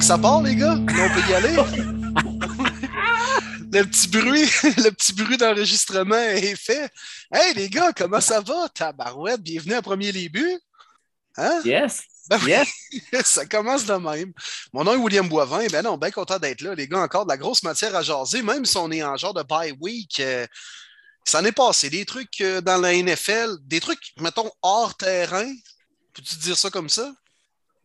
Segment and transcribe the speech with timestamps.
[0.00, 0.76] que ça part, les gars?
[0.78, 1.54] on peut y aller?
[3.70, 6.90] le petit bruit, le petit bruit d'enregistrement est fait.
[7.30, 8.66] Hey, les gars, comment ça va?
[8.74, 10.58] Tabarouette, bienvenue à Premier Début.
[11.36, 11.60] Hein?
[11.66, 12.00] Yes.
[12.30, 12.72] Ben yes.
[13.24, 14.32] ça commence de même.
[14.72, 15.66] Mon nom est William Boivin.
[15.70, 16.74] Ben non, bien content d'être là.
[16.74, 19.34] Les gars, encore de la grosse matière à jaser, même si on est en genre
[19.34, 20.18] de bye week.
[20.20, 20.46] Euh,
[21.26, 21.90] ça n'est passé.
[21.90, 25.52] Des trucs euh, dans la NFL, des trucs, mettons, hors terrain.
[26.14, 27.12] Peux-tu dire ça comme ça?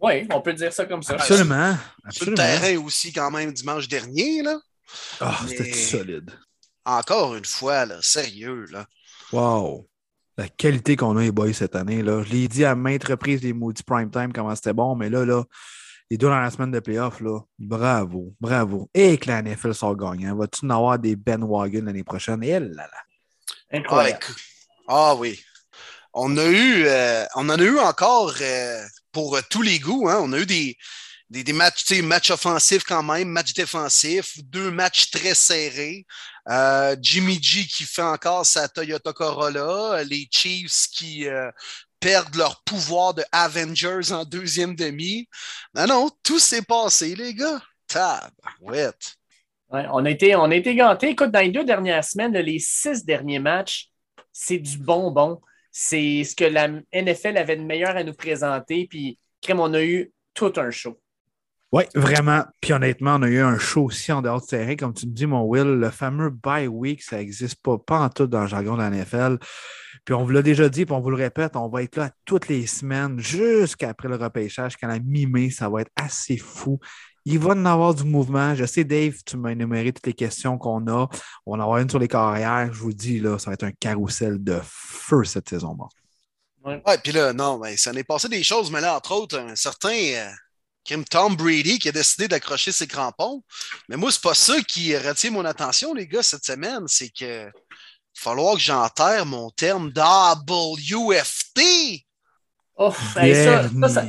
[0.05, 1.13] Oui, on peut dire ça comme ça.
[1.13, 1.75] Absolument.
[2.09, 4.43] Sur le terrain aussi, quand même, dimanche dernier.
[4.43, 4.59] là.
[5.19, 6.31] Ah, c'était solide.
[6.85, 8.65] Encore une fois, là, sérieux.
[8.71, 8.85] Là.
[9.31, 9.89] Wow.
[10.37, 12.03] La qualité qu'on a, les boys, cette année.
[12.03, 12.21] Là.
[12.21, 15.25] Je l'ai dit à maintes reprises, les maudits prime time, comment c'était bon, mais là,
[15.25, 15.43] là,
[16.11, 18.87] les deux dans la semaine de playoff, là, bravo, bravo.
[18.93, 20.35] Et que la NFL sort gagnant.
[20.35, 22.43] Va-tu en avoir des Ben Wagon l'année prochaine?
[22.43, 22.89] Et là, là.
[23.71, 24.19] Incroyable.
[24.87, 25.41] Ah, oui.
[26.13, 28.83] On, a eu, euh, on en a eu encore euh,
[29.15, 30.09] pour euh, tous les goûts.
[30.09, 30.19] Hein.
[30.21, 30.77] On a eu des,
[31.29, 36.05] des, matchs, matchs offensifs quand même, matchs défensifs, deux matchs très serrés.
[37.01, 41.25] Jimmy G qui fait encore sa Toyota Corolla, les Chiefs qui
[41.99, 45.27] perdent leur pouvoir de Avengers en deuxième demi.
[45.73, 47.61] Non, non, tout s'est passé, les gars.
[49.69, 51.09] On, a été, on a été gantés.
[51.09, 53.89] Écoute, dans les deux dernières semaines, les six derniers matchs,
[54.31, 55.41] c'est du bonbon.
[55.77, 58.87] C'est ce que la NFL avait de meilleur à nous présenter.
[58.89, 60.97] Puis, crème, on a eu tout un show.
[61.73, 62.45] Oui, vraiment.
[62.61, 64.77] Puis honnêtement, on a eu un show aussi en dehors de terrain.
[64.77, 68.07] Comme tu me dis, mon Will, le fameux bye week, ça n'existe pas, pas en
[68.07, 69.37] tout dans le jargon de la NFL.
[70.05, 72.09] Puis on vous l'a déjà dit, puis on vous le répète, on va être là
[72.23, 76.79] toutes les semaines jusqu'après le repêchage, quand la mi-mai, ça va être assez fou.
[77.25, 78.53] Il va en avoir du mouvement.
[78.53, 81.09] Je sais, Dave, tu m'as énuméré toutes les questions qu'on a.
[81.45, 82.71] On va en avoir une sur les carrières.
[82.71, 85.75] Je vous dis, là, ça va être un carrousel de feu cette saison.
[86.63, 89.55] Ouais, puis là, non, mais ça n'est passé des choses, mais là, entre autres, un
[89.55, 90.29] certain euh,
[91.09, 93.43] Tom Brady qui a décidé d'accrocher ses crampons.
[93.89, 96.83] Mais moi, c'est pas ça qui retient mon attention, les gars, cette semaine.
[96.87, 97.51] C'est que
[98.13, 101.61] falloir que j'enterre mon terme WFT.
[102.77, 104.05] Oh, ça, ça, ça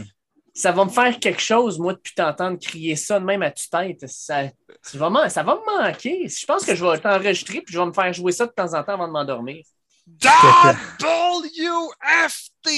[0.65, 4.05] va me faire quelque chose, moi, depuis t'entendre crier ça de même à tue-tête.
[4.09, 4.45] Ça,
[4.83, 6.29] ça, va me manquer.
[6.29, 8.75] Je pense que je vais t'enregistrer puis je vais me faire jouer ça de temps
[8.75, 9.63] en temps avant de m'endormir.
[11.01, 12.71] WFT!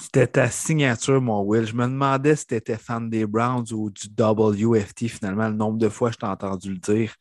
[0.00, 1.66] C'était ta signature, mon Will.
[1.66, 5.78] Je me demandais si tu étais fan des Browns ou du WFT, finalement, le nombre
[5.78, 7.14] de fois que je t'ai entendu le dire.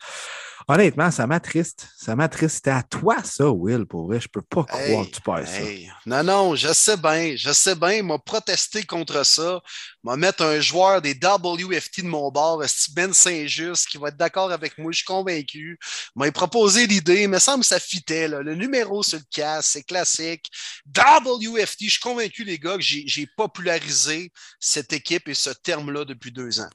[0.68, 1.88] Honnêtement, ça m'attriste.
[1.98, 2.56] Ça m'attriste.
[2.56, 4.20] C'était à toi, ça, Will, pour vrai.
[4.20, 5.64] Je peux pas croire que tu passes ça.
[6.06, 7.36] Non, non, je sais bien.
[7.36, 8.04] Je sais bien.
[8.04, 9.62] M'a protesté contre ça.
[10.04, 12.64] M'a mettre un joueur des WFT de mon bord,
[12.94, 14.92] Ben Saint-Just, qui va être d'accord avec moi.
[14.92, 15.80] Je suis convaincu.
[16.16, 17.24] M'a proposé l'idée.
[17.24, 18.28] Il me semble que ça fitait.
[18.28, 18.42] Là.
[18.42, 20.50] Le numéro sur le casse, c'est classique.
[20.88, 26.32] WFT, je suis convaincu, les gars, que j'ai popularisé cette équipe et ce terme-là depuis
[26.32, 26.70] deux ans.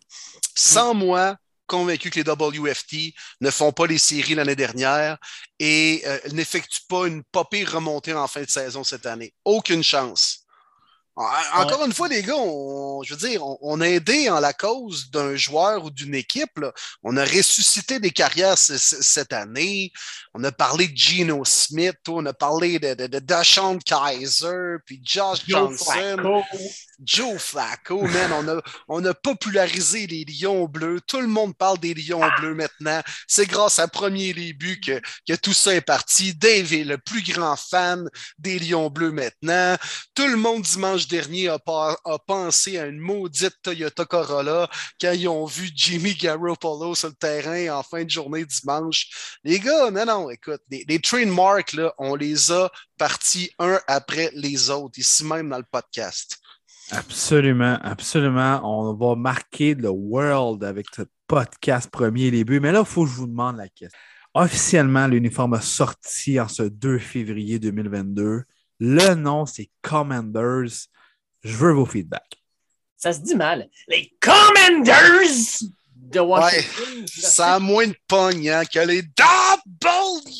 [0.55, 5.19] Sans moi, convaincu que les WFT ne font pas les séries l'année dernière
[5.59, 9.33] et euh, n'effectuent pas une popée remontée en fin de saison cette année.
[9.45, 10.47] Aucune chance.
[11.55, 15.11] Encore une fois, les gars, on, je veux dire, on, a aidé en la cause
[15.11, 16.61] d'un joueur ou d'une équipe.
[17.03, 19.93] On a ressuscité des carrières cette année.
[20.35, 25.39] On a parlé de Geno Smith, on a parlé de, de, de Kaiser, puis Josh
[25.49, 26.43] Johnson.
[27.05, 31.01] Joe Flacco, man, on a, on a popularisé les Lions bleus.
[31.07, 33.03] Tout le monde parle des Lions bleus maintenant.
[33.29, 36.35] C'est grâce à Premier Début que, que tout ça est parti.
[36.35, 38.09] Dave est le plus grand fan
[38.39, 39.77] des Lions bleus maintenant.
[40.15, 41.59] Tout le monde dimanche dernier a,
[42.27, 44.69] pensé à une maudite Toyota Corolla
[45.01, 49.37] quand ils ont vu Jimmy Garoppolo sur le terrain en fin de journée dimanche.
[49.45, 54.31] Les gars, non, non, écoute, les, les trademarks, là, on les a partis un après
[54.35, 56.39] les autres, ici même dans le podcast.
[56.93, 58.61] Absolument, absolument.
[58.63, 62.61] On va marquer le world avec ce podcast premier début.
[62.61, 63.99] Mais là, il faut que je vous demande la question.
[64.35, 68.43] Officiellement, l'uniforme a sorti en ce 2 février 2022.
[68.79, 70.89] Le nom, c'est Commanders.
[71.43, 72.43] Je veux vos feedbacks.
[72.97, 73.69] Ça se dit mal.
[73.89, 75.63] Les Commanders
[75.95, 77.01] de Washington.
[77.01, 80.37] Ouais, ça a moins de pogne hein, que les WFT.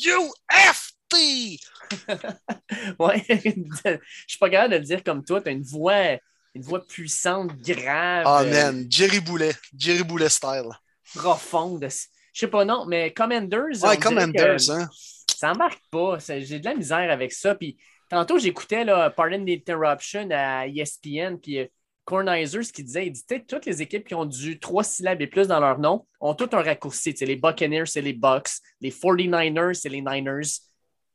[2.99, 3.97] ouais, je
[4.27, 5.41] suis pas capable de le dire comme toi.
[5.41, 6.17] Tu as une voix,
[6.57, 8.23] une voix puissante, grave.
[8.25, 9.53] Ah, man, Jerry Boulet.
[9.77, 10.69] Jerry Boulet style.
[11.15, 11.87] Profonde.
[12.33, 13.83] Je sais pas, non, mais Commanders.
[13.83, 14.87] Ouais, Commanders, hein.
[15.35, 16.17] Ça embarque pas.
[16.19, 17.55] J'ai de la misère avec ça.
[17.55, 17.77] Puis
[18.09, 21.65] Tantôt, j'écoutais Pardon the à ESPN, puis euh,
[22.05, 25.27] Cornizer, ce qu'il disait, il disait toutes les équipes qui ont du trois syllabes et
[25.27, 27.11] plus dans leur nom ont tout un raccourci.
[27.19, 28.49] les Buccaneers, c'est les Bucks.
[28.79, 30.47] Les 49ers, c'est les Niners.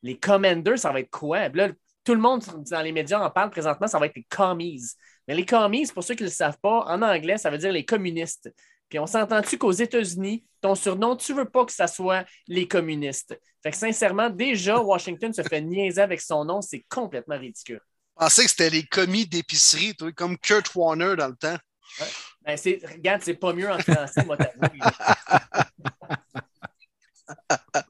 [0.03, 1.49] Les Commanders, ça va être quoi?
[1.49, 1.71] Là,
[2.05, 4.83] tout le monde dans les médias en parle présentement, ça va être les commies.
[5.29, 7.73] Mais les commies, pour ceux qui ne le savent pas, en anglais, ça veut dire
[7.73, 8.53] les communistes.
[8.89, 13.39] Puis on s'entend-tu qu'aux États-Unis, ton surnom, tu veux pas que ça soit les communistes.
[13.63, 17.81] Fait que sincèrement, déjà, Washington se fait niaiser avec son nom, c'est complètement ridicule.
[18.19, 21.57] Je pensais que c'était les commis d'épicerie, comme Kurt Warner dans le temps.
[22.45, 24.61] Ben, c'est, regarde, c'est pas mieux en français, moi, t'avoue.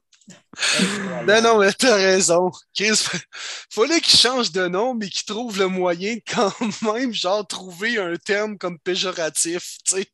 [1.27, 2.51] non, non, mais t'as raison.
[2.75, 3.03] Chris,
[3.69, 6.53] fallait qu'il change de nom, mais qu'il trouve le moyen quand
[6.93, 10.07] même, genre, trouver un terme comme péjoratif, tu sais.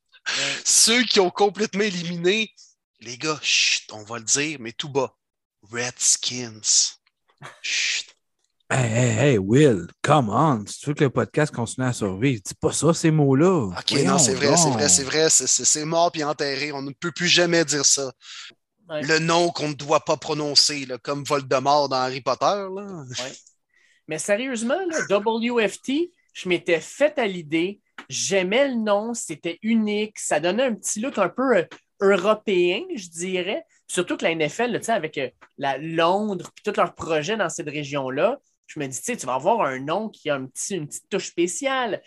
[0.63, 2.51] Ceux qui ont complètement éliminé,
[2.99, 5.15] les gars, chut, on va le dire, mais tout bas.
[5.71, 6.97] Redskins.
[7.61, 8.05] Chut.
[8.71, 10.63] Hey, hey, hey, Will, come on.
[10.67, 13.71] Si tu veux que le podcast continue à survivre, dis pas ça, ces mots-là.
[13.75, 15.29] OK, non, c'est vrai, c'est vrai, c'est vrai.
[15.29, 16.71] C'est mort puis enterré.
[16.71, 18.11] On ne peut plus jamais dire ça.
[18.89, 22.45] Le nom qu'on ne doit pas prononcer, là, comme Voldemort dans Harry Potter.
[22.45, 23.03] Là.
[24.07, 27.79] Mais sérieusement, là, WFT, je m'étais fait à l'idée.
[28.09, 30.17] J'aimais le nom, c'était unique.
[30.17, 31.65] Ça donnait un petit look un peu euh,
[32.01, 33.63] européen, je dirais.
[33.87, 38.39] Surtout que la NFL, avec euh, la Londres et tous leurs projets dans cette région-là,
[38.67, 41.27] je me dis, tu vas avoir un nom qui a un petit, une petite touche
[41.27, 42.01] spéciale.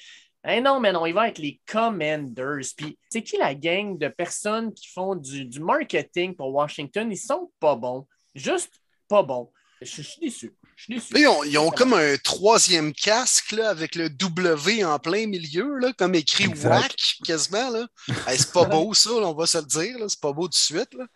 [0.49, 2.67] Eh non, mais non, il va avec les Commanders.
[2.77, 7.11] Puis, c'est qui la gang de personnes qui font du, marketing pour Washington?
[7.11, 8.07] Ils sont pas bons.
[8.35, 8.73] Juste
[9.09, 9.53] pas bons.
[9.81, 10.55] Je, suis déçu.
[10.89, 16.15] ils ont, comme un troisième casque là, avec le W en plein milieu, là, comme
[16.15, 16.95] écrit WAC
[17.25, 17.71] quasiment.
[17.71, 17.87] Là.
[18.29, 19.97] c'est pas beau, ça, on va se le dire.
[20.09, 20.95] C'est pas beau tout de suite.
[20.95, 21.07] Là.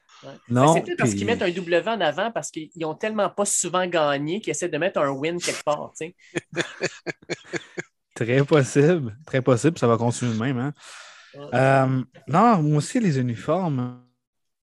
[0.49, 0.75] Non.
[0.75, 3.87] C'est peut-être parce qu'ils mettent un W en avant parce qu'ils n'ont tellement pas souvent
[3.87, 5.93] gagné qu'ils essaient de mettre un win quelque part.
[8.17, 9.17] Très possible.
[9.27, 9.79] Très possible.
[9.79, 10.59] Ça va continuer de même.
[10.59, 10.73] Hein?
[11.53, 14.01] Euh, non, moi aussi, les uniformes.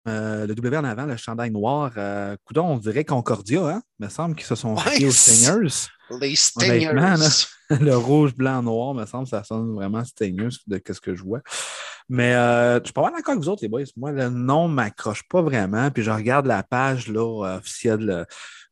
[0.05, 1.91] Euh, le W en avant, le chandail noir.
[1.95, 3.81] Euh, coudon, on dirait Concordia, hein?
[3.99, 5.87] Il me semble qu'ils se sont ouais, aux Stingers.
[6.19, 7.45] Les Stingers.
[7.69, 11.39] le rouge, blanc, noir, me semble, ça sonne vraiment Stingers de ce que je vois.
[12.09, 13.83] Mais euh, je suis pas mal d'accord avec vous autres, les boys.
[13.95, 15.89] Moi, le nom ne m'accroche pas vraiment.
[15.89, 17.23] Puis je regarde la page là,
[17.57, 18.25] officielle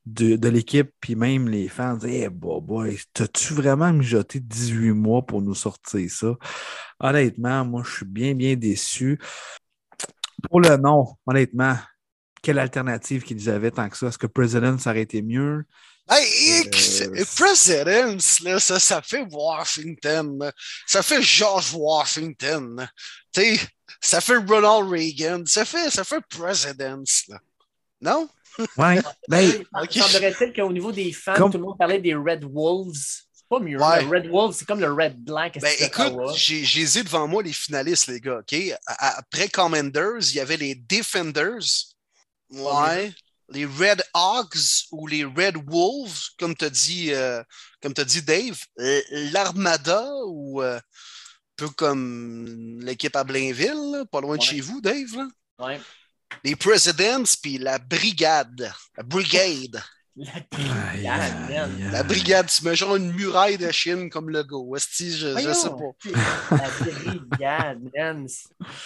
[0.05, 5.41] de, l'équipe, puis même les fans disent Hey, boy, t'as-tu vraiment mijoté 18 mois pour
[5.41, 6.35] nous sortir ça?
[6.99, 9.19] Honnêtement, moi, je suis bien, bien déçu.
[10.49, 11.77] Pour le nom, honnêtement,
[12.41, 14.07] quelle alternative qu'ils avaient tant que ça?
[14.07, 15.65] Est-ce que President, ça aurait été mieux?
[16.09, 20.51] Hey, euh, President, là, ça, ça fait Washington.
[20.87, 22.87] Ça fait George Washington.
[23.33, 23.59] sais,
[24.01, 25.43] ça fait Ronald Reagan.
[25.45, 27.03] Ça fait, ça fait President.
[27.29, 27.39] Là.
[28.01, 28.27] Non?
[28.77, 29.01] Ouais.
[29.27, 29.99] Ben, okay.
[29.99, 32.95] Semblerait-il qu'au niveau des fans, tout le monde parlait des Red Wolves.
[33.33, 33.79] C'est pas mieux.
[33.79, 34.03] Ouais.
[34.03, 35.59] Red Wolves, c'est comme le Red Black.
[35.59, 38.39] Ben, écoute, j'ai devant moi les finalistes, les gars.
[38.39, 38.55] OK?
[38.85, 41.95] Après Commanders, il y avait les Defenders.
[42.49, 43.13] Ouais.
[43.49, 47.43] Les Red Hogs ou les Red Wolves, comme tu dit, euh,
[47.81, 48.57] comme as dit Dave.
[49.33, 50.81] L'Armada ou euh, un
[51.57, 55.15] peu comme l'équipe à Blainville, pas loin de chez vous, Dave.
[55.17, 55.27] Là.
[55.59, 55.81] Ouais
[56.43, 58.71] les Presidents, puis la brigade.
[58.97, 59.81] La brigade.
[60.15, 64.75] La brigade, La brigade, tu mets genre une muraille de Chine comme logo.
[64.75, 66.57] je, je sais pas.
[66.57, 68.27] La brigade, man.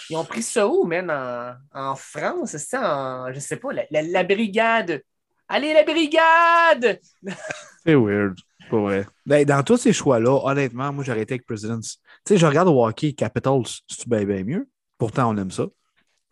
[0.08, 1.10] Ils ont pris ça où, man?
[1.10, 2.50] En, en France?
[2.52, 2.96] C'est ça?
[2.96, 3.72] En, je sais pas.
[3.72, 5.02] La, la, brigade.
[5.48, 7.00] Allez, la brigade!
[7.84, 8.38] C'est weird.
[8.70, 9.06] Pas vrai.
[9.24, 11.80] Ben, dans tous ces choix-là, honnêtement, moi, j'aurais été avec Presidents.
[11.80, 14.68] Tu sais, je regarde Hockey Capitals, c'est bien, bien mieux?
[14.98, 15.66] Pourtant, on aime ça.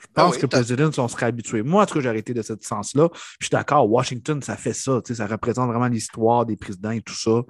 [0.04, 1.62] Je ah pense que President, on serait habitué.
[1.62, 3.08] Moi, en tout cas, j'ai arrêté de ce sens-là.
[3.40, 5.00] Je suis d'accord, Washington, ça fait ça.
[5.04, 7.42] Ça représente vraiment l'histoire des présidents et tout ça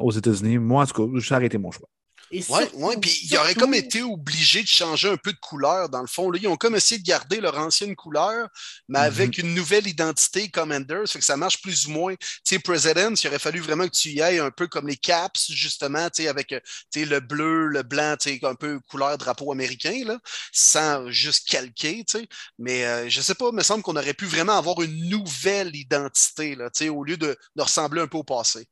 [0.00, 0.58] aux États-Unis.
[0.58, 1.88] Moi, en tout cas, j'ai arrêté mon choix.
[2.32, 6.00] Oui, ouais, puis ils auraient comme été obligés de changer un peu de couleur, dans
[6.00, 6.30] le fond.
[6.30, 8.48] Là, ils ont comme essayé de garder leur ancienne couleur,
[8.88, 9.02] mais mm-hmm.
[9.02, 12.14] avec une nouvelle identité Commanders, fait que ça marche plus ou moins.
[12.16, 14.96] Tu sais, President, il aurait fallu vraiment que tu y ailles un peu comme les
[14.96, 16.54] Caps, justement, tu sais, avec
[16.94, 20.18] le bleu, le blanc, tu sais, un peu couleur drapeau américain, là,
[20.52, 22.28] sans juste calquer, tu sais.
[22.58, 25.76] Mais euh, je sais pas, il me semble qu'on aurait pu vraiment avoir une nouvelle
[25.76, 28.66] identité, là, tu sais, au lieu de, de ressembler un peu au passé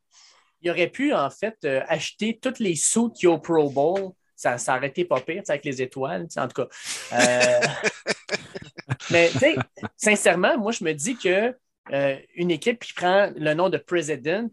[0.62, 3.70] il aurait pu, en fait, euh, acheter toutes les sous qu'il y a au Pro
[3.70, 4.12] Bowl.
[4.36, 6.68] Ça, ça aurait été pas pire, avec les étoiles, en tout cas.
[7.12, 7.60] Euh,
[9.10, 9.30] mais,
[9.96, 11.54] sincèrement, moi, je me dis que
[11.92, 14.50] euh, une équipe qui prend le nom de President,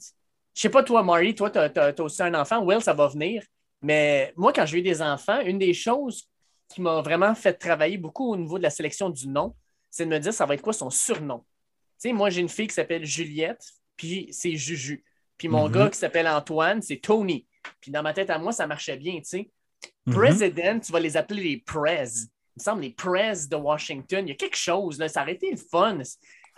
[0.54, 2.64] je sais pas, toi, Marie, toi, tu as, aussi un enfant.
[2.64, 3.44] Will, ça va venir.
[3.82, 6.28] Mais moi, quand j'ai eu des enfants, une des choses
[6.68, 9.56] qui m'a vraiment fait travailler beaucoup au niveau de la sélection du nom,
[9.90, 11.46] c'est de me dire ça va être quoi son surnom?
[12.02, 13.64] Tu moi, j'ai une fille qui s'appelle Juliette,
[13.96, 15.04] puis c'est Juju.
[15.38, 15.74] Puis mon mhm.
[15.74, 17.46] gars qui s'appelle Antoine, c'est Tony.
[17.82, 19.52] Puis dans ma tête à moi, ça marchait bien, tu sais.
[20.06, 20.14] Mhm.
[20.14, 22.10] President, tu vas les appeler les Prez.
[22.56, 24.26] Il me semble les Prez de Washington.
[24.26, 25.08] Il y a quelque chose, là.
[25.08, 26.00] Ça aurait été le fun.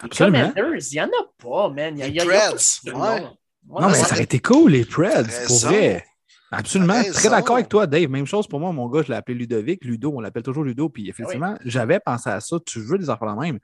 [0.02, 1.98] Les Commanders, il n'y en a pas, man.
[1.98, 3.22] Il y a, les Preds, ouais.
[3.68, 6.06] Non, mais ça aurait été cool, les Preds, pour vrai.
[6.52, 7.02] Absolument.
[7.14, 8.10] Très d'accord avec toi, Dave.
[8.10, 9.84] Même chose pour moi, mon gars, je l'ai appelé Ludovic.
[9.86, 10.90] Ludo, on l'appelle toujours Ludo.
[10.90, 12.58] Puis effectivement, j'avais pensé à ça.
[12.66, 13.60] Tu veux des affaires la même.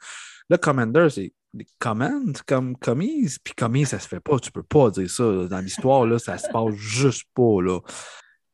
[0.49, 3.27] Là, Commander, c'est des commands comme commis.
[3.43, 4.39] Puis commis, ça se fait pas.
[4.39, 5.23] Tu peux pas dire ça.
[5.23, 7.61] Dans l'histoire, là, ça se passe juste pas.
[7.61, 7.79] Là.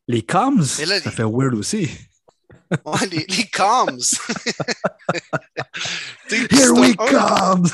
[0.08, 1.90] Les comms, là, ça les- fait weird aussi.
[2.86, 4.00] Ouais, les, les comms.
[6.30, 7.66] Here we come!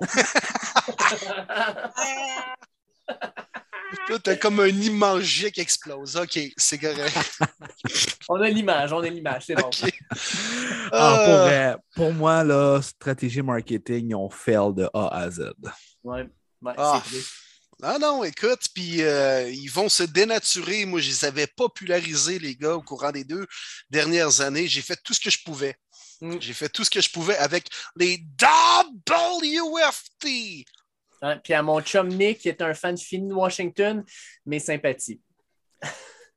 [4.08, 6.16] Là, t'as comme un immense jet qui explose.
[6.16, 7.16] OK, c'est correct.
[8.28, 9.66] On a l'image, on a l'image, c'est bon.
[9.68, 9.90] OK.
[10.92, 15.30] Ah, pour, Euh, vrai, pour moi, là, stratégie marketing, ils ont fail de A à
[15.30, 15.50] Z.
[16.02, 16.26] Ouais,
[16.62, 17.02] ouais, Ah.
[17.04, 17.24] c'est vrai.
[17.82, 20.86] Ah non, écoute, puis euh, ils vont se dénaturer.
[20.86, 23.46] Moi, je les avais popularisés, les gars, au courant des deux
[23.90, 24.66] dernières années.
[24.68, 25.76] J'ai fait tout ce que je pouvais.
[26.20, 26.36] Mm.
[26.40, 30.64] J'ai fait tout ce que je pouvais avec les WFT.
[31.24, 34.04] Hein, Puis à mon chum Nick, qui est un fan fini de Washington,
[34.44, 35.22] mes sympathies.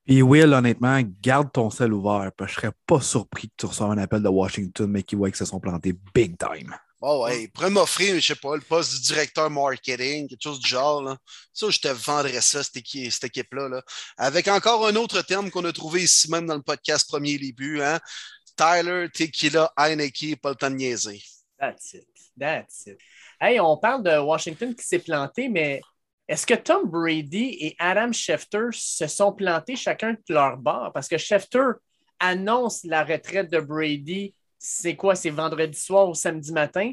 [0.06, 2.32] Puis Will, honnêtement, garde ton sel ouvert.
[2.34, 5.18] Parce que je serais pas surpris que tu reçoives un appel de Washington, mais qu'ils
[5.18, 6.74] voient que se sont plantés big time.
[7.02, 10.58] Oh, ouais, il pourrait m'offrir, je sais pas, le poste du directeur marketing, quelque chose
[10.58, 11.02] du genre.
[11.02, 11.18] Là.
[11.52, 13.68] Ça, je te vendrais ça, cette, équipe, cette équipe-là.
[13.68, 13.82] Là.
[14.16, 17.82] Avec encore un autre terme qu'on a trouvé ici même dans le podcast Premier Début,
[17.82, 18.00] hein?
[18.56, 21.22] Tyler, Tequila, Heineke, pas le temps de niaiser.
[21.60, 22.17] That's it.
[22.38, 22.98] That's it.
[23.40, 25.80] Hey, on parle de Washington qui s'est planté, mais
[26.28, 30.92] est-ce que Tom Brady et Adam Schefter se sont plantés chacun de leur bord?
[30.92, 31.70] Parce que Schefter
[32.20, 34.34] annonce la retraite de Brady.
[34.58, 35.14] C'est quoi?
[35.14, 36.92] C'est vendredi soir ou samedi matin?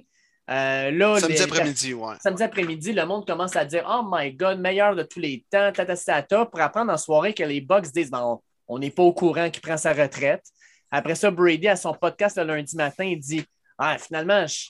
[0.49, 2.15] Euh, là, Samedi après-midi, ouais.
[2.21, 5.71] Samedi après-midi, le monde commence à dire Oh my God, meilleur de tous les temps,
[5.71, 9.49] tata, pour apprendre en soirée que les Bucks disent Ben, on n'est pas au courant
[9.49, 10.43] qu'il prend sa retraite.
[10.91, 13.43] Après ça, Brady, à son podcast le lundi matin, il dit
[13.77, 14.67] Ah, finalement, je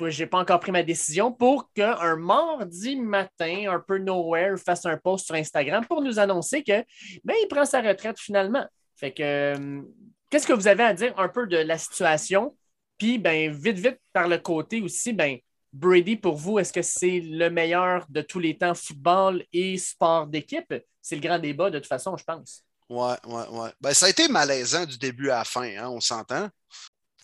[0.00, 4.96] n'ai pas encore pris ma décision pour qu'un mardi matin, un peu nowhere, fasse un
[4.96, 6.84] post sur Instagram pour nous annoncer que
[7.24, 8.66] ben, il prend sa retraite finalement.
[8.96, 9.82] Fait que euh,
[10.30, 12.56] qu'est-ce que vous avez à dire un peu de la situation?
[12.98, 15.38] Puis, ben, vite, vite, par le côté aussi, ben,
[15.72, 20.26] Brady, pour vous, est-ce que c'est le meilleur de tous les temps, football et sport
[20.26, 20.74] d'équipe?
[21.00, 22.64] C'est le grand débat, de toute façon, je pense.
[22.88, 23.70] Ouais, ouais, ouais.
[23.80, 26.48] Ben, ça a été malaisant du début à la fin, hein, on s'entend.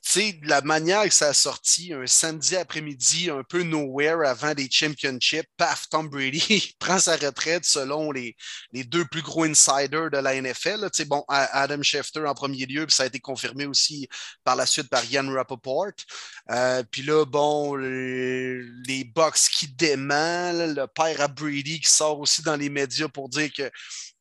[0.06, 4.68] Sais, la manière que ça a sorti, un samedi après-midi, un peu nowhere avant des
[4.70, 8.36] championships, paf, Tom Brady prend sa retraite selon les,
[8.72, 10.90] les deux plus gros insiders de la NFL.
[10.92, 14.06] Tu sais, bon, Adam Schefter en premier lieu, puis ça a été confirmé aussi
[14.44, 15.86] par la suite par Ian Rappaport.
[16.50, 21.88] Euh, puis là, bon, le- les Bucks qui dément, là, le père à Brady qui
[21.88, 23.70] sort aussi dans les médias pour dire que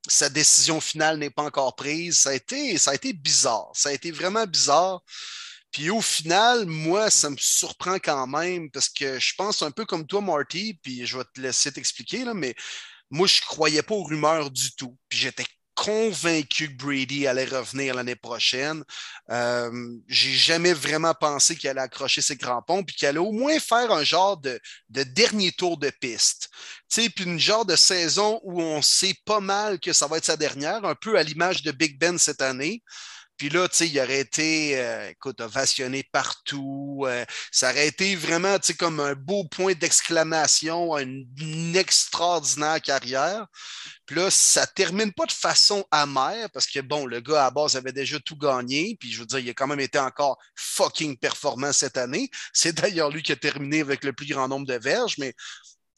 [0.08, 2.20] sa décision finale n'est pas encore prise.
[2.20, 2.34] Ça a
[2.94, 3.70] été bizarre.
[3.74, 5.02] Ça a été vraiment bizarre.
[5.74, 9.86] Puis au final, moi, ça me surprend quand même parce que je pense un peu
[9.86, 12.56] comme toi, Marty, puis je vais te laisser t'expliquer, là, mais
[13.10, 14.98] moi, je croyais pas aux rumeurs du tout.
[15.10, 18.84] Puis j'étais convaincu que Brady allait revenir l'année prochaine.
[19.32, 19.72] Euh,
[20.08, 23.92] J'ai jamais vraiment pensé qu'il allait accrocher ses crampons puis qu'il allait au moins faire
[23.92, 26.50] un genre de, de dernier tour de piste.
[26.89, 30.18] Tu sais, puis une genre de saison où on sait pas mal que ça va
[30.18, 32.84] être sa dernière, un peu à l'image de Big Ben cette année.
[33.38, 37.04] Puis là, tu sais, il aurait été, euh, écoute, ovationné partout.
[37.08, 43.48] euh, ça aurait été vraiment, tu sais, comme un beau point d'exclamation une, extraordinaire carrière.
[44.06, 47.75] Puis là, ça termine pas de façon amère parce que, bon, le gars à base
[47.75, 48.96] avait déjà tout gagné.
[49.00, 52.30] Puis je veux dire, il a quand même été encore fucking performant cette année.
[52.54, 55.34] C'est d'ailleurs lui qui a terminé avec le plus grand nombre de verges, mais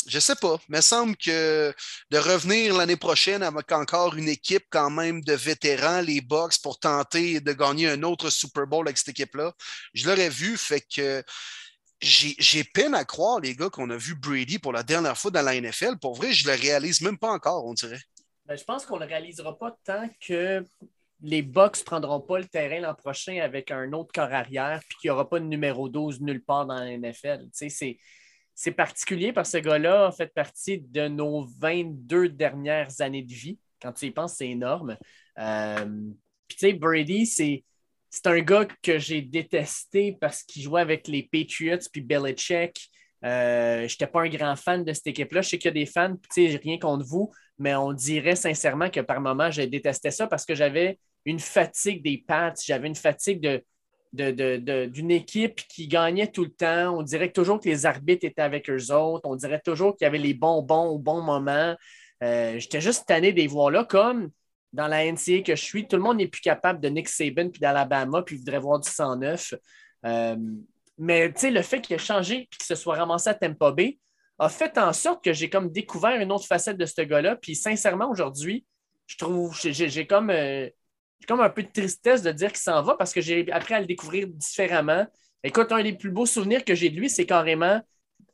[0.08, 0.58] je sais pas.
[0.70, 1.74] Me semble que
[2.12, 6.80] de revenir l'année prochaine avec encore une équipe quand même de vétérans, les Bucks, pour
[6.80, 9.54] tenter de gagner un autre Super Bowl avec cette équipe-là,
[9.94, 10.58] je l'aurais vu.
[10.58, 11.24] Fait que
[12.02, 15.32] j'ai j'ai peine à croire, les gars, qu'on a vu Brady pour la dernière fois
[15.32, 15.98] dans la NFL.
[16.00, 18.02] Pour vrai, je le réalise même pas encore, on dirait.
[18.46, 20.64] Ben, je pense qu'on ne le réalisera pas tant que
[21.22, 24.98] les Bucks ne prendront pas le terrain l'an prochain avec un autre corps arrière puis
[25.00, 27.46] qu'il n'y aura pas de numéro 12 nulle part dans la NFL.
[27.46, 27.98] Tu sais, c'est.
[28.56, 33.34] C'est particulier parce que ce gars-là a fait partie de nos 22 dernières années de
[33.34, 33.60] vie.
[33.82, 34.98] Quand tu y penses, c'est énorme.
[35.38, 35.86] Euh,
[36.48, 37.66] tu sais, Brady, c'est,
[38.10, 42.90] c'est un gars que j'ai détesté parce qu'il jouait avec les Patriots puis Belichick.
[43.26, 45.42] Euh, je n'étais pas un grand fan de cette équipe-là.
[45.42, 48.38] Je sais qu'il y a des fans, tu sais, rien contre vous, mais on dirait
[48.38, 52.88] sincèrement que par moments, je détestais ça parce que j'avais une fatigue des pattes, j'avais
[52.88, 53.64] une fatigue de,
[54.16, 56.98] d'une équipe qui gagnait tout le temps.
[56.98, 59.28] On dirait toujours que les arbitres étaient avec eux autres.
[59.28, 61.76] On dirait toujours qu'il y avait les bonbons au bon moment.
[62.24, 64.30] Euh, j'étais juste tanné des voir là, comme
[64.74, 67.50] dans la NCA que je suis, tout le monde n'est plus capable de Nick Saban
[67.50, 69.54] puis d'Alabama, puis voudrait voir du 109.
[70.06, 70.36] Euh,
[70.98, 73.72] mais tu sais, le fait qu'il ait changé et qu'il se soit ramassé à Tampa
[73.72, 73.98] Bay
[74.38, 77.38] a fait en sorte que j'ai comme découvert une autre facette de ce gars-là.
[77.38, 78.66] Puis sincèrement, aujourd'hui,
[79.08, 80.70] je trouve, j'ai comme, euh,
[81.28, 83.80] comme un peu de tristesse de dire qu'il s'en va parce que j'ai appris à
[83.80, 85.06] le découvrir différemment.
[85.44, 87.82] Écoute, un des plus beaux souvenirs que j'ai de lui, c'est carrément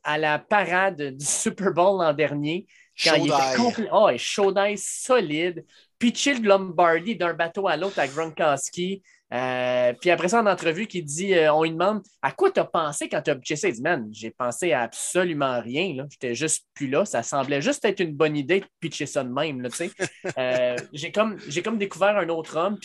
[0.02, 2.66] à la parade du Super Bowl l'an dernier.
[3.02, 3.88] Quand il était complet.
[3.92, 5.64] Oh, chaud solide.
[5.98, 9.02] Pitcher le Lombardi d'un bateau à l'autre à Gronkowski.
[9.32, 12.60] Euh, puis après ça, en entrevue, qui dit, euh, on lui demande à quoi tu
[12.60, 13.68] as pensé quand tu as pitché ça?
[13.68, 16.06] Il dit, man, j'ai pensé à absolument rien.
[16.10, 17.04] J'étais juste plus là.
[17.06, 19.66] Ça semblait juste être une bonne idée de pitcher ça de même.
[20.38, 22.78] euh, j'ai comme, comme découvert un autre homme,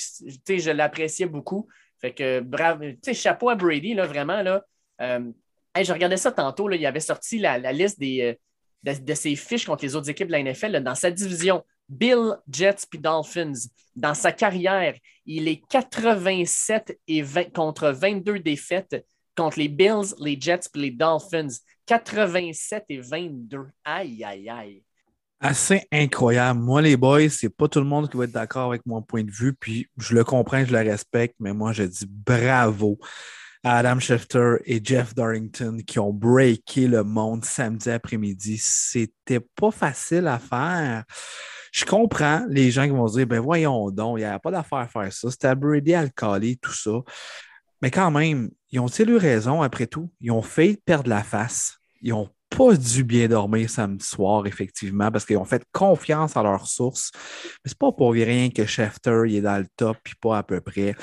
[0.45, 1.67] puis je l'appréciais beaucoup.
[1.99, 4.41] Fait que bravo, chapeau à Brady, là, vraiment.
[4.41, 4.63] Là.
[5.01, 5.31] Euh,
[5.79, 8.37] je regardais ça tantôt, là, il avait sorti la, liste des,
[8.83, 11.63] de, ses fiches contre les autres équipes de la NFL dans sa division.
[11.89, 13.53] Bill, Jets puis Dolphins,
[13.95, 20.39] dans sa carrière, il est 87 et 20, contre 22 défaites contre les Bills, les
[20.39, 21.47] Jets puis les Dolphins.
[21.87, 23.67] 87 et 22.
[23.85, 24.83] Aïe, aïe, aïe.
[25.39, 26.59] Assez incroyable.
[26.59, 29.23] Moi, les boys, c'est pas tout le monde qui va être d'accord avec mon point
[29.23, 32.97] de vue, puis je le comprends, je le respecte, mais moi, je dis bravo
[33.63, 38.57] à Adam Schefter et Jeff Darrington qui ont breaké le monde samedi après-midi.
[38.59, 41.03] C'était pas facile à faire.
[41.71, 44.51] Je comprends les gens qui vont se dire, ben voyons donc, il n'y a pas
[44.51, 45.31] d'affaire à faire ça.
[45.31, 46.99] C'était Brady Alcali, tout ça.
[47.81, 50.11] Mais quand même, ils ont-ils eu raison après tout?
[50.19, 51.77] Ils ont fait perdre la face.
[52.01, 56.43] Ils n'ont pas dû bien dormir samedi soir, effectivement, parce qu'ils ont fait confiance à
[56.43, 57.11] leurs sources.
[57.63, 60.43] Mais c'est pas pour rien que Schefter il est dans le top, puis pas à
[60.43, 60.95] peu près.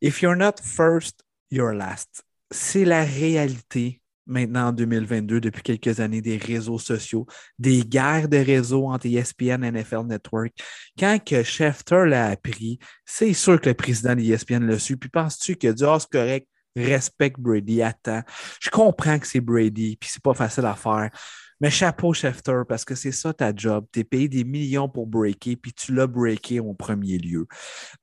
[0.00, 2.24] If you're not first, you're last.
[2.50, 7.26] C'est la réalité maintenant en 2022, depuis quelques années, des réseaux sociaux,
[7.58, 10.52] des guerres de réseaux entre ESPN et NFL Network.
[10.98, 14.96] Quand que Schefter l'a appris, c'est sûr que le président d'ESPN l'a su.
[14.96, 18.22] Puis penses-tu que du oh, c'est correct, respecte Brady, attends.
[18.60, 21.10] Je comprends que c'est Brady, puis c'est pas facile à faire.
[21.60, 23.86] Mais chapeau, Schefter, parce que c'est ça ta job.
[23.92, 27.46] Tu es payé des millions pour breaker, puis tu l'as breaké au premier lieu.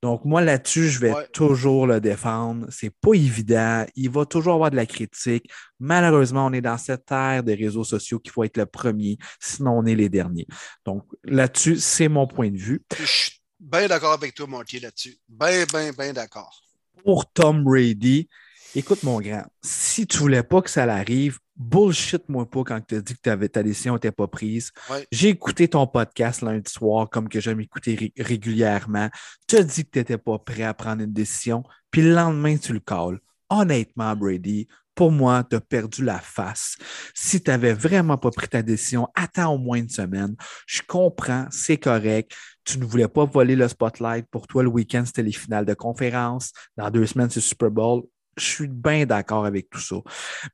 [0.01, 2.67] Donc, moi, là-dessus, je vais toujours le défendre.
[2.69, 3.85] C'est pas évident.
[3.95, 5.49] Il va toujours avoir de la critique.
[5.79, 9.79] Malheureusement, on est dans cette ère des réseaux sociaux qu'il faut être le premier, sinon
[9.79, 10.47] on est les derniers.
[10.85, 12.83] Donc, là-dessus, c'est mon point de vue.
[12.99, 15.17] Je suis bien d'accord avec toi, Monty, là-dessus.
[15.27, 16.61] Bien, bien, bien d'accord.
[17.03, 18.29] Pour Tom Brady,
[18.75, 23.01] écoute, mon grand, si tu voulais pas que ça l'arrive, bullshit-moi pas quand tu as
[23.01, 24.71] dit que ta décision n'était pas prise.
[25.11, 29.09] J'ai écouté ton podcast lundi soir, comme que j'aime écouter régulièrement.
[29.47, 32.57] Tu as dit que tu n'étais pas prêt à prendre une décision, puis le lendemain,
[32.57, 33.19] tu le calls.
[33.49, 36.77] Honnêtement, Brady, pour moi, tu as perdu la face.
[37.13, 40.35] Si tu n'avais vraiment pas pris ta décision, attends au moins une semaine.
[40.67, 42.33] Je comprends, c'est correct.
[42.63, 44.25] Tu ne voulais pas voler le spotlight.
[44.29, 46.51] Pour toi, le week-end, c'était les finales de conférence.
[46.77, 48.03] Dans deux semaines, c'est Super Bowl
[48.37, 49.97] je suis bien d'accord avec tout ça.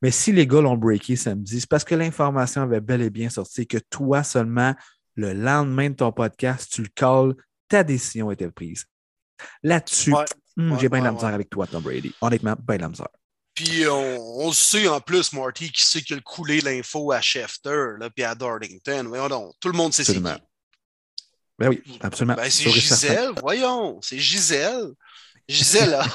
[0.01, 3.29] Mais si les gars l'ont breaké samedi, c'est parce que l'information avait bel et bien
[3.29, 4.75] sorti que toi seulement,
[5.15, 7.35] le lendemain de ton podcast, tu le calls,
[7.67, 8.85] ta décision était prise.
[9.63, 10.13] Là-dessus,
[10.55, 12.13] hmm, j'ai bien la misère avec toi, Tom Brady.
[12.21, 13.09] Honnêtement, bien la misère.
[13.53, 18.09] Puis on, sait en plus, Marty, qui sait qu'il a coulé l'info à Schefter, là,
[18.11, 19.05] puis à Darlington.
[19.07, 20.21] Voyons tout le monde sait c'est qui.
[21.59, 22.35] Ben oui, absolument.
[22.35, 24.93] Ben, c'est Gisèle, voyons, c'est Gisèle.
[25.49, 26.05] Gisèle a,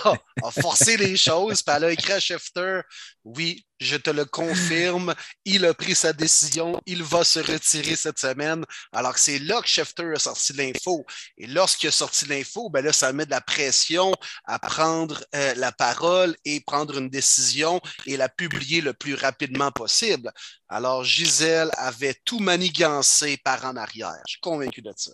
[0.43, 2.81] a, forcé les choses, puis elle a écrit à Schefter
[3.25, 5.15] Oui, je te le confirme,
[5.45, 8.65] il a pris sa décision, il va se retirer cette semaine.
[8.93, 11.05] Alors c'est là que Schefter a sorti l'info.
[11.39, 14.13] Et lorsqu'il a sorti l'info, ben là, ça met de la pression
[14.45, 19.73] à prendre euh, la parole et prendre une décision et la publier le plus rapidement
[19.73, 20.31] possible.
[20.69, 24.23] Alors Gisèle avait tout manigancé par en arrière.
[24.27, 25.13] Je suis convaincu de ça.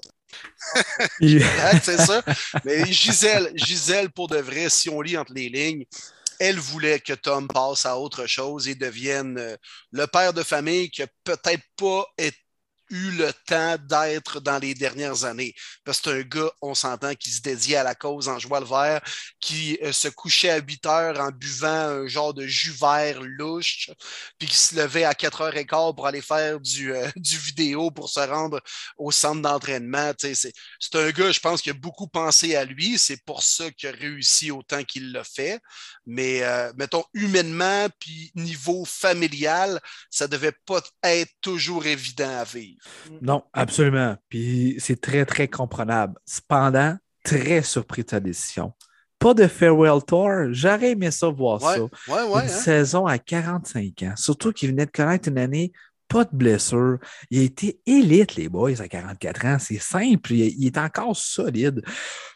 [1.20, 2.22] c'est ça.
[2.64, 5.84] Mais Gisèle, Gisèle, pour de vrai, si on lit entre les lignes,
[6.38, 9.56] elle voulait que Tom passe à autre chose et devienne euh,
[9.90, 12.36] le père de famille qui peut-être pas été
[12.90, 15.55] eu le temps d'être dans les dernières années.
[15.85, 18.61] Parce que c'est un gars, on s'entend, qui se dédiait à la cause en jouant
[18.61, 19.01] le vert,
[19.40, 23.90] qui euh, se couchait à 8 heures en buvant un genre de jus vert louche,
[24.38, 27.90] puis qui se levait à 4 h quart pour aller faire du, euh, du vidéo
[27.90, 28.61] pour se rendre
[28.96, 30.12] au centre d'entraînement.
[30.18, 32.98] C'est un gars, je pense, qui a beaucoup pensé à lui.
[32.98, 35.61] C'est pour ça qu'il a réussi autant qu'il l'a fait.
[36.07, 42.77] Mais euh, mettons, humainement, puis niveau familial, ça devait pas être toujours évident à vivre.
[43.22, 44.16] Non, absolument.
[44.28, 46.14] Puis c'est très, très comprenable.
[46.24, 48.72] Cependant, très surpris de sa décision.
[49.18, 50.30] Pas de farewell tour.
[50.50, 51.76] J'aurais aimé ça voir ça.
[51.76, 51.90] une
[52.34, 52.48] hein.
[52.48, 54.14] saison à 45 ans.
[54.16, 55.72] Surtout qu'il venait de connaître une année
[56.08, 56.98] pas de blessure.
[57.30, 59.58] Il a été élite, les boys, à 44 ans.
[59.58, 60.32] C'est simple.
[60.32, 61.82] Il, est encore solide.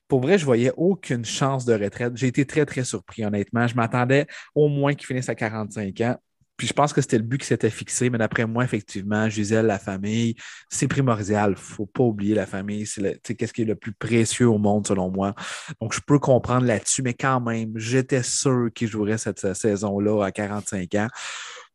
[0.07, 2.12] Pour vrai, je voyais aucune chance de retraite.
[2.16, 3.66] J'ai été très, très surpris, honnêtement.
[3.66, 6.16] Je m'attendais au moins qu'il finisse à 45 ans
[6.62, 9.66] Puis je pense que c'était le but qui s'était fixé, mais d'après moi, effectivement, Gisèle,
[9.66, 10.37] la famille,
[10.68, 11.48] c'est primordial.
[11.48, 12.87] Il ne faut pas oublier la famille.
[12.87, 15.35] C'est qu'est-ce qui est le plus précieux au monde, selon moi.
[15.81, 20.31] Donc, je peux comprendre là-dessus, mais quand même, j'étais sûr qu'il jouerait cette saison-là à
[20.31, 21.09] 45 ans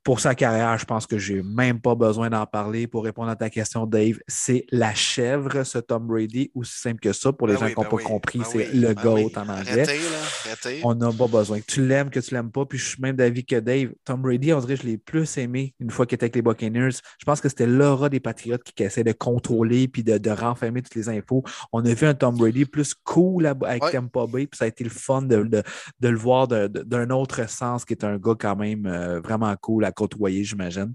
[0.08, 2.88] pour sa carrière, je pense que j'ai même pas besoin d'en parler.
[2.88, 7.12] Pour répondre à ta question, Dave, c'est la chèvre, ce Tom Brady, aussi simple que
[7.12, 7.34] ça.
[7.34, 9.86] Pour les ben gens qui n'ont ben pas compris, ben c'est le GOAT en anglais.
[10.86, 11.60] On n'a pas besoin.
[11.60, 12.66] Que tu l'aimes, que tu l'aimes pas.
[12.66, 15.38] Puis je suis même d'avis que Dave, Tom Brady, on dirait que je l'ai plus
[15.40, 17.02] aimé une fois qu'il était avec les Buccaneers.
[17.20, 20.96] Je pense que c'était l'aura des Patriotes qui, essaie de contrôler puis de, renfermer toutes
[20.96, 21.44] les infos.
[21.74, 24.86] On a vu un Tom Brady plus cool avec Tampa Bay, puis ça a été
[24.86, 25.36] le fun de,
[26.02, 29.92] le voir d'un autre sens, qui est un gars quand même euh, vraiment cool à
[29.98, 30.94] côtoyer, j'imagine.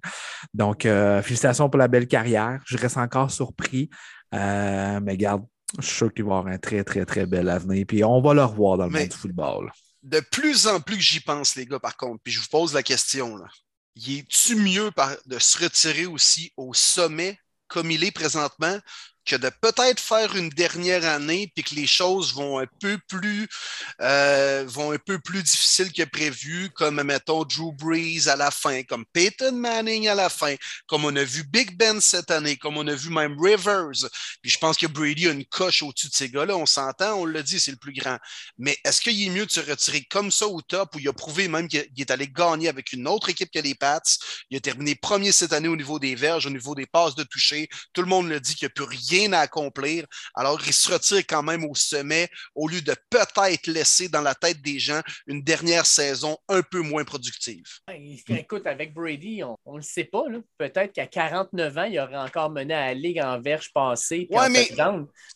[0.55, 2.61] Donc, euh, félicitations pour la belle carrière.
[2.67, 3.91] Je reste encore surpris.
[4.35, 5.45] Euh, mais garde,
[5.79, 7.85] je suis sûr qu'il va avoir un très, très, très bel avenir.
[7.87, 9.71] Puis on va le revoir dans le monde du football.
[10.03, 12.75] De plus en plus que j'y pense, les gars, par contre, puis je vous pose
[12.75, 13.47] la question, là.
[13.95, 14.91] Y est-tu mieux
[15.27, 17.39] de se retirer aussi au sommet
[17.69, 18.79] comme il est présentement
[19.25, 23.49] que de peut-être faire une dernière année puis que les choses vont un peu plus
[24.01, 28.83] euh, vont un peu plus difficiles que prévu, comme mettons Drew Brees à la fin,
[28.83, 30.55] comme Peyton Manning à la fin,
[30.87, 34.09] comme on a vu Big Ben cette année, comme on a vu même Rivers.
[34.43, 36.57] Puis je pense que Brady a une coche au-dessus de ces gars-là.
[36.57, 38.19] On s'entend, on l'a dit, c'est le plus grand.
[38.59, 41.13] Mais est-ce qu'il est mieux de se retirer comme ça au top où il a
[41.13, 44.01] prouvé même qu'il est allé gagner avec une autre équipe que les Pats?
[44.51, 47.25] Il a terminé premier cette année au niveau des verges, au niveau des passes de
[47.25, 47.69] toucher.
[47.93, 50.07] Tout le monde le dit qu'il n'y a plus rien à accomplir.
[50.35, 54.35] Alors, il se retire quand même au sommet au lieu de peut-être laisser dans la
[54.35, 57.65] tête des gens une dernière saison un peu moins productive.
[58.29, 60.25] Écoute, avec Brady, on ne le sait pas.
[60.59, 64.27] Peut-être qu'à 49 ans, il aurait encore mené à la Ligue en verge passée.
[64.31, 64.71] Oui, mais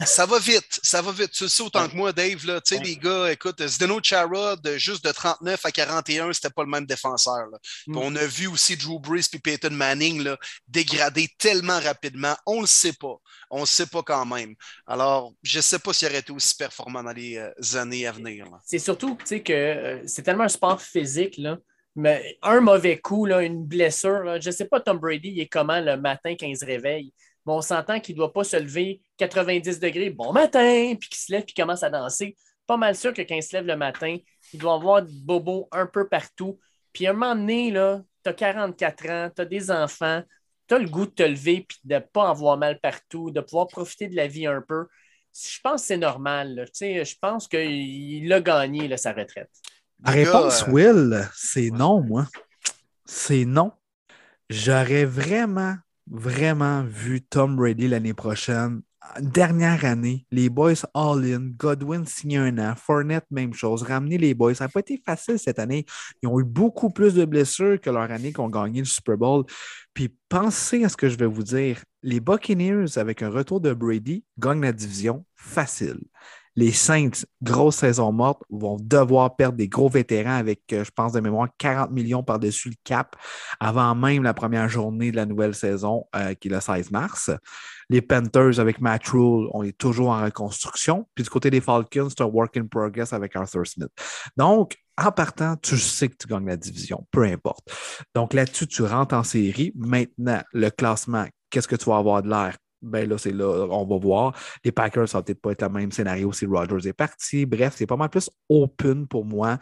[0.05, 0.81] ça va vite.
[0.83, 1.33] Ça va vite.
[1.33, 2.45] Tu le sais autant que moi, Dave.
[2.47, 6.51] Là, tu sais, les gars, écoute, Zdeno Chara, de juste de 39 à 41, c'était
[6.51, 7.47] pas le même défenseur.
[7.87, 7.97] Mm.
[7.97, 10.37] On a vu aussi Drew Brees et Peyton Manning là,
[10.69, 12.37] dégrader tellement rapidement.
[12.47, 13.17] On le sait pas.
[13.51, 14.55] On le sait pas quand même.
[14.87, 18.13] Alors, je ne sais pas s'il aurait été aussi performant dans les euh, années à
[18.13, 18.47] venir.
[18.65, 21.37] C'est surtout que euh, c'est tellement un sport physique.
[21.39, 21.59] Là.
[21.95, 25.49] Mais un mauvais coup, là, une blessure, je ne sais pas, Tom Brady, il est
[25.49, 27.13] comment le matin quand il se réveille?
[27.47, 31.19] Mais on s'entend qu'il ne doit pas se lever 90 degrés, bon matin, puis qu'il
[31.19, 32.37] se lève puis commence à danser.
[32.67, 34.17] Pas mal sûr que quand il se lève le matin,
[34.53, 36.59] il doit avoir des bobos un peu partout.
[36.93, 40.23] Puis à un moment donné, tu as 44 ans, tu as des enfants,
[40.69, 43.41] tu as le goût de te lever puis de ne pas avoir mal partout, de
[43.41, 44.87] pouvoir profiter de la vie un peu.
[45.33, 46.67] Je pense que c'est normal.
[46.75, 49.51] Je pense qu'il a gagné là, sa retraite.
[50.05, 52.27] La réponse, euh, Will, c'est non, moi.
[53.05, 53.73] C'est non.
[54.51, 55.77] J'aurais vraiment,
[56.07, 58.83] vraiment vu Tom Brady l'année prochaine
[59.21, 64.55] dernière année, les boys all-in, Godwin signé un an, Fournette, même chose, ramener les boys.
[64.55, 65.85] Ça n'a pas été facile cette année.
[66.23, 69.45] Ils ont eu beaucoup plus de blessures que leur année qu'on gagné le Super Bowl.
[69.95, 71.83] Puis pensez à ce que je vais vous dire.
[72.03, 76.01] Les Buccaneers, avec un retour de Brady, gagnent la division facile.
[76.57, 77.11] Les Saints,
[77.43, 81.49] grosse saison morte, vont devoir perdre des gros vétérans avec, euh, je pense de mémoire,
[81.59, 83.15] 40 millions par-dessus le cap
[83.61, 87.31] avant même la première journée de la nouvelle saison, euh, qui est le 16 mars.
[87.91, 91.07] Les Panthers avec Matt Rule, on est toujours en reconstruction.
[91.15, 93.91] Puis du côté des Falcons, c'est un work in progress avec Arthur Smith.
[94.37, 97.69] Donc, en partant, tu sais que tu gagnes la division, peu importe.
[98.15, 99.73] Donc là-dessus, tu rentres en série.
[99.77, 102.57] Maintenant, le classement, qu'est-ce que tu vas avoir de l'air?
[102.83, 104.39] Ben là, c'est là, on va voir.
[104.65, 107.47] Les Packers, ça va peut-être pas être le même scénario si Rodgers est parti.
[107.47, 109.59] Bref, c'est pas mal plus open pour moi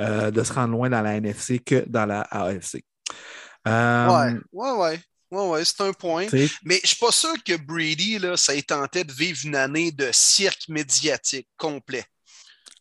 [0.00, 2.84] euh, de se rendre loin dans la NFC que dans la AFC.
[3.66, 5.00] Euh, ouais, ouais, ouais.
[5.30, 6.26] Ouais, ouais, c'est un point.
[6.64, 9.90] Mais je suis pas sûr que Brady, là, ça ait tenté de vivre une année
[9.90, 12.04] de cirque médiatique complet.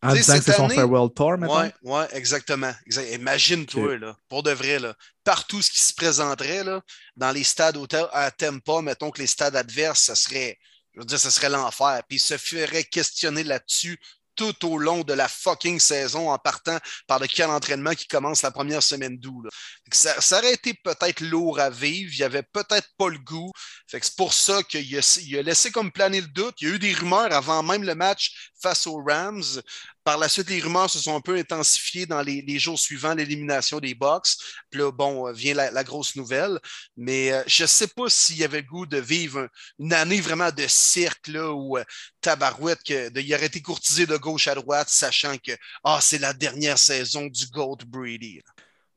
[0.01, 1.63] En disant que c'est son farewell tour maintenant?
[1.63, 2.73] Oui, ouais, exactement.
[3.13, 6.81] Imagine-toi, là, pour de vrai, là, partout ce qui se présenterait là,
[7.15, 7.77] dans les stades
[8.12, 10.60] à Tempa, mettons que les stades adverses, ça serait,
[10.93, 12.01] je veux dire, ce serait l'enfer.
[12.08, 13.99] Puis il se ferait questionner là-dessus
[14.36, 16.77] tout au long de la fucking saison en partant
[17.08, 19.47] par le camp d'entraînement qui commence la première semaine d'août.
[19.91, 23.52] Ça, aurait été peut-être lourd à vivre, il n'y avait peut-être pas le goût.
[23.88, 26.56] c'est pour ça qu'il a, laissé comme planer le doute.
[26.60, 29.62] Il y a eu des rumeurs avant même le match face aux Rams.
[30.04, 33.80] Par la suite, les rumeurs se sont un peu intensifiées dans les, jours suivants, l'élimination
[33.80, 34.38] des Box.
[34.69, 36.60] Puis là, bon, euh, vient la, grosse nouvelle.
[36.98, 40.52] Mais euh, je ne sais pas s'il y avait goût de vivre une année vraiment
[40.52, 41.84] de cirque, là, où euh,
[42.21, 45.52] tabarouette, que, de, il aurait été courtisé de gauche à droite, sachant que
[45.84, 48.41] ah, c'est la dernière saison du Gold Brady.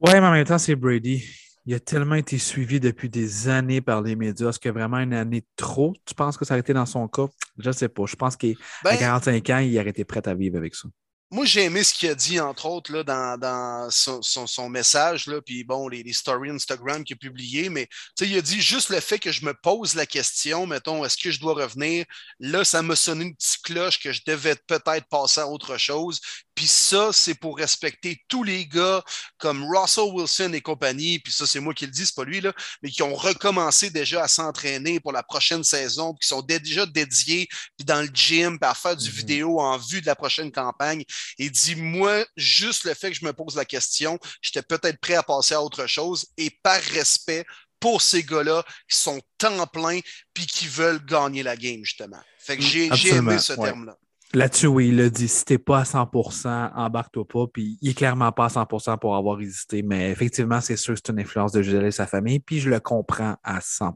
[0.00, 1.24] Oui, mais en même temps, c'est Brady.
[1.66, 4.50] Il a tellement été suivi depuis des années par les médias.
[4.50, 7.26] Est-ce que vraiment une année trop, tu penses que ça a été dans son cas?
[7.58, 8.04] Je ne sais pas.
[8.06, 8.48] Je pense qu'à
[8.84, 10.88] 45 ben ans, il aurait été prêt à vivre avec ça.
[11.32, 15.26] moi, j'ai aimé ce qu'il a dit, entre autres, là, dans, dans son, son, message,
[15.26, 17.88] là, puis bon, les, les, stories Instagram qu'il a publiées, mais
[18.20, 21.32] il a dit juste le fait que je me pose la question, mettons, est-ce que
[21.32, 22.06] je dois revenir?
[22.38, 26.20] Là, ça m'a sonné une petite cloche que je devais peut-être passer à autre chose.
[26.58, 29.00] Puis ça, c'est pour respecter tous les gars
[29.36, 32.40] comme Russell Wilson et compagnie, puis ça, c'est moi qui le dis, c'est pas lui,
[32.40, 36.84] là, mais qui ont recommencé déjà à s'entraîner pour la prochaine saison, qui sont déjà
[36.84, 39.12] dédiés puis dans le gym, puis à faire du mm-hmm.
[39.12, 41.04] vidéo en vue de la prochaine campagne.
[41.38, 45.14] Et dit, moi, juste le fait que je me pose la question, j'étais peut-être prêt
[45.14, 47.44] à passer à autre chose, et par respect
[47.78, 50.00] pour ces gars-là qui sont temps plein
[50.34, 52.20] puis qui veulent gagner la game, justement.
[52.40, 53.96] Fait que j'ai aimé ce terme-là.
[54.34, 57.46] Là-dessus, oui, il a dit si t'es pas à 100%, embarque-toi pas.
[57.52, 59.82] Puis il est clairement pas à 100% pour avoir hésité.
[59.82, 62.38] Mais effectivement, c'est sûr que c'est une influence de Gisèle et sa famille.
[62.40, 63.92] Puis je le comprends à 100%.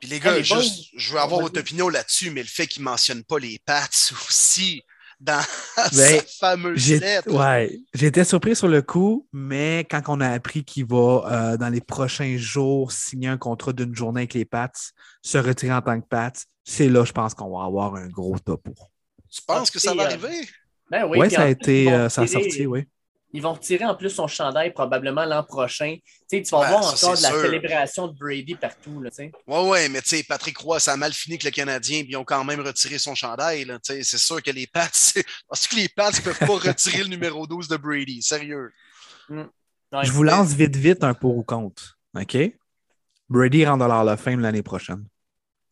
[0.00, 2.88] Puis les gars, juste, je veux avoir votre opinion là-dessus, mais le fait qu'il ne
[2.90, 3.88] mentionne pas les Pats
[4.28, 4.82] aussi
[5.18, 5.42] dans
[5.76, 7.32] ben, sa fameuse lettre.
[7.32, 11.70] Ouais, j'étais surpris sur le coup, mais quand on a appris qu'il va, euh, dans
[11.70, 14.70] les prochains jours, signer un contrat d'une journée avec les Pats,
[15.22, 16.32] se retirer en tant que Pats,
[16.64, 18.74] c'est là, je pense qu'on va avoir un gros topo.
[19.36, 20.48] Tu penses que ça va arriver?
[20.90, 22.84] Ben oui, ouais, ça a été euh, ça a sorti, oui.
[23.32, 25.96] Ils vont retirer en plus son chandail probablement l'an prochain.
[26.30, 29.02] tu vas voir encore de la célébration de Brady partout.
[29.18, 32.12] Oui, oui, mais tu sais, Patrick Roy, ça a mal fini que le Canadien, puis
[32.12, 33.66] ils ont quand même retiré son chandail.
[33.82, 34.88] C'est sûr que les Pats,
[35.48, 38.22] parce que les Pats ne peuvent pas retirer le numéro 12 de Brady?
[38.22, 38.72] Sérieux.
[39.28, 39.42] Mm.
[40.02, 41.98] Je vous lance vite, vite un pour ou contre.
[42.14, 42.36] OK?
[43.28, 45.04] Brady rentre dans la fin l'année prochaine.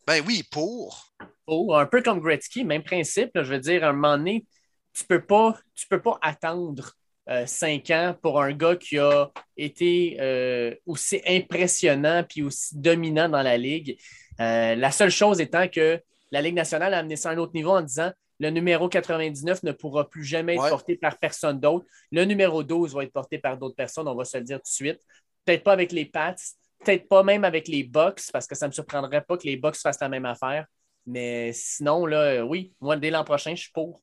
[0.05, 1.13] Ben oui, pour.
[1.47, 3.31] Un peu comme Gretzky, même principe.
[3.35, 4.45] je veux dire, à un moment donné,
[4.93, 6.93] tu ne peux, pas, tu peux pas attendre
[7.27, 13.27] euh, cinq ans pour un gars qui a été euh, aussi impressionnant puis aussi dominant
[13.27, 13.97] dans la Ligue.
[14.39, 15.99] Euh, la seule chose étant que
[16.31, 19.63] la Ligue nationale a amené ça à un autre niveau en disant le numéro 99
[19.63, 21.85] ne pourra plus jamais être porté par personne d'autre.
[22.11, 24.63] Le numéro 12 va être porté par d'autres personnes, on va se le dire tout
[24.63, 24.99] de suite.
[25.45, 26.35] Peut-être pas avec les Pats,
[26.83, 29.55] peut-être pas même avec les Bucks, parce que ça ne me surprendrait pas que les
[29.55, 30.65] Bucks fassent la même affaire.
[31.05, 34.01] Mais sinon, là, oui, moi, dès l'an prochain, je suis pour.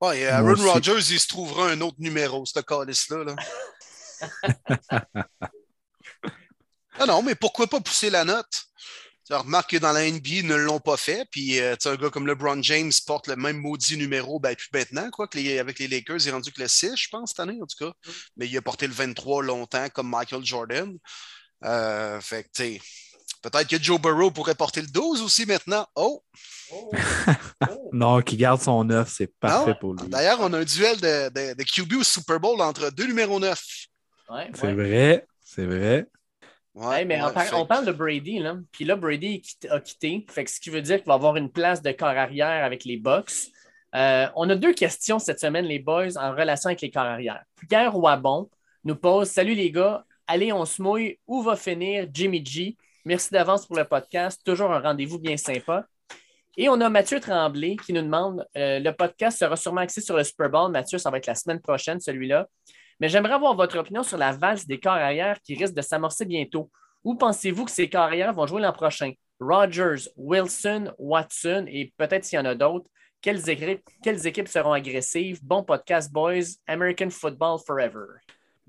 [0.00, 3.24] Ouais, Aaron Rodgers, il se trouvera un autre numéro, ce calice-là.
[3.24, 3.36] Là.
[6.98, 8.64] ah non, mais pourquoi pas pousser la note?
[9.26, 11.24] Tu remarques que dans la NBA, ils ne l'ont pas fait.
[11.30, 15.08] Puis, euh, un gars comme LeBron James porte le même maudit numéro, ben, plus maintenant,
[15.10, 17.60] quoi, que avec les Lakers, il est rendu que le 6, je pense, cette année,
[17.62, 17.90] en tout cas.
[17.90, 18.10] Mm.
[18.38, 20.98] Mais il a porté le 23 longtemps, comme Michael Jordan.
[21.64, 22.80] Euh, fait que, tu sais,
[23.42, 25.86] Peut-être que Joe Burrow pourrait porter le 12 aussi maintenant.
[25.94, 26.22] Oh!
[27.92, 30.08] non, qui garde son 9, c'est parfait pour lui.
[30.08, 33.62] D'ailleurs, on a un duel de, de, QB au Super Bowl entre deux numéros 9.
[34.54, 36.06] c'est vrai, c'est vrai.
[37.06, 37.20] mais
[37.52, 38.56] on, parle de Brady, là.
[38.72, 40.26] Puis là, Brady a quitté.
[40.28, 42.84] Fait que ce qui veut dire qu'il va avoir une place de corps arrière avec
[42.84, 43.32] les Bucks.
[43.96, 47.42] Euh, on a deux questions cette semaine, les boys, en relation avec les corps arrière.
[47.68, 48.48] Pierre Wabon
[48.84, 51.18] nous pose Salut les gars, allez, on se mouille.
[51.26, 54.40] Où va finir Jimmy G Merci d'avance pour le podcast.
[54.44, 55.86] Toujours un rendez-vous bien sympa.
[56.56, 60.16] Et on a Mathieu Tremblay qui nous demande euh, le podcast sera sûrement axé sur
[60.16, 60.70] le Super Bowl.
[60.70, 62.46] Mathieu, ça va être la semaine prochaine, celui-là.
[62.98, 66.26] Mais j'aimerais avoir votre opinion sur la valse des corps arrière qui risque de s'amorcer
[66.26, 66.70] bientôt.
[67.02, 69.12] Où pensez-vous que ces corps arrière vont jouer l'an prochain?
[69.40, 72.86] Rogers, Wilson, Watson et peut-être s'il y en a d'autres.
[73.22, 73.48] Quelles
[74.26, 75.40] équipes seront agressives?
[75.42, 76.56] Bon podcast, boys.
[76.66, 78.20] American Football Forever.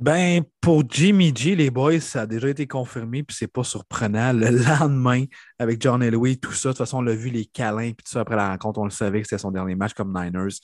[0.01, 4.33] Ben, pour Jimmy G, les boys, ça a déjà été confirmé, puis c'est pas surprenant.
[4.33, 5.25] Le lendemain,
[5.59, 8.11] avec John Elway, tout ça, de toute façon, on l'a vu, les câlins, puis tout
[8.11, 10.55] ça, après la rencontre, on le savait que c'était son dernier match comme Niners.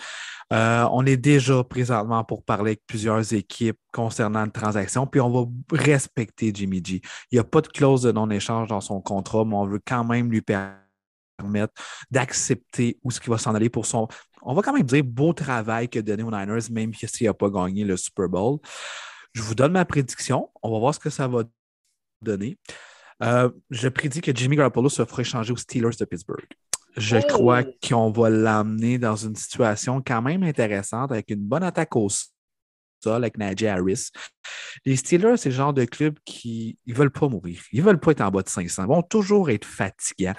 [0.51, 5.29] Euh, on est déjà présentement pour parler avec plusieurs équipes concernant une transaction, puis on
[5.29, 7.01] va respecter Jimmy G.
[7.31, 10.03] Il n'y a pas de clause de non-échange dans son contrat, mais on veut quand
[10.03, 11.73] même lui permettre
[12.09, 14.07] d'accepter où ce qu'il va s'en aller pour son,
[14.41, 17.51] on va quand même dire, beau travail que donné aux Niners, même s'il n'a pas
[17.51, 18.57] gagné le Super Bowl.
[19.37, 20.49] Je vous donne ma prédiction.
[20.63, 21.43] On va voir ce que ça va
[22.23, 22.57] donner.
[23.21, 26.47] Euh, je prédis que Jimmy Garoppolo se fera échanger aux Steelers de Pittsburgh.
[26.95, 31.95] Je crois qu'on va l'amener dans une situation quand même intéressante avec une bonne attaque
[31.95, 32.23] au sol
[33.23, 34.09] avec Najee Harris.
[34.87, 37.61] Les Steelers, c'est le genre de club qui ne veulent pas mourir.
[37.71, 38.85] Ils ne veulent pas être en bas de 500.
[38.85, 40.33] Ils vont toujours être fatigants.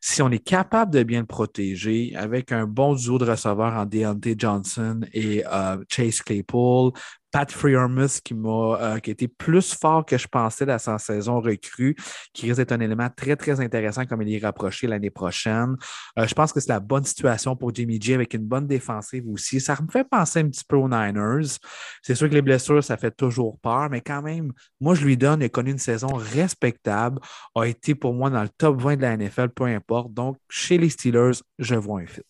[0.00, 3.84] Si on est capable de bien le protéger avec un bon duo de receveurs en
[3.84, 6.92] Deontay Johnson et euh, Chase Claypool,
[7.30, 11.40] Pat Freermus qui m'a euh, a été plus fort que je pensais dans sa saison
[11.40, 11.94] recrue,
[12.32, 15.76] qui risque d'être un élément très, très intéressant comme il est rapproché l'année prochaine.
[16.18, 19.28] Euh, je pense que c'est la bonne situation pour Jimmy G avec une bonne défensive
[19.28, 19.60] aussi.
[19.60, 21.58] Ça me fait penser un petit peu aux Niners.
[22.02, 25.16] C'est sûr que les blessures, ça fait toujours peur, mais quand même, moi, je lui
[25.16, 27.20] donne, il a connu une saison respectable,
[27.54, 30.12] a été pour moi dans le top 20 de la NFL, peu importe.
[30.12, 32.22] Donc, chez les Steelers, je vois un fit.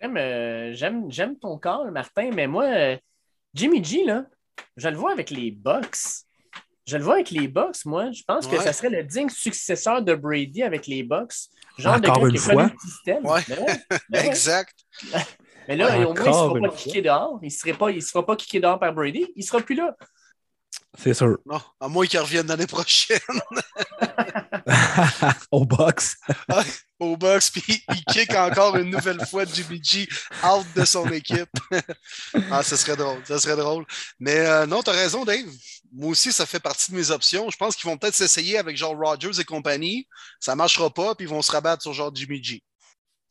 [0.00, 2.98] J'aime, euh, j'aime, j'aime ton corps, Martin, mais moi,
[3.54, 4.26] Jimmy G, là,
[4.76, 6.24] je le vois avec les Bucks.
[6.86, 8.10] Je le vois avec les Bucks, moi.
[8.12, 11.32] Je pense que ça serait le digne successeur de Brady avec les Bucks.
[11.78, 12.64] Genre Encore de gars une qui fois.
[12.64, 13.26] le système.
[13.26, 13.40] Ouais.
[13.48, 14.26] Ben ouais, ben ouais.
[14.26, 14.74] Exact.
[15.68, 17.38] Mais là, au moins, il ne sera une pas kické dehors.
[17.42, 19.26] Il ne pas, il sera pas kické dehors par Brady.
[19.34, 19.96] Il ne sera plus là.
[20.98, 21.38] C'est sûr.
[21.46, 23.18] Non, à moins qu'il revienne l'année prochaine
[25.50, 26.16] Au box.
[27.00, 30.08] au box, puis il kick encore une nouvelle fois Jimmy G
[30.44, 31.50] out de son équipe.
[32.50, 33.84] ah, ce serait drôle, ça serait drôle.
[34.18, 35.46] Mais euh, non, tu as raison, Dave.
[35.92, 37.50] Moi aussi, ça fait partie de mes options.
[37.50, 40.08] Je pense qu'ils vont peut-être s'essayer avec genre Rogers et compagnie.
[40.40, 42.62] Ça ne marchera pas, puis ils vont se rabattre sur genre Jimmy G.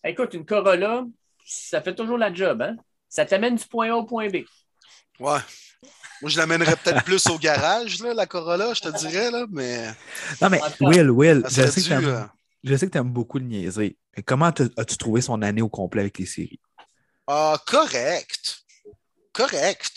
[0.03, 1.03] Écoute, une Corolla,
[1.45, 2.61] ça fait toujours la job.
[2.61, 2.75] Hein?
[3.09, 4.43] Ça t'amène du point A au point B.
[5.19, 5.39] Ouais.
[6.23, 9.87] Moi, je l'amènerais peut-être plus au garage, là, la Corolla, je te dirais, là, mais
[10.41, 12.21] Non, mais Will, Will, ça je sais, que dû, euh,
[12.63, 13.97] je sais que tu aimes beaucoup le niaiser.
[14.15, 16.61] Mais comment as-tu trouvé son année au complet avec les séries?
[17.27, 18.63] Ah, correct.
[19.33, 19.91] Correct.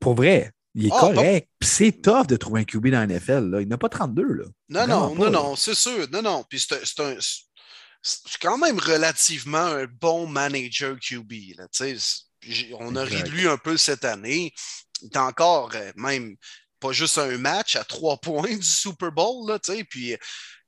[0.00, 1.48] Pour vrai, il est Ah, correct.
[1.58, 3.50] Puis c'est tough de trouver un QB dans la NFL.
[3.50, 3.60] Là.
[3.60, 4.22] Il n'a pas 32.
[4.22, 4.44] Là.
[4.70, 5.30] Non, non, pas, non, là.
[5.30, 6.06] non, c'est sûr.
[6.10, 6.44] Non, non.
[6.48, 7.16] Puis c'est un-
[8.02, 11.32] c'est quand même relativement un bon manager QB.
[11.58, 12.22] Là, tu sais.
[12.42, 14.52] J'ai- on a ri de lui un peu cette année.
[15.02, 16.36] Est encore euh, même
[16.80, 19.48] pas juste un match à trois points du Super Bowl.
[19.48, 20.16] Là, puis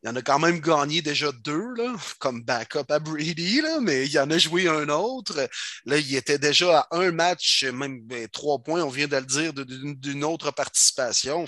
[0.02, 4.06] il en a quand même gagné déjà deux là, comme backup à Brady, là, mais
[4.06, 5.48] il en a joué un autre.
[5.86, 9.26] Là, il était déjà à un match, même ben, trois points, on vient de le
[9.26, 11.46] dire, d'une autre participation.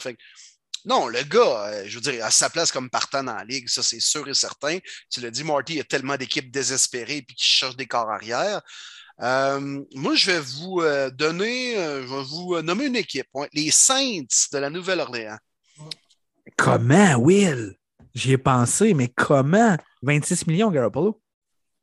[0.86, 3.68] Non, le gars, euh, je veux dire, à sa place comme partant dans la ligue,
[3.68, 4.78] ça c'est sûr et certain.
[5.10, 8.10] Tu l'as dit, Marty, il y a tellement d'équipes désespérées et qui cherchent des corps
[8.10, 8.62] arrière.
[9.22, 13.26] Euh, moi, je vais vous euh, donner, euh, je vais vous euh, nommer une équipe.
[13.34, 15.38] ouais, les Saints de la Nouvelle-Orléans.
[16.56, 17.76] Comment, Will?
[18.14, 19.76] J'y ai pensé, mais comment?
[20.02, 21.20] 26 millions, Garoppolo?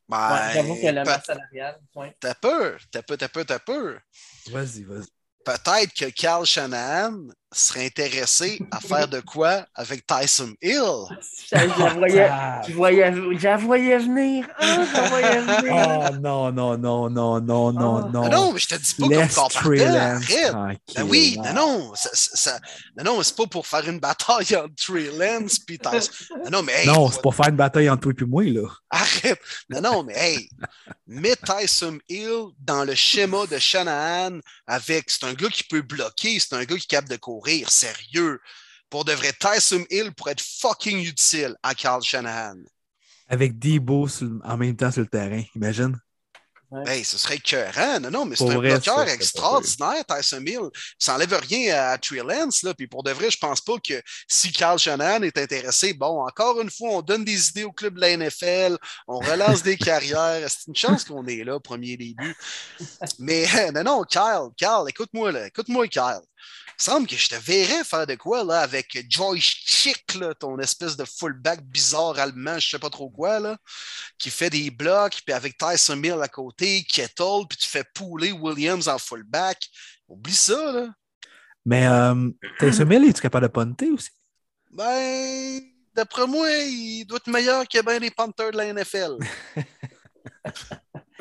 [0.09, 1.79] Ben, Ouais, J'avoue que la masse salariale.
[2.19, 3.99] T'as peur, t'as peur, t'as peur, t'as peur.
[4.51, 5.07] Vas-y, vas-y.
[5.45, 10.81] Peut-être que Carl Shanahan serait intéressé à faire de quoi avec Tyson Hill?
[11.49, 14.47] Je la voyais, Ah, je voyais, je la voyais venir.
[14.59, 16.09] Ah, je voyais venir.
[16.11, 18.09] Oh non, non, non, non, non, non, Ah.
[18.11, 18.21] non.
[18.23, 20.51] Non, non, mais je te dis pas Laisse comme corps Trey partant, Lance arrête.
[20.51, 20.79] tranquille.
[20.95, 22.59] Ben oui, non, non, ça, ça- ça-
[22.97, 26.11] non, non, c'est pas pour faire une bataille entre Trey Lance et Tyson.
[26.43, 28.67] Non, non, mais hey, Non, c'est pour faire une bataille entre toi et moi, là.
[28.89, 29.39] arrête.
[29.69, 30.49] Non, non, mais hey,
[31.07, 35.09] mets Tyson Hill dans le schéma de Shanahan avec.
[35.09, 37.36] C'est un gars qui peut bloquer, c'est un gars qui est capable de courir,
[37.67, 38.39] sérieux.
[38.89, 42.57] Pour de vrai, Tyson Hill pourrait être fucking utile à Carl Shanahan.
[43.27, 44.07] Avec Debo
[44.43, 45.99] en même temps sur le terrain, imagine.
[46.85, 47.99] Hey, ce serait écœurant.
[48.01, 50.69] Non, non, mais c'est un vrai, bloqueur ça, extraordinaire, Tyson Hill.
[50.99, 52.73] Ça n'enlève rien à Trey Lance, là.
[52.73, 56.59] Puis pour de vrai, je pense pas que si Carl Shanahan est intéressé, bon, encore
[56.59, 60.45] une fois, on donne des idées au club de la NFL, on relance des carrières.
[60.49, 62.35] C'est une chance qu'on est là, premier début.
[63.19, 65.47] Mais non, non, Kyle, Kyle, écoute-moi, là.
[65.47, 66.21] Écoute-moi, Kyle.
[66.79, 70.95] Semble que je te verrais faire de quoi là, avec Joyce Chick, là, ton espèce
[70.95, 73.57] de fullback bizarre allemand, je sais pas trop quoi, là,
[74.19, 78.31] qui fait des blocs, puis avec Tyson Mill à côté, Kettle, puis tu fais pouler
[78.31, 79.67] Williams en fullback.
[80.07, 80.89] Oublie ça, là.
[81.65, 84.09] Mais euh, Taysom Hill, es-tu capable de punter aussi?
[84.71, 85.59] Ben,
[85.93, 89.17] d'après moi, il doit être meilleur que bien les Panthers de la NFL.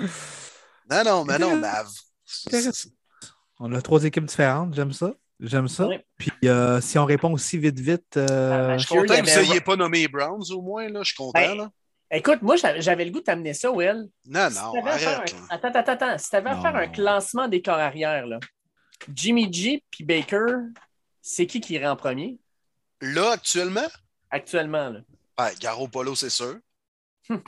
[0.90, 1.72] non, non, mais non, mais.
[3.58, 5.14] On a trois équipes différentes, j'aime ça.
[5.40, 5.86] J'aime ça.
[5.86, 6.04] Ouais.
[6.16, 8.16] Puis euh, si on répond aussi vite, vite.
[8.16, 11.00] euh, Ah, Je suis content que vous n'ayez pas nommé Browns, au moins, là.
[11.02, 11.70] Je suis content, Ben, là.
[12.10, 14.08] Écoute, moi, j'avais le goût de t'amener ça, Will.
[14.26, 15.34] Non, Si non, arrête.
[15.34, 15.54] un-.
[15.54, 16.18] Attends, attends, attends.
[16.18, 18.38] Si tu avais à faire un classement des corps arrière, là,
[19.14, 20.46] Jimmy G puis Baker,
[21.20, 22.38] c'est qui qui irait en premier?
[23.02, 23.88] Là, actuellement,
[24.30, 24.88] actuellement?
[24.90, 25.00] Là?
[25.36, 26.56] ben, Garo Polo, c'est sûr.
[27.28, 27.42] Hum.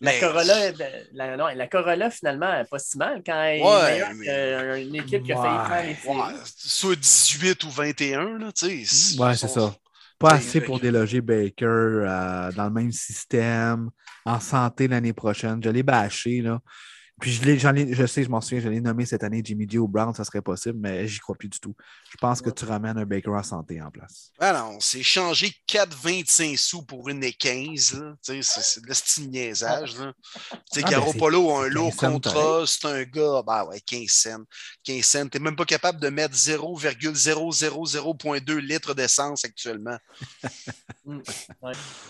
[0.00, 3.42] La Mais- Corolla, ben, la, non, la Corolla, finalement, elle est pas si mal quand
[3.42, 6.18] elle Ouais, est meilleure mais- qu'une équipe qui a failli faire les.
[6.18, 9.18] Ouais, soit 18 ou 21, là, tu sais.
[9.20, 9.76] Ouais, c'est sont- ça.
[10.18, 13.90] Pas assez pour déloger Baker euh, dans le même système,
[14.24, 15.60] en santé l'année prochaine.
[15.62, 16.60] Je l'ai bâché, là.
[17.20, 19.40] Puis je, l'ai- j'en ai- je sais, je m'en souviens, je l'ai nommé cette année
[19.42, 21.74] Jimmy G Brown, ça serait possible, mais j'y crois plus du tout.
[22.10, 24.32] Je pense que tu ramènes un Baker en santé en place.
[24.40, 28.14] Ah non, c'est changé 4,25 sous pour une et 15, là.
[28.24, 30.12] Tu sais, c'est- c'est de l'estime niaisage, là.
[30.50, 33.42] Tu sais, Ah, Garo ben, Polo a un lourd 15 cents contrat, c'est un gars,
[33.46, 34.42] bah ouais, 15 cents.
[34.82, 35.28] 15 cents.
[35.28, 39.96] T'es même pas capable de mettre 0,000.2 litres d'essence actuellement.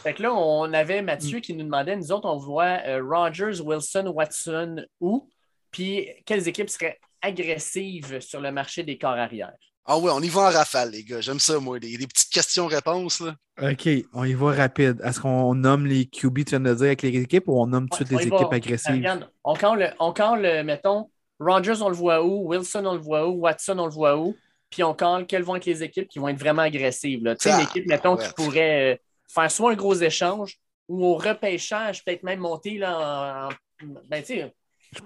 [0.02, 3.60] Fait que là, on avait Mathieu qui nous demandait, nous autres, on voit euh, Rogers,
[3.60, 5.28] Wilson, Watson où,
[5.70, 9.52] puis quelles équipes seraient agressives sur le marché des corps arrière?
[9.86, 11.20] Ah ouais, on y va en rafale, les gars.
[11.20, 11.78] J'aime ça, moi.
[11.78, 13.20] Les, petites questions-réponses.
[13.20, 13.34] là.
[13.60, 15.00] OK, on y va rapide.
[15.04, 17.88] Est-ce qu'on nomme les QB, tu viens de dire, avec les équipes ou on nomme
[17.90, 18.36] tout de suite On les va.
[18.36, 18.94] équipes agressives?
[18.94, 22.94] Regarde, on compte le, on compte le, mettons, Rogers, on le voit où, Wilson, on
[22.94, 24.34] le voit où, Watson, on le voit où,
[24.70, 27.22] puis on compte quelles vont être les équipes qui vont être vraiment agressives.
[27.22, 27.36] là?
[27.36, 28.26] Tu sais, Ah, une équipe, mettons, ouais.
[28.26, 28.96] qui pourrait euh,
[29.28, 30.56] faire soit un gros échange
[30.88, 34.54] ou au repêchage, peut-être même monter là, en, en- ben, tu sais,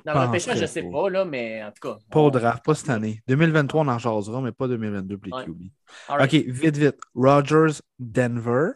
[0.04, 1.98] dans le repêchage, je ne sais pas, là, mais en tout cas.
[2.10, 3.22] Pas au on- draft, pas cette année.
[3.28, 5.44] 2023, on en jasera, mais pas 2022 pour les.
[5.44, 5.62] QB.
[6.10, 6.96] OK, vite, vite.
[7.14, 8.70] Rogers, Denver.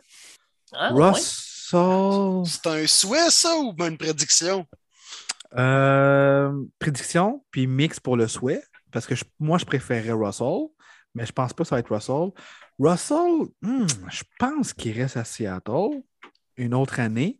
[0.72, 1.10] Ah, ouais.
[1.10, 2.42] Russell.
[2.44, 4.66] C'est un souhait, ça, ou ben une prédiction?
[5.56, 8.62] Euh, prédiction, puis mix pour le souhait.
[8.90, 10.68] Parce que je- moi, je préférerais Russell,
[11.14, 12.30] mais je pense pas que ça va être Russell.
[12.78, 16.02] Russell, hmm, je pense qu'il reste à Seattle
[16.56, 17.38] une autre année.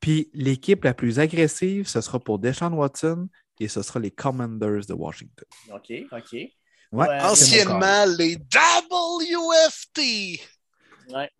[0.00, 3.28] Puis l'équipe la plus agressive, ce sera pour Deshaun Watson
[3.60, 5.46] et ce sera les Commanders de Washington.
[5.72, 6.32] OK, OK.
[6.90, 7.20] Ouais.
[7.20, 9.98] Anciennement, les WFT.
[11.08, 11.30] Ouais.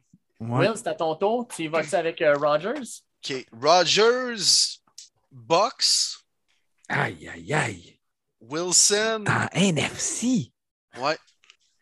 [0.40, 0.68] Ouais.
[0.68, 1.48] Will, c'est à ton tour.
[1.48, 3.02] Tu y vas-tu avec euh, Rogers?
[3.24, 3.46] OK.
[3.52, 4.80] Rogers,
[5.30, 6.18] Bucks,
[6.88, 8.00] Aïe, aïe, aïe.
[8.40, 9.24] Wilson.
[9.26, 10.52] Dans NFC.
[10.98, 11.18] Ouais.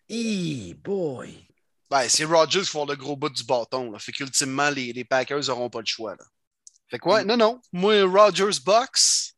[0.09, 1.47] Hey boy.
[1.89, 3.93] Ben, c'est Rogers qui font le gros bout du bâton.
[3.93, 3.99] Là.
[4.01, 6.17] Fait qu'ultimement, les, les Packers n'auront pas le choix.
[6.17, 6.25] Là.
[6.91, 7.61] Fait que ouais, non, non.
[7.73, 9.33] Moi, Rogers, Bucks,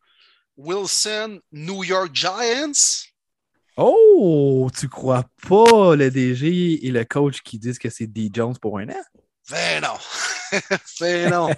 [0.56, 3.06] Wilson, New York Giants.
[3.76, 8.28] Oh, tu crois pas le DG et le coach qui disent que c'est D.
[8.32, 9.02] Jones pour un an?
[9.50, 9.94] Ben non.
[11.00, 11.50] ben non.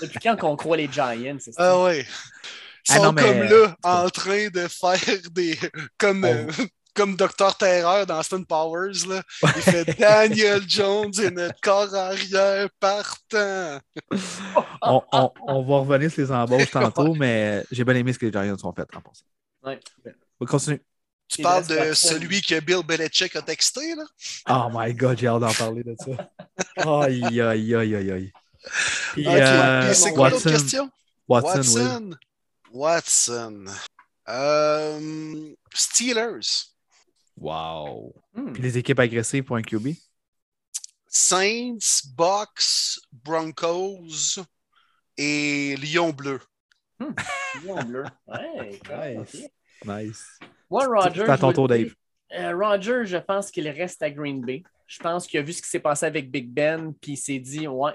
[0.00, 1.38] Depuis quand qu'on croit les Giants?
[1.40, 1.72] c'est ça?
[1.72, 2.00] Ah ouais.
[2.88, 5.58] Ils Ah sont non, mais- comme là, en train de faire des.
[5.98, 6.46] Comme, On- euh,
[6.94, 7.54] comme Dr.
[7.58, 9.06] Terreur dans Austin Powers.
[9.08, 9.22] Là.
[9.42, 13.78] Il fait Daniel Jones et notre corps arrière partant.
[14.82, 18.26] On, on- on va revenir sur les embauches tantôt, mais j'ai bien aimé ce que
[18.26, 19.68] les Giants ont fait en.
[19.68, 19.78] Ouais.
[20.40, 20.82] On continue.
[21.28, 24.04] Tu Il parles de celui que Bill Belichick a texté, là?
[24.50, 26.30] Oh my God, j'ai hâte d'en parler de ça.
[27.04, 28.32] Aïe, aïe, aïe, aïe, aïe.
[29.12, 30.90] Puis, euh, c'est quoi l'autre Watson, question?
[31.28, 31.56] Watson.
[31.62, 32.10] Watson.
[32.72, 33.64] Watson.
[34.28, 36.71] Euh, Steelers.
[37.42, 38.14] Wow.
[38.34, 38.52] Hmm.
[38.52, 39.88] Puis les équipes agressives pour un QB?
[41.08, 41.78] Saints,
[42.16, 44.40] Bucks, Broncos
[45.16, 46.40] et Lion Bleu.
[47.64, 48.04] Lion bleu.
[48.26, 49.44] Ouais, Nice.
[49.44, 49.50] ok.
[49.84, 50.38] Nice.
[50.70, 51.24] Moi, Roger.
[51.26, 51.92] C'est à ton je tour, Dave.
[52.34, 54.62] euh, Roger, je pense qu'il reste à Green Bay.
[54.86, 57.38] Je pense qu'il a vu ce qui s'est passé avec Big Ben, puis il s'est
[57.40, 57.92] dit, ouais,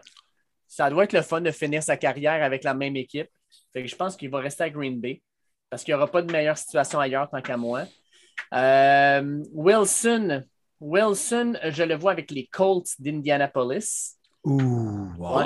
[0.67, 3.29] ça doit être le fun de finir sa carrière avec la même équipe.
[3.73, 5.21] Fait que je pense qu'il va rester à Green Bay
[5.69, 7.85] parce qu'il n'y aura pas de meilleure situation ailleurs tant qu'à moi.
[8.53, 10.43] Euh, Wilson.
[10.79, 14.13] Wilson, je le vois avec les Colts d'Indianapolis.
[14.43, 14.59] Ouh,
[15.17, 15.45] wow, Ouais.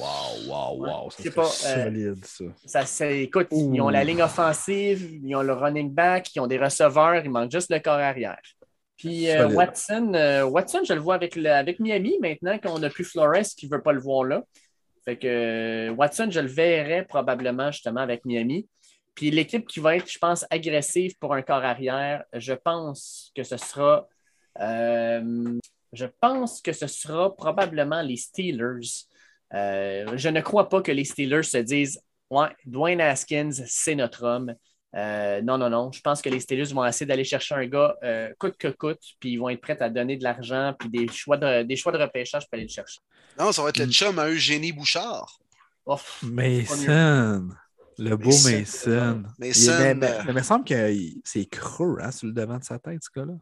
[0.00, 1.10] wow, wow, wow.
[1.10, 2.44] Ça serait pas, euh, solide, ça.
[2.64, 3.74] Ça, c'est- écoute, Ouh.
[3.74, 7.30] ils ont la ligne offensive, ils ont le running back, ils ont des receveurs, il
[7.30, 8.40] manque juste le corps arrière.
[8.96, 9.48] Puis euh.
[9.48, 13.42] Watson, euh, Watson, je le vois avec, le- avec Miami maintenant qu'on n'a plus Flores
[13.56, 14.42] qui ne veut pas le voir là.
[15.04, 18.68] Fait que Watson, je le verrais probablement justement avec Miami.
[19.14, 23.42] Puis l'équipe qui va être, je pense, agressive pour un corps arrière, je pense que
[23.42, 24.06] ce sera.
[24.60, 25.58] euh,
[25.92, 29.06] je pense que ce sera probablement les Steelers.
[29.54, 32.00] Euh, je ne crois pas que les Steelers se disent
[32.30, 34.54] Ouais, Dwayne Haskins, c'est notre homme.
[34.94, 35.90] Euh, non, non, non.
[35.92, 39.00] Je pense que les Steelers vont essayer d'aller chercher un gars euh, coûte que coûte,
[39.18, 41.90] puis ils vont être prêts à donner de l'argent, puis des choix de, des choix
[41.90, 43.00] de repêchage pour aller le chercher.
[43.38, 43.92] Non, ça va être le Mm.
[43.92, 45.38] chum à Eugénie Bouchard.
[46.22, 47.48] Mason.
[48.00, 48.58] Le beau Mason.
[48.58, 49.22] Mason.
[49.38, 52.78] Mason, Il- mais, euh, me semble que c'est creux hein, sur le devant de sa
[52.78, 53.34] tête, ce gars-là.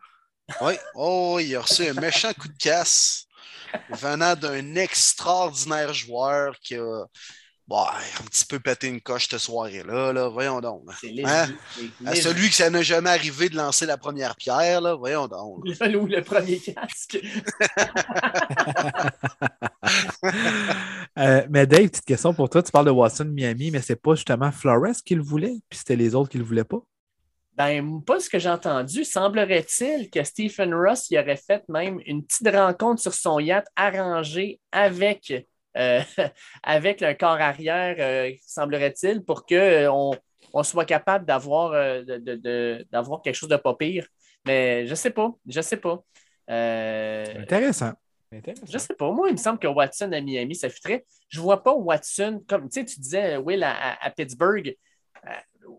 [0.62, 0.74] Oui.
[0.94, 3.26] Oh, il a reçu un méchant coup de casse
[3.90, 7.04] venant d'un extraordinaire joueur qui a
[7.68, 10.12] bon, un petit peu pété une coche cette soirée-là.
[10.12, 10.28] Là.
[10.28, 10.82] Voyons donc.
[11.24, 11.46] Hein?
[12.06, 14.94] À celui que ça n'a jamais arrivé de lancer la première pierre, là.
[14.94, 15.64] voyons donc.
[15.64, 17.18] Le, ou le premier casque.
[21.18, 22.62] Euh, mais Dave, petite question pour toi.
[22.62, 25.96] Tu parles de Watson Miami, mais c'est pas justement Flores qui le voulait, puis c'était
[25.96, 26.80] les autres qui le voulaient pas?
[27.58, 29.04] Ben, pas ce que j'ai entendu.
[29.04, 34.60] Semblerait-il que Stephen Ross y aurait fait même une petite rencontre sur son yacht arrangée
[34.70, 35.32] avec,
[35.78, 36.00] euh,
[36.62, 40.12] avec le corps arrière, euh, semblerait-il, pour qu'on
[40.52, 44.06] on soit capable d'avoir euh, de- de- de- d'avoir quelque chose de pas pire.
[44.46, 45.30] Mais je sais pas.
[45.46, 46.02] Je sais pas.
[46.50, 47.92] Euh, Intéressant.
[48.32, 48.66] Intéressant.
[48.70, 49.10] je sais pas.
[49.10, 51.04] Moi, il me semble que Watson à Miami, ça fitterait.
[51.28, 54.74] Je vois pas Watson, comme tu sais, tu disais, Will, à, Pittsburgh.
[55.26, 55.30] euh,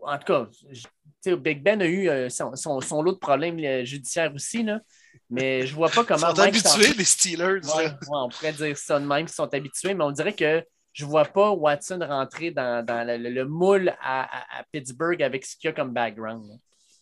[0.02, 0.88] en tout cas, je- tu
[1.32, 4.62] sais, Big Ben a eu euh, son, son- son lot de problèmes euh, judiciaires aussi,
[4.62, 4.80] là.
[5.28, 6.18] Mais je vois pas Ils comment.
[6.34, 7.60] sont Mike habitués, les Steelers.
[7.76, 7.90] Ouais, là.
[7.90, 11.04] ouais, on pourrait dire ça de même, ils sont habitués, mais on dirait que je
[11.04, 15.44] vois pas Watson rentrer dans, dans le, le- le moule à, à- à Pittsburgh avec
[15.46, 16.58] ce qu'il y a comme background.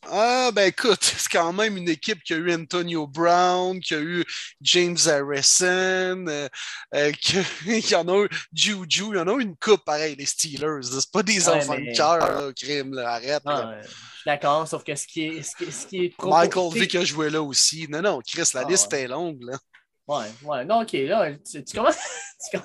[0.07, 4.01] Ah, ben écoute, c'est quand même une équipe qui a eu Antonio Brown, qui a
[4.01, 4.24] eu
[4.61, 6.49] James Harrison, euh,
[6.94, 10.16] euh, qui, y en a eu Juju, il y en a eu une coupe pareil,
[10.16, 10.82] les Steelers.
[10.82, 13.42] C'est pas des enfants de cœur, crime, là, arrête.
[13.42, 15.42] suis d'accord, sauf que ce qui est.
[15.42, 17.86] Ce qui, ce qui est Michael Vick a joué là aussi.
[17.88, 19.42] Non, non, Chris, la ah, liste est longue.
[19.42, 19.59] Là.
[20.09, 20.64] Ouais, ouais.
[20.64, 21.96] Non, OK, là, tu, commences,
[22.51, 22.59] tu,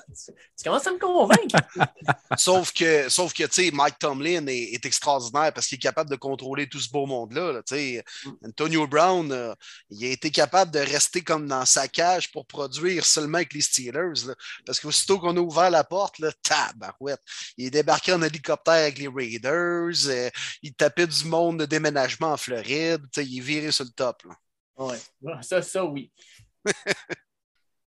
[0.64, 1.56] commences, à me convaincre.
[2.38, 6.16] sauf que, sauf que tu sais, Mike Tomlin est, extraordinaire parce qu'il est capable de
[6.16, 7.62] contrôler tout ce beau monde-là.
[7.66, 8.04] tu sais.
[8.26, 8.32] Mm.
[8.48, 9.54] Antonio Brown, euh,
[9.90, 13.62] il a été capable de rester comme dans sa cage pour produire seulement avec les
[13.62, 14.28] Steelers.
[14.28, 17.22] Là, parce qu'aussitôt qu'on a ouvert la porte, là, tabarouette,
[17.58, 20.30] il est débarqué en hélicoptère avec les Raiders, euh,
[20.62, 24.24] il tapait du monde de déménagement en Floride, il est viré sur le top.
[24.78, 24.98] Oui,
[25.42, 26.12] ça, ça, oui.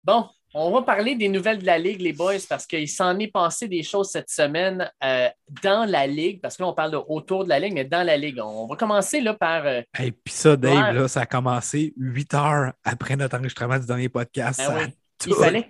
[0.03, 3.27] Bon, on va parler des nouvelles de la Ligue, les boys, parce qu'il s'en est
[3.27, 5.27] passé des choses cette semaine euh,
[5.63, 8.05] dans la Ligue, parce que là, on parle de autour de la Ligue, mais dans
[8.05, 8.39] la Ligue.
[8.39, 9.65] On va commencer là par.
[9.67, 13.87] Et euh, puis ça, Dave, là, ça a commencé huit heures après notre enregistrement du
[13.87, 14.61] dernier podcast.
[14.65, 14.91] Ben
[15.25, 15.67] il, fallait,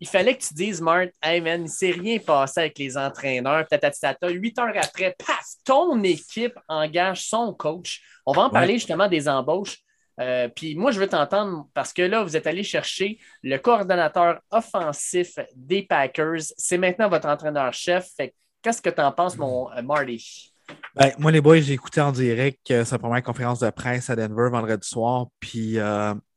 [0.00, 2.96] il fallait que tu dises, Martin, hey man, il ne s'est rien passé avec les
[2.96, 3.66] entraîneurs.
[3.68, 8.00] Tata, huit heures après, paf, ton équipe engage son coach.
[8.24, 9.78] On va en parler justement des embauches.
[10.22, 14.40] Euh, puis moi, je veux t'entendre parce que là, vous êtes allé chercher le coordonnateur
[14.50, 16.42] offensif des Packers.
[16.56, 18.08] C'est maintenant votre entraîneur-chef.
[18.62, 20.54] Qu'est-ce que tu en penses, mon euh, Marty?
[20.94, 24.16] Ben, moi, les boys, j'ai écouté en direct euh, sa première conférence de presse à
[24.16, 25.76] Denver vendredi soir, puis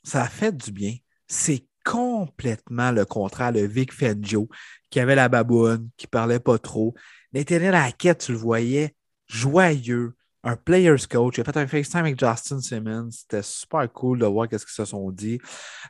[0.04, 0.96] ça a fait du bien.
[1.28, 4.50] C'est complètement le contraire de Vic Fangio,
[4.90, 6.96] qui avait la baboune, qui parlait pas trop.
[7.32, 8.96] La quête, tu le voyais,
[9.28, 10.15] joyeux,
[10.46, 11.38] un player's coach.
[11.38, 13.10] Il a fait un FaceTime avec Justin Simmons.
[13.12, 15.40] C'était super cool de voir qu'est-ce qu'ils se sont dit.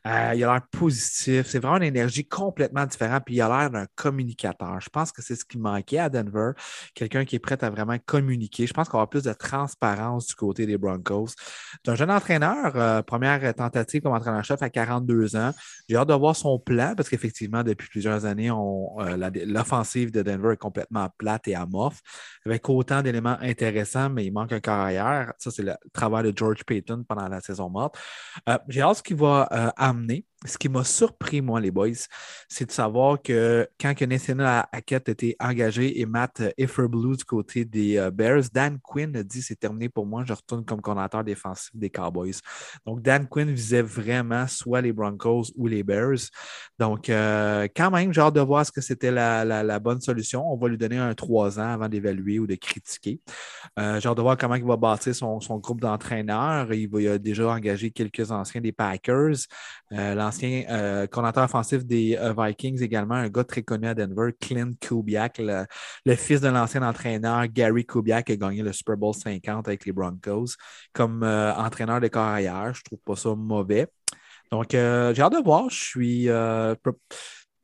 [0.08, 1.48] Euh, il a l'air positif.
[1.48, 3.24] C'est vraiment une énergie complètement différente.
[3.26, 4.80] Puis il a l'air d'un communicateur.
[4.80, 6.52] Je pense que c'est ce qui manquait à Denver.
[6.94, 8.66] Quelqu'un qui est prêt à vraiment communiquer.
[8.66, 11.34] Je pense qu'on va plus de transparence du côté des Broncos.
[11.84, 12.72] C'est un jeune entraîneur.
[12.76, 15.52] Euh, première tentative comme entraîneur-chef à 42 ans.
[15.90, 20.54] J'ai hâte de voir son plan parce qu'effectivement, depuis plusieurs années, euh, l'offensive de Denver
[20.54, 22.02] est complètement plate et amorphe
[22.46, 25.34] avec autant d'éléments intéressants, mais il manque un carrière.
[25.38, 27.98] Ça, c'est le travail de George Payton pendant la saison morte.
[28.50, 32.08] Euh, j'ai hâte ce qu'il va euh, amener ce qui m'a surpris, moi, les boys,
[32.48, 37.66] c'est de savoir que quand que Nathaniel Hackett était engagé et Matt Ifferblue du côté
[37.66, 41.24] des euh, Bears, Dan Quinn a dit c'est terminé pour moi, je retourne comme coordinateur
[41.24, 42.36] défensif des Cowboys.
[42.86, 46.30] Donc, Dan Quinn visait vraiment soit les Broncos ou les Bears.
[46.78, 50.52] Donc, euh, quand même, j'ai hâte de voir ce que c'était la, bonne solution.
[50.52, 53.20] On va lui donner un trois ans avant d'évaluer ou de critiquer.
[53.80, 56.72] Euh, j'ai hâte de voir comment il va bâtir son, groupe d'entraîneurs.
[56.74, 59.48] Il, il, a déjà engagé quelques anciens des Packers.
[60.36, 61.08] Ancien euh,
[61.38, 66.42] offensif des euh, Vikings également, un gars très connu à Denver, Clint Kubiak, le, fils
[66.42, 70.56] de l'ancien entraîneur Gary Kubiak qui a gagné le Super Bowl 50 avec les Broncos
[70.94, 72.74] comme euh, entraîneur de carrière.
[72.74, 73.88] Je trouve pas ça mauvais.
[74.52, 74.78] Donc, j'ai
[75.22, 75.70] hâte de voir.
[75.70, 76.24] Je suis.
[76.26, 76.76] je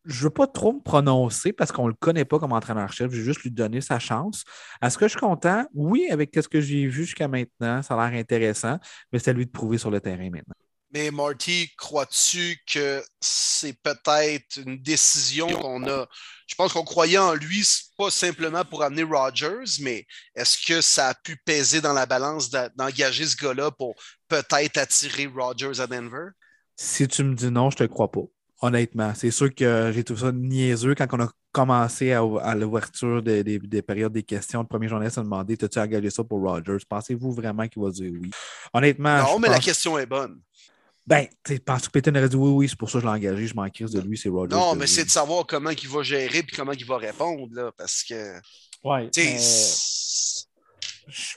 [0.05, 3.11] ne veux pas trop me prononcer parce qu'on ne le connaît pas comme entraîneur-chef.
[3.11, 4.43] Je vais juste lui donner sa chance.
[4.81, 5.65] Est-ce que je suis content?
[5.73, 7.81] Oui, avec ce que j'ai vu jusqu'à maintenant.
[7.83, 8.79] Ça a l'air intéressant,
[9.11, 10.55] mais c'est à lui de prouver sur le terrain maintenant.
[10.93, 16.05] Mais Marty, crois-tu que c'est peut-être une décision qu'on a?
[16.47, 17.65] Je pense qu'on croyait en lui,
[17.97, 22.49] pas simplement pour amener Rogers, mais est-ce que ça a pu peser dans la balance
[22.49, 23.95] d'engager ce gars-là pour
[24.27, 26.31] peut-être attirer Rogers à Denver?
[26.75, 28.25] Si tu me dis non, je te crois pas.
[28.61, 33.81] Honnêtement, c'est sûr que j'ai trouvé ça niaiseux quand on a commencé à, l'ouverture des,
[33.81, 34.61] périodes des questions.
[34.61, 38.11] Le premier journaliste a demandé T'as-tu engagé ça pour Rogers Pensez-vous vraiment qu'il va dire
[38.11, 38.29] oui?
[38.73, 39.17] Honnêtement.
[39.23, 40.39] Non, mais la question est bonne.
[41.05, 43.13] Ben, tu penses que Peyton aurait dit oui, oui, c'est pour ça que je l'ai
[43.13, 44.55] engagé, je m'en crise de lui, c'est Rogers.
[44.55, 47.71] Non, mais c'est de savoir comment il va gérer et comment il va répondre, là,
[47.75, 48.39] parce que.
[48.83, 49.09] Ouais.
[51.07, 51.35] Je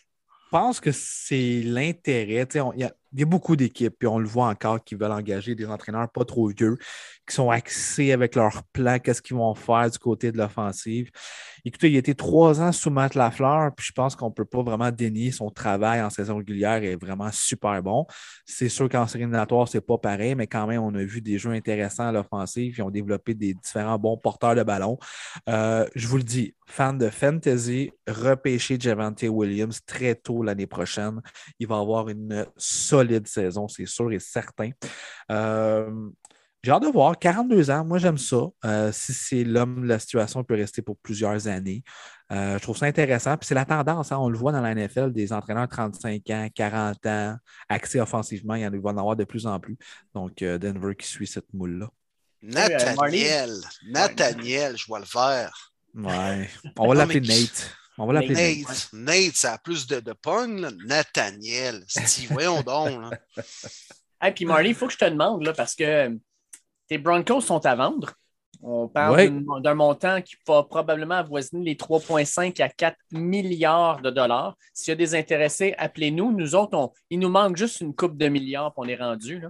[0.50, 2.46] pense que c'est l'intérêt.
[2.54, 5.66] Il y, y, a beaucoup d'équipes, puis on le voit encore, qui veulent engager des
[5.66, 6.76] entraîneurs pas trop vieux,
[7.26, 11.10] qui sont axés avec leur plan, qu'est-ce qu'ils vont faire du côté de l'offensive.
[11.66, 14.62] Écoutez, il été trois ans sous Matt Lafleur, puis je pense qu'on ne peut pas
[14.62, 18.06] vraiment dénier son travail en saison régulière est vraiment super bon.
[18.44, 21.22] C'est sûr qu'en série éliminatoire, ce n'est pas pareil, mais quand même, on a vu
[21.22, 22.74] des jeux intéressants à l'offensive.
[22.76, 24.98] Ils ont développé des différents bons porteurs de ballon.
[25.48, 31.22] Euh, je vous le dis, fan de fantasy, repêcher Javante Williams très tôt l'année prochaine.
[31.58, 34.68] Il va avoir une solide saison, c'est sûr et certain.
[35.32, 35.90] Euh,
[36.64, 37.18] j'ai hâte de voir.
[37.18, 38.46] 42 ans, moi j'aime ça.
[38.64, 41.84] Euh, si c'est l'homme, la situation peut rester pour plusieurs années.
[42.32, 43.36] Euh, je trouve ça intéressant.
[43.36, 44.18] Puis c'est la tendance, hein.
[44.18, 47.36] on le voit dans la NFL, des entraîneurs 35 ans, 40 ans,
[47.68, 49.76] axés offensivement, il y en va en avoir de plus en plus.
[50.14, 51.90] Donc euh, Denver qui suit cette moule-là.
[52.40, 53.52] Nathaniel,
[53.86, 55.74] Nathaniel, je vois le faire.
[55.94, 56.48] Ouais.
[56.78, 57.76] On va l'appeler Nate.
[57.98, 58.88] On va l'appeler Nate.
[58.94, 60.14] Nate, ça a plus de, de
[60.60, 60.70] là.
[60.86, 61.84] Nathaniel.
[61.86, 63.02] Steve, voyons donc.
[63.02, 63.10] Là.
[64.26, 66.18] Et puis Marty, il faut que je te demande, là, parce que
[66.88, 68.12] tes Broncos sont à vendre.
[68.62, 69.32] On parle Ouais.
[69.60, 74.56] d'un montant qui va probablement avoisiner les 3,5 à 4 milliards de dollars.
[74.72, 76.32] S'il y a des intéressés, appelez-nous.
[76.32, 79.42] Nous autres, on- il nous manque juste une coupe de milliards pour on est rendu.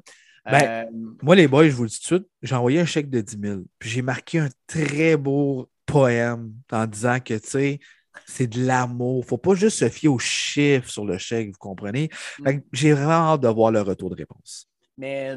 [0.45, 0.91] Ben, Euh,
[1.23, 3.21] Moi, les boys, je vous le dis tout de suite, j'ai envoyé un chèque de
[3.21, 3.61] 10 000.
[3.79, 7.81] Puis j'ai marqué un très beau poème en disant que, tu sais,
[8.27, 9.17] c'est de l'amour.
[9.19, 12.09] Il ne faut pas juste se fier aux chiffres sur le chèque, vous comprenez?
[12.45, 14.69] Que J'ai vraiment hâte de voir le retour de réponse.
[14.99, 15.35] Mais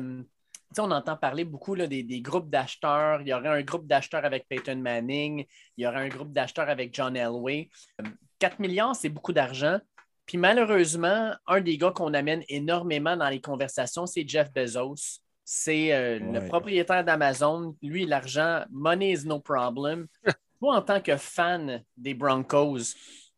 [0.77, 3.21] on entend parler beaucoup là, des, des groupes d'acheteurs.
[3.21, 5.45] Il y aurait un groupe d'acheteurs avec Peyton Manning.
[5.77, 7.69] Il y aurait un groupe d'acheteurs avec John Elway.
[8.01, 8.05] Euh,
[8.39, 9.79] 4 milliards, c'est beaucoup d'argent.
[10.25, 15.21] Puis malheureusement, un des gars qu'on amène énormément dans les conversations, c'est Jeff Bezos.
[15.45, 17.75] C'est euh, le propriétaire d'Amazon.
[17.81, 20.07] Lui, l'argent, money is no problem.
[20.59, 22.93] Toi, en tant que fan des Broncos,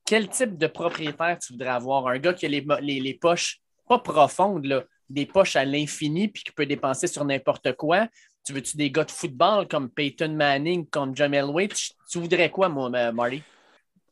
[0.05, 2.07] quel type de propriétaire tu voudrais avoir?
[2.07, 6.43] Un gars qui a les- les poches pas profondes, là, des poches à l'infini puis
[6.43, 8.07] qui peut dépenser sur n'importe quoi.
[8.45, 11.67] Tu veux-tu des gars de football comme Peyton Manning, comme John Elway?
[11.67, 13.43] Tu, voudrais quoi, moi, euh, Marty?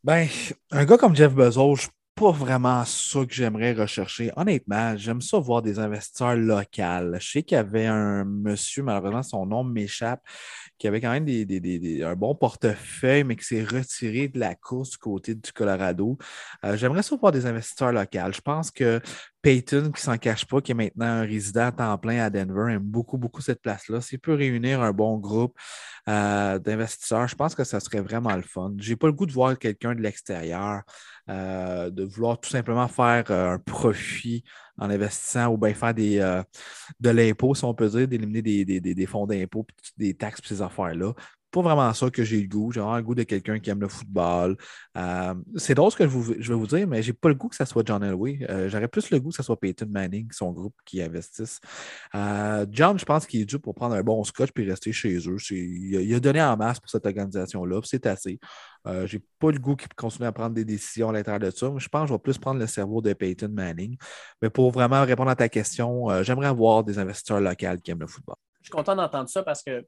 [0.04, 0.28] Ben,
[0.72, 1.88] un gars comme Jeff Bezos, je
[2.18, 4.32] pas vraiment ça que j'aimerais rechercher.
[4.36, 6.65] Honnêtement, j'aime ça voir des investisseurs locaux.
[6.76, 10.22] Je sais qu'il y avait un monsieur, malheureusement, son nom m'échappe,
[10.80, 14.89] qui avait quand même des, un bon portefeuille, mais qui s'est retiré de la course
[14.91, 16.18] du côté du Colorado.
[16.65, 18.32] Euh, j'aimerais ça voir des investisseurs locaux.
[18.32, 18.99] Je pense que
[19.43, 22.74] Peyton, qui s'en cache pas, qui est maintenant un résident à temps plein à Denver,
[22.74, 24.01] aime beaucoup, beaucoup cette place-là.
[24.01, 25.55] S'il peut réunir un bon groupe
[26.09, 28.74] euh, d'investisseurs, je pense que ça serait vraiment le fun.
[28.78, 30.82] J'ai pas le goût de voir quelqu'un de l'extérieur,
[31.30, 34.43] euh, de vouloir tout simplement faire euh, un profit
[34.78, 36.41] en investissant ou bien faire des, euh,
[36.99, 39.65] de l'impôt, si on peut dire, d'éliminer des, fonds d'impôt,
[39.97, 41.13] des taxes, ces affaires-là.
[41.52, 42.72] Pas vraiment ça que j'ai le goût.
[42.72, 44.58] J'ai vraiment le goût de quelqu'un qui aime le football.
[44.98, 47.56] Euh, c'est drôle ce que je, vais vous dire, mais j'ai pas le goût que
[47.56, 48.45] ça soit John Elway.
[48.50, 51.60] Euh, J'aurais plus le goût que ça soit Peyton Manning, son groupe qui investisse.
[52.16, 55.18] Euh, John, je pense qu'il est dû pour prendre un bon scotch puis rester chez
[55.18, 55.38] eux.
[55.52, 58.39] Il a, donné en masse pour cette organisation-là, c'est assez.
[59.06, 61.74] J'ai pas le goût qu'il continue à prendre des décisions à l'intérieur de ça.
[61.78, 63.98] Je pense que je vais plus prendre le cerveau de Peyton Manning.
[64.41, 68.08] Mais pour vraiment répondre à ta question, j'aimerais avoir des investisseurs locaux qui aiment le
[68.08, 68.38] football.
[68.68, 69.86] Je suis content d'entendre ça parce que,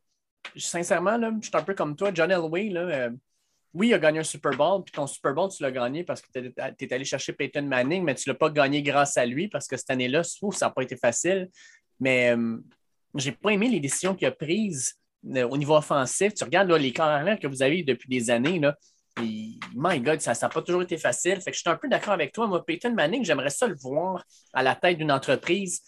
[0.55, 2.11] sincèrement, là, je suis un peu comme toi.
[2.13, 3.09] John Elway, là, euh,
[3.73, 6.21] oui, il a gagné un Super Bowl, puis ton Super Bowl, tu l'as gagné parce
[6.21, 9.25] que tu es allé chercher Peyton Manning, mais tu ne l'as pas gagné grâce à
[9.25, 11.49] lui parce que cette année-là, ça n'a pas été facile.
[11.99, 12.57] Mais euh,
[13.15, 14.95] j'ai pas aimé les décisions qu'il a prises
[15.35, 16.33] euh, au niveau offensif.
[16.33, 18.75] Tu regardes les carrières que vous avez depuis des années, là,
[19.21, 21.41] et, my God, ça n'a pas toujours été facile.
[21.41, 22.47] Fait que je suis un peu d'accord avec toi.
[22.47, 24.23] Moi, Peyton Manning, j'aimerais ça le voir
[24.53, 25.81] à la tête d'une entreprise.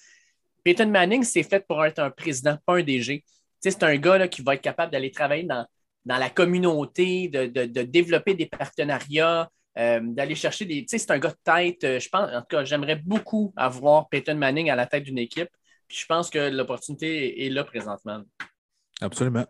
[0.63, 3.23] Peyton Manning, c'est fait pour être un président, pas un DG.
[3.69, 5.65] C'est un gars là, qui va être capable d'aller travailler dans,
[6.05, 10.81] dans la communauté, de, de- de développer des partenariats, euh, d'aller chercher des.
[10.81, 11.83] Tu sais, c'est un gars de tête.
[11.83, 15.19] Euh, Je pense, en tout cas, j'aimerais beaucoup avoir Peyton Manning à la tête d'une
[15.19, 15.49] équipe.
[15.87, 18.21] Puis je pense que l'opportunité est là présentement.
[19.01, 19.45] Absolument.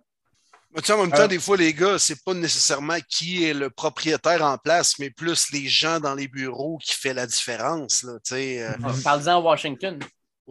[0.74, 3.44] Mais tu sais, en même temps, Euh, des fois, les gars, c'est pas nécessairement qui
[3.44, 7.28] est le propriétaire en place, mais plus les gens dans les bureaux qui fait la
[7.28, 8.04] différence.
[8.04, 8.72] Là, tu sais, euh,
[9.04, 10.00] Parle-en à Washington.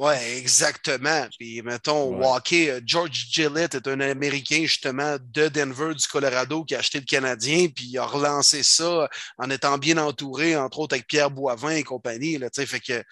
[0.01, 1.26] Ouais, exactement.
[1.38, 2.26] Puis, mettons, Ouais.
[2.26, 6.98] Walker, euh, George Gillette est un Américain, justement, de Denver, du Colorado, qui a acheté
[6.98, 11.30] le Canadien, puis il a relancé ça en étant bien entouré, entre autres avec Pierre
[11.30, 12.38] Boivin et compagnie.
[12.38, 13.03] Là, tu sais, fait que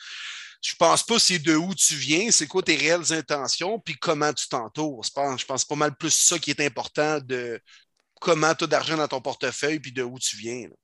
[0.60, 4.32] je pense pas c'est de où tu viens, c'est quoi tes réelles intentions, puis comment
[4.32, 5.04] tu t'entoures.
[5.04, 7.60] Je pense, je pense pas mal plus ça qui est important de
[8.20, 10.62] comment tu as d'argent dans ton portefeuille, puis de où tu viens.
[10.68, 10.74] là.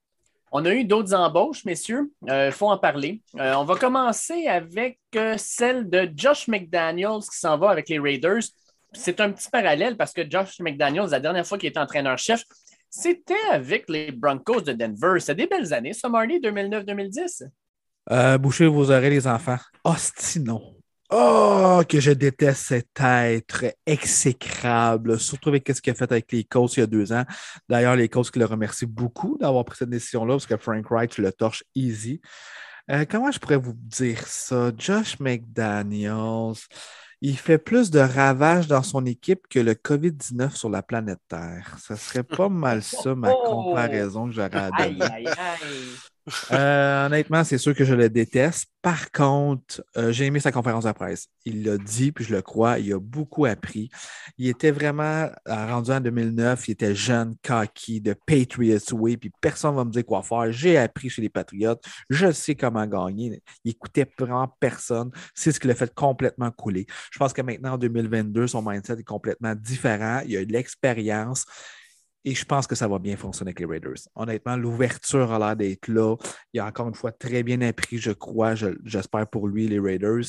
[0.56, 2.12] On a eu d'autres embauches, messieurs.
[2.28, 3.20] Il faut en parler.
[3.40, 7.98] Euh, on va commencer avec euh, celle de Josh McDaniels qui s'en va avec les
[7.98, 8.44] Raiders.
[8.92, 12.44] C'est un petit parallèle parce que Josh McDaniels, la dernière fois qu'il était entraîneur-chef,
[12.88, 15.18] c'était avec les Broncos de Denver.
[15.18, 17.48] C'est des belles années, ça, Marty, 2009-2010.
[18.12, 19.58] Euh, bouchez vos oreilles, les enfants.
[19.82, 20.44] Hostie.
[21.10, 26.44] Oh, que je déteste cet être exécrable, surtout avec ce qu'il a fait avec les
[26.44, 27.24] Colts il y a deux ans.
[27.68, 31.16] D'ailleurs, les Colts qui le remercient beaucoup d'avoir pris cette décision-là, parce que Frank Wright
[31.18, 32.20] le torche easy.
[32.90, 34.72] Euh, comment je pourrais vous dire ça?
[34.76, 36.54] Josh McDaniels,
[37.20, 41.76] il fait plus de ravages dans son équipe que le COVID-19 sur la planète Terre.
[41.80, 43.44] Ça serait pas mal ça, ma Oh!
[43.44, 45.02] comparaison que j'aurais à Aïe, donner.
[45.10, 46.04] aïe, aïe.
[46.52, 48.68] Euh, honnêtement, c'est sûr que je le déteste.
[48.80, 51.28] Par contre, euh, j'ai aimé sa conférence de presse.
[51.44, 53.90] Il l'a dit, puis je le crois, il a beaucoup appris.
[54.38, 59.30] Il était vraiment euh, rendu en 2009, il était jeune, cocky, de Patriots Way, puis
[59.40, 60.50] personne ne va me dire quoi faire.
[60.50, 61.76] J'ai appris chez les Patriots,
[62.08, 63.42] je sais comment gagner.
[63.64, 65.10] Il écoutait vraiment personne.
[65.34, 66.86] C'est ce qui l'a fait complètement couler.
[67.10, 70.22] Je pense que maintenant, en 2022, son mindset est complètement différent.
[70.26, 71.44] Il a de l'expérience.
[72.26, 74.08] Et je pense que ça va bien fonctionner avec les Raiders.
[74.14, 76.16] Honnêtement, l'ouverture a l'air d'être là.
[76.54, 80.24] Il a encore une fois très bien appris, je crois, j'espère pour lui, les Raiders,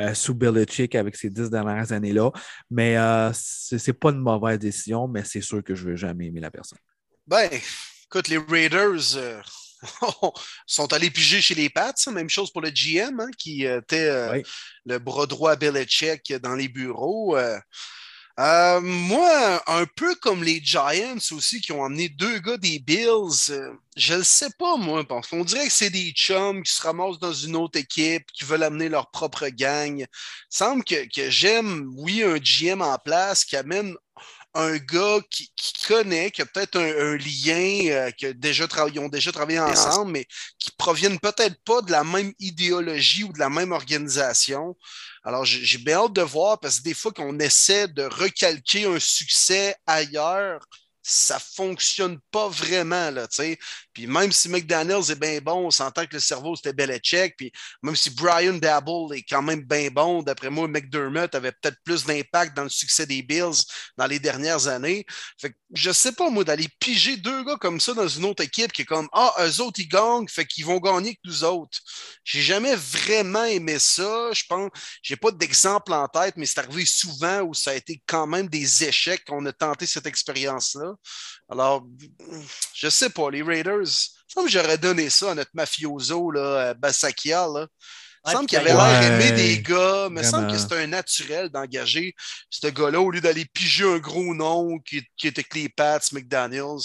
[0.00, 2.30] euh, sous Belichick avec ces dix dernières années-là.
[2.70, 5.96] Mais euh, ce n'est pas une mauvaise décision, mais c'est sûr que je ne veux
[5.96, 6.78] jamais aimer la personne.
[7.26, 7.48] Ben,
[8.04, 9.42] écoute, les Raiders euh,
[10.66, 11.94] sont allés piger chez les Pats.
[12.12, 14.42] Même chose pour le GM, hein, qui était
[14.86, 17.36] le bras droit à Belichick dans les bureaux.
[17.36, 17.58] Euh,
[18.80, 23.72] moi, un peu comme les Giants aussi, qui ont amené deux gars des Bills, euh,
[23.96, 27.18] je ne sais pas, moi, parce qu'on dirait que c'est des chums qui se ramassent
[27.18, 29.98] dans une autre équipe, qui veulent amener leur propre gang.
[29.98, 30.06] Il
[30.48, 33.94] semble que, que j'aime, oui, un GM en place qui amène
[34.54, 35.50] un gars qui,
[35.86, 40.26] connaît, qui a peut-être un, lien, euh, que déjà ils ont déjà travaillé ensemble, mais
[40.58, 44.76] qui proviennent peut-être pas de la même idéologie ou de la même organisation.
[45.22, 48.98] Alors, j'ai bien hâte de voir parce que des fois qu'on essaie de recalquer un
[48.98, 50.64] succès ailleurs,
[51.02, 53.58] ça fonctionne pas vraiment, là, tu sais.
[53.92, 57.36] Puis même si McDaniels est bien bon, on s'entend que le cerveau, c'était Belichick.
[57.36, 61.78] Puis même si Brian Dabble est quand même bien bon, d'après moi, McDermott avait peut-être
[61.84, 63.64] plus d'impact dans le succès des Bills
[63.96, 65.04] dans les dernières années.
[65.40, 68.42] Fait que je sais pas, moi, d'aller piger deux gars comme ça dans une autre
[68.42, 71.44] équipe qui est comme Ah, eux autres, ils gagnent, fait qu'ils vont gagner que nous
[71.44, 71.78] autres.
[72.24, 74.30] J'ai jamais vraiment aimé ça.
[74.32, 74.70] Je pense,
[75.02, 78.48] j'ai pas d'exemple en tête, mais c'est arrivé souvent où ça a été quand même
[78.48, 80.94] des échecs qu'on a tenté cette expérience-là.
[81.50, 81.84] Alors,
[82.74, 86.74] je sais pas, les Raiders, il semble que j'aurais donné ça à notre mafioso, là,
[86.74, 87.48] Bassakia.
[87.48, 87.66] Là.
[88.26, 91.48] Il semble qu'il avait l'air aimé des gars, mais il semble que c'était un naturel
[91.48, 92.14] d'engager
[92.50, 95.98] ce gars-là au lieu d'aller piger un gros nom qui, qui était que les Pats,
[96.12, 96.82] McDaniels.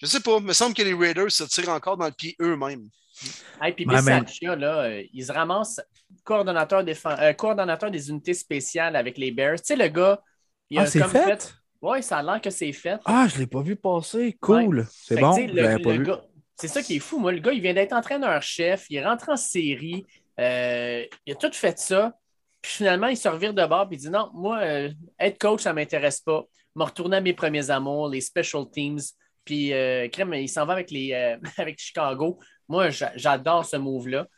[0.00, 2.34] Je sais pas, mais il semble que les Raiders se tirent encore dans le pied
[2.40, 2.88] eux-mêmes.
[3.64, 5.80] Et puis Bisaccia, là, euh, il se ramasse
[6.24, 9.60] coordonnateur, euh, coordonnateur des unités spéciales avec les Bears.
[9.60, 10.20] Tu sais, le gars,
[10.70, 13.00] il a ah, comme fait oui, ça a l'air que c'est fait.
[13.04, 14.36] Ah, je ne l'ai pas vu passer.
[14.40, 14.86] Cool.
[14.90, 15.34] C'est bon.
[16.56, 17.18] C'est ça qui est fou.
[17.18, 18.86] Moi, le gars, il vient d'être entraîneur-chef.
[18.88, 20.06] Il rentre en série.
[20.38, 22.14] Euh, il a tout fait ça.
[22.60, 25.62] Puis finalement, il se revire de bord et il dit non, moi, euh, être coach,
[25.62, 26.44] ça ne m'intéresse pas.
[26.76, 29.00] Me retourner à mes premiers amours, les special teams.
[29.44, 31.12] Puis, euh, crème, il s'en va avec, les,
[31.58, 32.38] avec Chicago.
[32.68, 34.28] Moi, j'adore ce move-là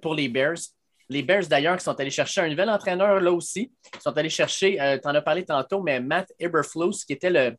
[0.00, 0.60] pour les Bears.
[1.08, 3.72] Les Bears, d'ailleurs, qui sont allés chercher un nouvel entraîneur là aussi.
[3.94, 7.30] Ils sont allés chercher, euh, tu en as parlé tantôt, mais Matt Eberflus, qui était
[7.30, 7.56] le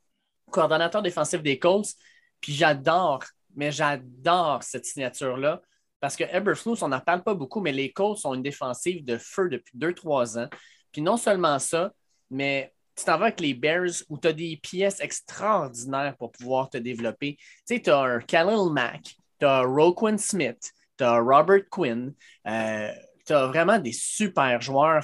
[0.51, 1.93] coordonnateur défensif des Colts.
[2.41, 3.23] Puis j'adore,
[3.55, 5.61] mais j'adore cette signature-là.
[5.99, 9.17] Parce que Eberflus, on n'en parle pas beaucoup, mais les Colts sont une défensive de
[9.17, 10.49] feu depuis 2-3 ans.
[10.91, 11.91] Puis non seulement ça,
[12.29, 16.69] mais tu t'en vas avec les Bears où tu as des pièces extraordinaires pour pouvoir
[16.69, 17.35] te développer.
[17.37, 22.13] Tu sais, tu as un Khalil Mack, tu as Roquan Smith, tu as Robert Quinn.
[22.47, 22.91] Euh,
[23.25, 25.03] tu as vraiment des super joueurs.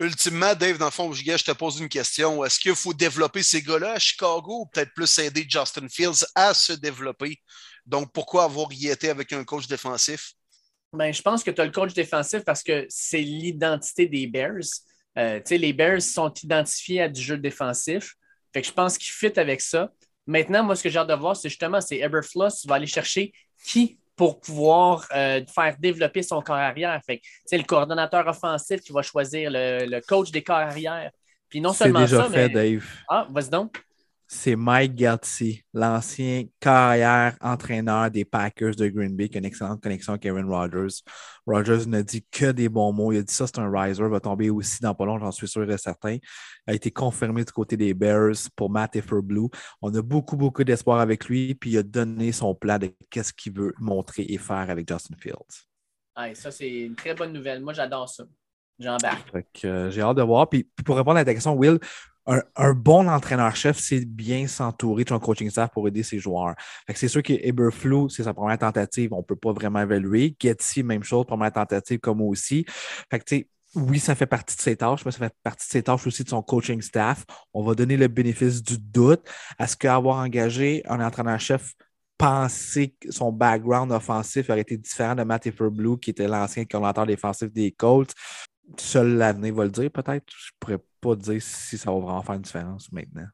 [0.00, 2.44] Ultimement, Dave, dans le fond, je te pose une question.
[2.44, 6.54] Est-ce qu'il faut développer ces gars-là à Chicago ou peut-être plus aider Justin Fields à
[6.54, 7.40] se développer?
[7.86, 10.32] Donc, pourquoi avoir y été avec un coach défensif?
[10.92, 14.64] Ben, je pense que tu as le coach défensif parce que c'est l'identité des Bears.
[15.18, 18.14] Euh, les Bears sont identifiés à du jeu défensif.
[18.52, 19.90] Fait que je pense qu'ils fit avec ça.
[20.26, 23.32] Maintenant, moi, ce que j'ai hâte de voir, c'est justement, c'est Eberfluss va aller chercher
[23.64, 27.00] qui pour pouvoir euh, faire développer son corps arrière.
[27.44, 31.10] c'est le coordonnateur offensif qui va choisir le, coach des corps arrière.
[31.48, 32.84] Puis non seulement déjà ça, fait, Dave.
[33.08, 33.82] Ah, vas-y donc
[34.34, 39.82] c'est Mike Gatti, l'ancien carrière entraîneur des Packers de Green Bay, qui a une excellente
[39.82, 41.02] connexion avec Aaron Rodgers.
[41.46, 43.12] Rodgers n'a dit que des bons mots.
[43.12, 45.46] Il a dit ça, c'est un riser, va tomber aussi dans pas long, j'en suis
[45.46, 46.14] sûr et certain.
[46.14, 46.20] Il
[46.66, 49.48] a été confirmé du côté des Bears pour Matt Blue.
[49.82, 53.34] On a beaucoup, beaucoup d'espoir avec lui, puis il a donné son plan de qu'est-ce
[53.34, 56.34] qu'il veut montrer et faire avec Justin Fields.
[56.34, 57.60] ça, c'est une très bonne nouvelle.
[57.60, 58.24] Moi, j'adore ça.
[58.78, 59.64] J'embarque.
[59.64, 60.48] Euh, j'ai hâte de voir.
[60.48, 61.78] Puis, pour répondre à ta question, Will,
[62.26, 66.54] un, bon entraîneur-chef, c'est bien s'entourer de son coaching staff pour aider ses joueurs.
[66.94, 70.36] C'est sûr que Eberflou, c'est sa première tentative, on ne peut pas vraiment évaluer.
[70.38, 72.64] Getty, même chose, première tentative comme aussi.
[73.10, 73.44] Fait que,
[73.74, 76.22] oui, ça fait partie de ses tâches, mais ça fait partie de ses tâches aussi
[76.24, 77.24] de son coaching staff.
[77.54, 79.28] On va donner le bénéfice du doute.
[79.58, 81.72] Est-ce qu'avoir engagé un entraîneur-chef
[82.18, 87.06] penser que son background offensif aurait été différent de Matt Blue, qui était l'ancien coordinateur
[87.06, 88.14] défensif des Colts?
[88.78, 90.24] Seul l'avenir va le dire, peut-être.
[90.28, 93.28] Je pourrais pas dire si ça va vraiment faire une différence maintenant.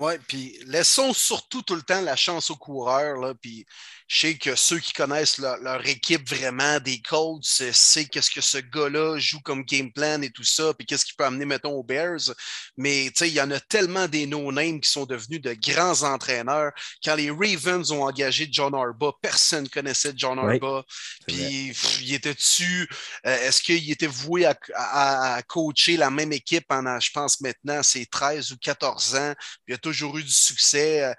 [0.00, 3.16] Oui, puis laissons surtout tout le temps la chance aux coureurs.
[3.18, 3.66] Là, puis
[4.10, 8.58] je sais que ceux qui connaissent leur, équipe vraiment des Colts savent qu'est-ce que ce
[8.58, 11.84] gars-là joue comme game plan et tout ça, puis qu'est-ce qu'il peut amener, mettons, aux
[11.84, 12.34] Bears.
[12.76, 16.72] Mais il y en a tellement des no-names qui sont devenus de grands entraîneurs.
[17.04, 20.82] Quand les Ravens ont engagé John Arba, personne ne connaissait John Arba.
[21.28, 22.88] puis il était-tu,
[23.26, 28.06] euh, est-ce qu'il était voué à, coacher la même équipe pendant, je pense maintenant, c'est
[28.06, 29.34] 13 ou 14 ans?
[29.64, 31.14] Puis il a toujours eu du succès.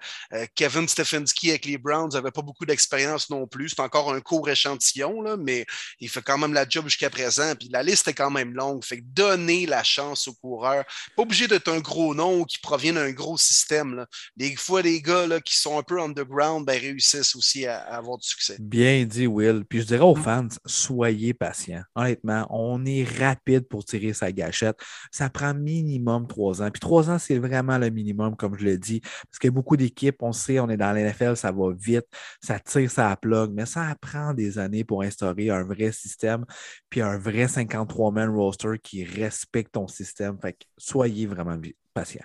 [0.54, 3.70] Kevin Stefanski avec les Browns n'avait pas beaucoup d'expérience non plus.
[3.70, 5.66] C'est encore un court échantillon, là, mais
[6.00, 7.54] il fait quand même la job jusqu'à présent.
[7.58, 8.84] Puis la liste est quand même longue.
[8.84, 10.84] Fait que donner la chance aux coureurs.
[11.16, 13.94] Pas obligé d'être un gros nom ou qui provient d'un gros système.
[13.94, 14.06] Là.
[14.36, 18.18] Des fois, les gars là, qui sont un peu underground ben, réussissent aussi à, avoir
[18.18, 18.56] du succès.
[18.58, 19.64] Bien dit, Will.
[19.68, 21.82] Puis je dirais aux fans, soyez patients.
[21.94, 24.78] Honnêtement, on est rapide pour tirer sa gâchette.
[25.10, 26.70] Ça prend minimum trois ans.
[26.70, 29.00] Puis trois ans, c'est vraiment le minimum, comme je l'ai dit.
[29.00, 32.06] Parce qu'il y a beaucoup d'équipes, on sait, on est dans l'NFL, ça va vite,
[32.40, 36.44] ça tire, ça plug, mais ça prend des années pour instaurer un vrai système,
[36.88, 40.38] puis un vrai 53-man roster qui respecte ton système.
[40.40, 41.58] Fait que soyez vraiment
[41.94, 42.24] patient.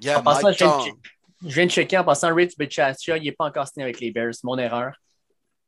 [0.00, 0.08] je,
[1.42, 4.34] viens de checker en passant, Rich Bichatia, il n'est pas encore signé avec les Bears,
[4.44, 4.94] mon erreur.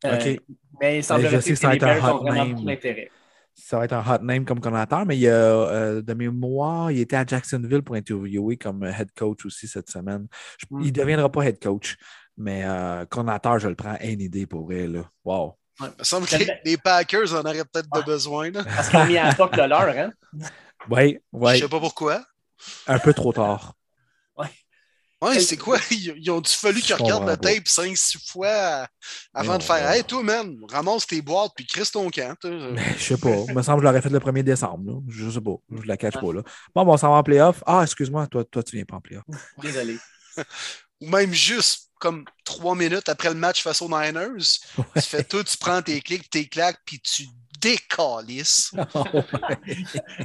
[0.05, 0.41] Euh, OK.
[0.81, 3.11] mais il semblerait que, que les Bears ont vraiment beaucoup d'intérêt
[3.55, 6.91] ça va être un hot name comme coordinateur, mais il y a, euh, de mémoire,
[6.91, 10.27] il était à Jacksonville pour interviewer comme head coach aussi cette semaine.
[10.71, 10.91] Il ne mm.
[10.91, 11.97] deviendra pas head coach,
[12.37, 15.05] mais euh, coordinateur, je le prends une idée pour elle.
[15.25, 15.57] Wow.
[15.81, 18.51] il me semble que les, Packers en auraient peut-être de besoin.
[18.51, 18.65] Là.
[18.65, 20.13] Parce qu'ils ont mis à la de l'heure, hein?
[20.91, 21.51] Oui, oui.
[21.53, 22.25] Je ne sais pas pourquoi.
[22.87, 23.75] Un peu trop tard.
[25.25, 25.79] Ouais, c'est quoi?
[25.91, 28.87] Ils, ont-tu fallu qu'ils regardent le tape 5-6 fois
[29.33, 32.37] avant de faire Hey, toi, man, ramasse tes boîtes puis crisse ton camp.
[32.43, 33.37] Je sais pas.
[33.49, 35.03] Il me semble que je l'aurais fait le 1er décembre.
[35.09, 35.57] Je sais pas.
[35.71, 36.33] Je la cache pas.
[36.33, 36.43] Là.
[36.75, 37.63] Bon, bon, on s'en va en playoff.
[37.67, 39.25] Ah, excuse-moi, toi, toi, tu viens pas en playoff.
[39.63, 39.97] Désolé.
[41.01, 44.59] Ou même juste comme trois minutes après le match face aux Niners,
[44.95, 47.25] tu fais tout, tu prends tes clics, tes claques, puis tu
[47.61, 48.73] décalisses.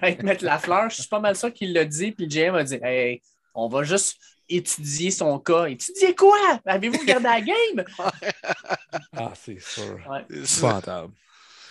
[0.01, 2.63] hey, mettre la fleur, je suis pas mal sûr qu'il l'a dit, puis JM a
[2.63, 3.21] dit Hey,
[3.53, 4.17] on va juste
[4.49, 5.65] étudier son cas.
[5.65, 6.59] Étudier quoi?
[6.65, 7.85] Avez-vous regardé la game?
[9.13, 9.97] ah, c'est sûr.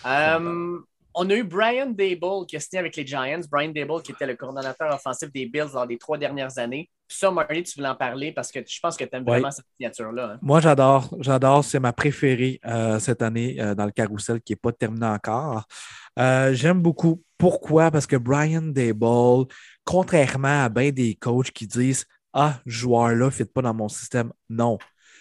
[0.07, 0.79] Euh,
[1.15, 3.41] on a eu Brian Dable qui a signé avec les Giants.
[3.51, 6.89] Brian Dable qui était le coordonnateur offensif des Bills dans les trois dernières années.
[7.09, 9.67] ça, Marty, tu voulais en parler parce que je pense que tu aimes vraiment cette
[9.77, 10.33] signature-là.
[10.35, 10.39] Hein.
[10.41, 11.13] Moi, j'adore.
[11.21, 11.65] J'adore.
[11.65, 15.65] C'est ma préférée euh, cette année euh, dans le carrousel qui n'est pas terminé encore.
[16.17, 17.23] J'aime beaucoup.
[17.37, 17.91] Pourquoi?
[17.93, 19.47] Parce que Brian Dable,
[19.85, 22.05] contrairement à bien des coachs qui disent
[22.41, 24.33] ah, joueur-là ne fit pas dans mon système.
[24.49, 24.79] Non.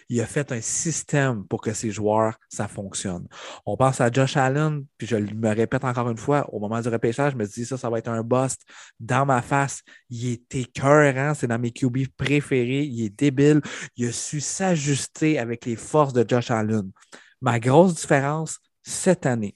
[0.07, 3.27] Il a fait un système pour que ces joueurs, ça fonctionne.
[3.65, 6.87] On pense à Josh Allen, puis je me répète encore une fois, au moment du
[6.89, 8.61] repêchage, je me dis ça, ça va être un bust.
[8.99, 13.61] Dans ma face, il était écœurant, c'est dans mes QB préférés, il est débile.
[13.95, 16.91] Il a su s'ajuster avec les forces de Josh Allen.
[17.41, 19.55] Ma grosse différence cette année,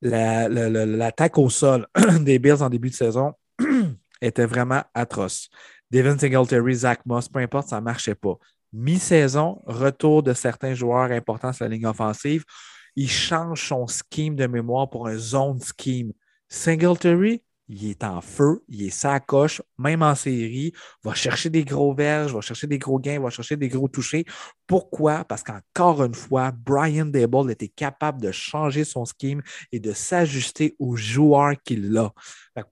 [0.00, 1.88] l'attaque au sol
[2.20, 3.34] des Bills en début de saison
[4.22, 5.50] était vraiment atroce.
[5.92, 8.38] Devin Singletary, Zach Moss, peu importe, ça ne marchait pas.
[8.72, 12.44] Mi-saison, retour de certains joueurs importants sur la ligne offensive.
[12.96, 16.12] Il change son scheme de mémoire pour un zone scheme.
[16.48, 20.72] Singletary, il est en feu, il est sa coche, même en série,
[21.04, 24.24] va chercher des gros verges, va chercher des gros gains, va chercher des gros touchés.
[24.66, 25.24] Pourquoi?
[25.24, 30.74] Parce qu'encore une fois, Brian Dable était capable de changer son scheme et de s'ajuster
[30.78, 32.12] aux joueurs qu'il a.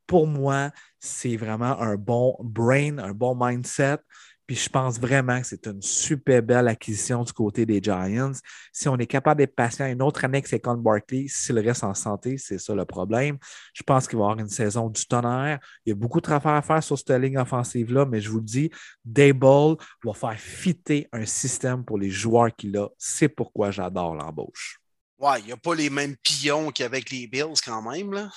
[0.07, 0.71] Pour moi,
[1.01, 3.99] c'est vraiment un bon brain, un bon mindset.
[4.47, 8.33] Puis je pense vraiment que c'est une super belle acquisition du côté des Giants.
[8.73, 11.95] Si on est capable d'être patient une autre année que c'est Barkley, s'il reste en
[11.95, 13.39] santé, c'est ça le problème.
[13.73, 15.61] Je pense qu'il va y avoir une saison du tonnerre.
[15.87, 18.39] Il y a beaucoup de travail à faire sur cette ligne offensive-là, mais je vous
[18.39, 18.71] le dis,
[19.05, 22.89] Dayball va faire fitter un système pour les joueurs qu'il a.
[22.99, 24.81] C'est pourquoi j'adore l'embauche.
[25.21, 28.13] Ouais, il n'y a pas les mêmes pions qu'avec les Bills quand même.
[28.13, 28.29] Là.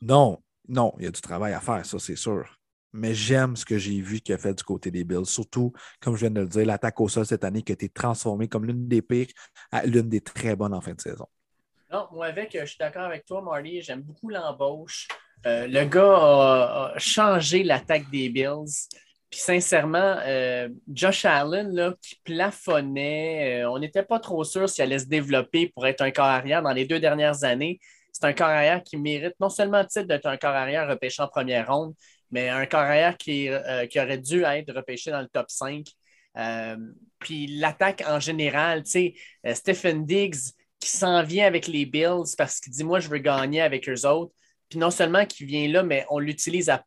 [0.00, 2.56] Non, non, il y a du travail à faire, ça, c'est sûr.
[2.92, 5.26] Mais j'aime ce que j'ai vu qu'il a fait du côté des Bills.
[5.26, 7.88] Surtout, comme je viens de le dire, l'attaque au sol cette année qui a été
[7.88, 9.28] transformée comme l'une des pires
[9.70, 11.26] à l'une des très bonnes en fin de saison.
[11.92, 13.82] Non, moi, avec, je suis d'accord avec toi, Marty.
[13.82, 15.08] J'aime beaucoup l'embauche.
[15.46, 18.88] Euh, le gars a, changé l'attaque des Bills.
[19.28, 24.82] Puis sincèrement, euh, Josh Allen, là, qui plafonnait, euh, on n'était pas trop sûr s'il
[24.82, 27.78] allait se développer pour être un corps arrière dans les deux dernières années
[28.12, 31.22] c'est un corps arrière qui mérite non seulement le titre d'être un corps arrière repêché
[31.22, 31.94] en première ronde,
[32.30, 35.86] mais un corps arrière qui, euh, aurait dû être repêché dans le top 5.
[36.36, 36.76] Euh,
[37.18, 39.14] puis l'attaque en général, tu sais,
[39.46, 43.18] euh, Stephen Diggs qui s'en vient avec les Bills parce qu'il dit Moi, je veux
[43.18, 44.32] gagner avec eux autres.
[44.68, 46.84] Puis non seulement qu'il vient là, mais on l'utilise à,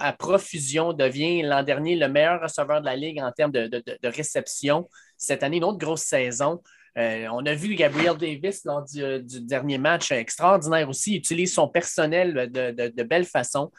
[0.00, 4.08] à, profusion, devient l'an dernier le meilleur receveur de la Ligue en termes de, de
[4.08, 4.88] réception.
[5.16, 6.60] Cette année, une autre grosse saison.
[6.96, 11.14] Euh, on a vu Gabriel Davis lors du, euh, dernier match extraordinaire aussi.
[11.14, 13.72] Il utilise son personnel de, belle façon.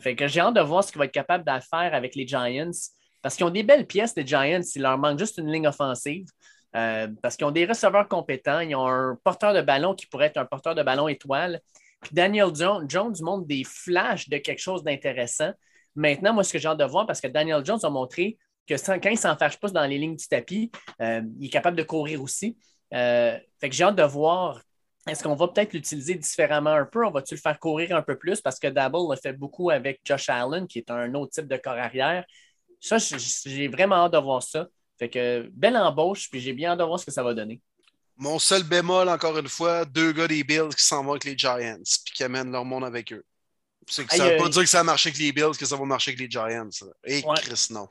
[0.00, 2.70] Fait que j'ai hâte de voir ce qu'il va être capable de avec les Giants.
[3.20, 4.62] Parce qu'ils ont des belles pièces, les Giants.
[4.74, 6.26] Il leur manque juste une ligne offensive.
[6.74, 8.60] Euh, parce qu'ils ont des receveurs compétents.
[8.60, 11.60] Ils ont un porteur de ballon qui pourrait être un porteur de ballon étoile.
[12.00, 15.52] Puis Daniel Jones, Jones montre des flashs de quelque chose d'intéressant.
[15.94, 18.74] Maintenant, moi, ce que j'ai hâte de voir, parce que Daniel Jones a montré que
[18.74, 21.76] quand il ne s'en fâche pas dans les lignes du tapis, euh, il est capable
[21.76, 22.56] de courir aussi.
[22.90, 24.60] fait que j'ai hâte de voir
[25.08, 27.04] est-ce qu'on va peut-être l'utiliser différemment un peu?
[27.04, 28.40] On va-tu le faire courir un peu plus?
[28.40, 31.56] Parce que Dabble l'a fait beaucoup avec Josh Allen, qui est un autre type de
[31.56, 32.24] corps arrière.
[32.80, 34.68] Ça, j'ai vraiment hâte de voir ça.
[34.98, 37.60] Fait que belle embauche, puis j'ai bien hâte de voir ce que ça va donner.
[38.16, 41.36] Mon seul bémol, encore une fois, deux gars des Bills qui s'en vont avec les
[41.36, 43.24] Giants, puis qui amènent leur monde avec eux.
[43.88, 45.84] ça ne veut pas dire que ça a marché avec les Bills, que ça va
[45.84, 46.68] marcher avec les Giants.
[47.04, 47.88] Et Chris, non.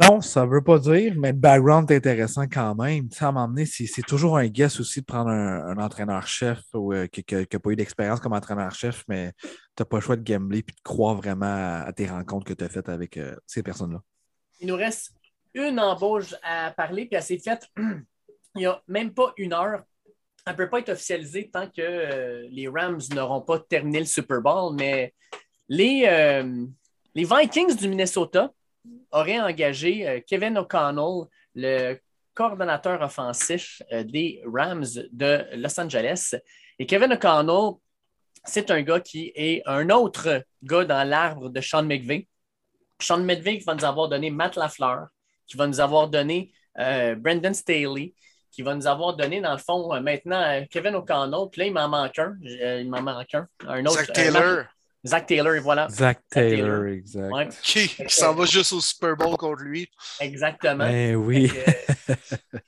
[0.00, 3.10] Non, ça ne veut pas dire, mais le background est intéressant quand même.
[3.10, 7.58] Ça, à m'emmener, c'est toujours un guess aussi de prendre un, entraîneur-chef euh, qui n'a
[7.60, 9.48] pas eu d'expérience comme entraîneur-chef, mais tu
[9.80, 12.64] n'as pas le choix de gambler et de croire vraiment à, tes rencontres que tu
[12.64, 14.00] as faites avec euh, ces personnes-là.
[14.60, 15.12] Il nous reste
[15.52, 19.82] une embauche à parler, puis elle s'est faite il n'y a même pas une heure.
[20.46, 24.06] Elle ne peut pas être officialisée tant que euh, les Rams n'auront pas terminé le
[24.06, 25.12] Super Bowl, mais
[25.68, 26.42] les,
[27.14, 28.50] les Vikings du Minnesota
[29.10, 31.98] aurait engagé euh, Kevin O'Connell, le
[32.34, 36.34] coordonnateur offensif euh, des Rams de Los Angeles.
[36.78, 37.74] Et Kevin O'Connell,
[38.44, 42.26] c'est un gars qui est un autre gars dans l'arbre de Sean McVay.
[43.00, 45.08] Sean McVay qui va nous avoir donné Matt Lafleur,
[45.46, 48.14] qui va nous avoir donné euh, Brendan Staley,
[48.50, 51.48] qui va nous avoir donné, dans le fond, maintenant Kevin O'Connell.
[51.50, 52.36] Puis là, il m'en manque un.
[52.42, 53.48] il m'en manque un.
[53.66, 54.04] Un autre.
[54.04, 54.64] Zach Taylor.
[55.04, 55.88] Zach Taylor, voilà.
[55.88, 57.60] Zach Taylor, exact.
[57.62, 59.88] Qui, s'en va juste au Super Bowl contre lui.
[60.20, 60.84] Exactement.
[60.84, 61.50] Ben oui.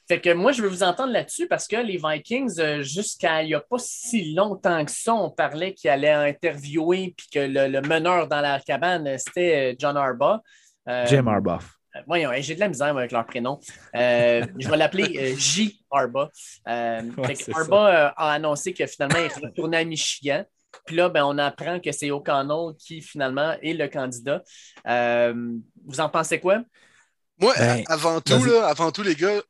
[0.09, 3.47] Fait que, moi, je veux vous entendre là-dessus parce que les Vikings, euh, jusqu'à il
[3.47, 7.81] n'y a pas si longtemps que ça, on parlait qu'ils allaient interviewer puis que le,
[7.83, 10.43] meneur dans la cabane, c'était euh, John Arba.
[10.89, 11.61] Euh, Jim Arba.
[12.09, 13.61] Voyons, j'ai de la misère avec leur prénom.
[13.95, 15.81] je vais l'appeler J.
[15.93, 16.29] Arba.
[16.67, 20.45] Arba a annoncé que finalement, il retournait à Michigan.
[20.87, 24.43] Puis là, ben, on apprend que c'est O'Connell qui finalement est le candidat.
[24.87, 25.35] Euh,
[25.87, 26.63] vous en pensez quoi?
[27.39, 29.43] Moi, ben, avant tout, là, avant tout, les gars,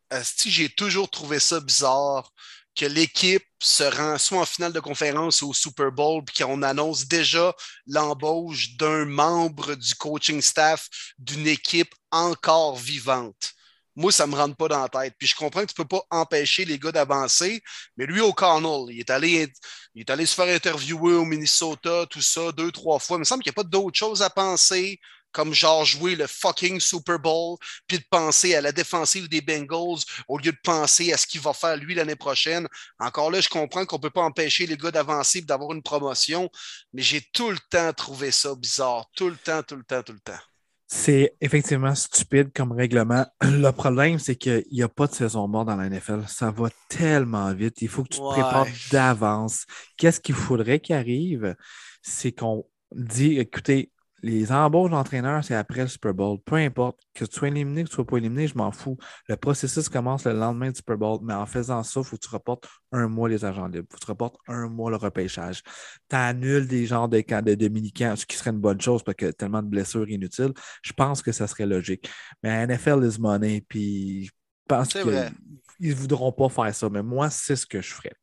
[0.46, 2.30] j'ai toujours trouvé ça bizarre
[2.74, 6.62] que l'équipe se rend soit en finale de conférence ou au Super Bowl, puis qu'on
[6.62, 7.54] annonce déjà
[7.86, 13.54] l'embauche d'un membre du coaching staff d'une équipe encore vivante
[13.97, 15.14] moi, ça ne me rentre pas dans la tête.
[15.18, 17.62] Puis je comprends que tu ne peux pas empêcher les gars d'avancer,
[17.97, 19.49] mais lui, au Connell, il est, allé,
[19.95, 23.16] il est allé se faire interviewer au Minnesota, tout ça, deux, trois fois.
[23.16, 24.99] Il me semble qu'il n'y a pas d'autre chose à penser
[25.34, 29.99] comme genre jouer le fucking Super Bowl, puis de penser à la défensive des Bengals
[30.28, 32.68] au lieu de penser à ce qu'il va faire lui l'année prochaine.
[33.01, 35.82] Encore là, je comprends qu'on ne peut pas empêcher les gars d'avancer et d'avoir une
[35.82, 36.49] promotion,
[36.92, 39.07] mais j'ai tout le temps trouvé ça bizarre.
[39.16, 40.40] Tout le temps, tout le temps, tout le temps.
[40.87, 43.26] C'est effectivement stupide comme règlement.
[43.43, 46.24] Le problème, c'est qu'il n'y a pas de saison morte dans la NFL.
[46.28, 47.80] Ça va tellement vite.
[47.82, 49.64] Il faut que tu te prépares d'avance.
[49.97, 51.57] Qu'est-ce qu'il faudrait qu'il arrive?
[52.03, 53.91] C'est qu'on dit, écoutez,
[54.24, 56.38] les embauches d'entraîneurs, c'est après le Super Bowl.
[56.46, 58.96] Peu importe que tu sois éliminé, que tu ne sois pas éliminé, je m'en fous.
[59.28, 62.22] Le processus commence le lendemain du Super Bowl, mais en faisant ça, il faut que
[62.22, 63.86] tu reportes un mois les agents libres.
[63.90, 65.62] Il faut que tu reportes un mois le repêchage.
[66.08, 69.62] Tu annules des genres de Dominicains, ce qui serait une bonne chose parce que tellement
[69.62, 70.54] de blessures inutiles.
[70.80, 72.08] Je pense que ça serait logique.
[72.42, 74.30] Mais NFL is money, puis je
[74.66, 75.32] pense qu'ils
[75.80, 76.88] ne voudront pas faire ça.
[76.88, 78.14] Mais moi, c'est ce que je ferais.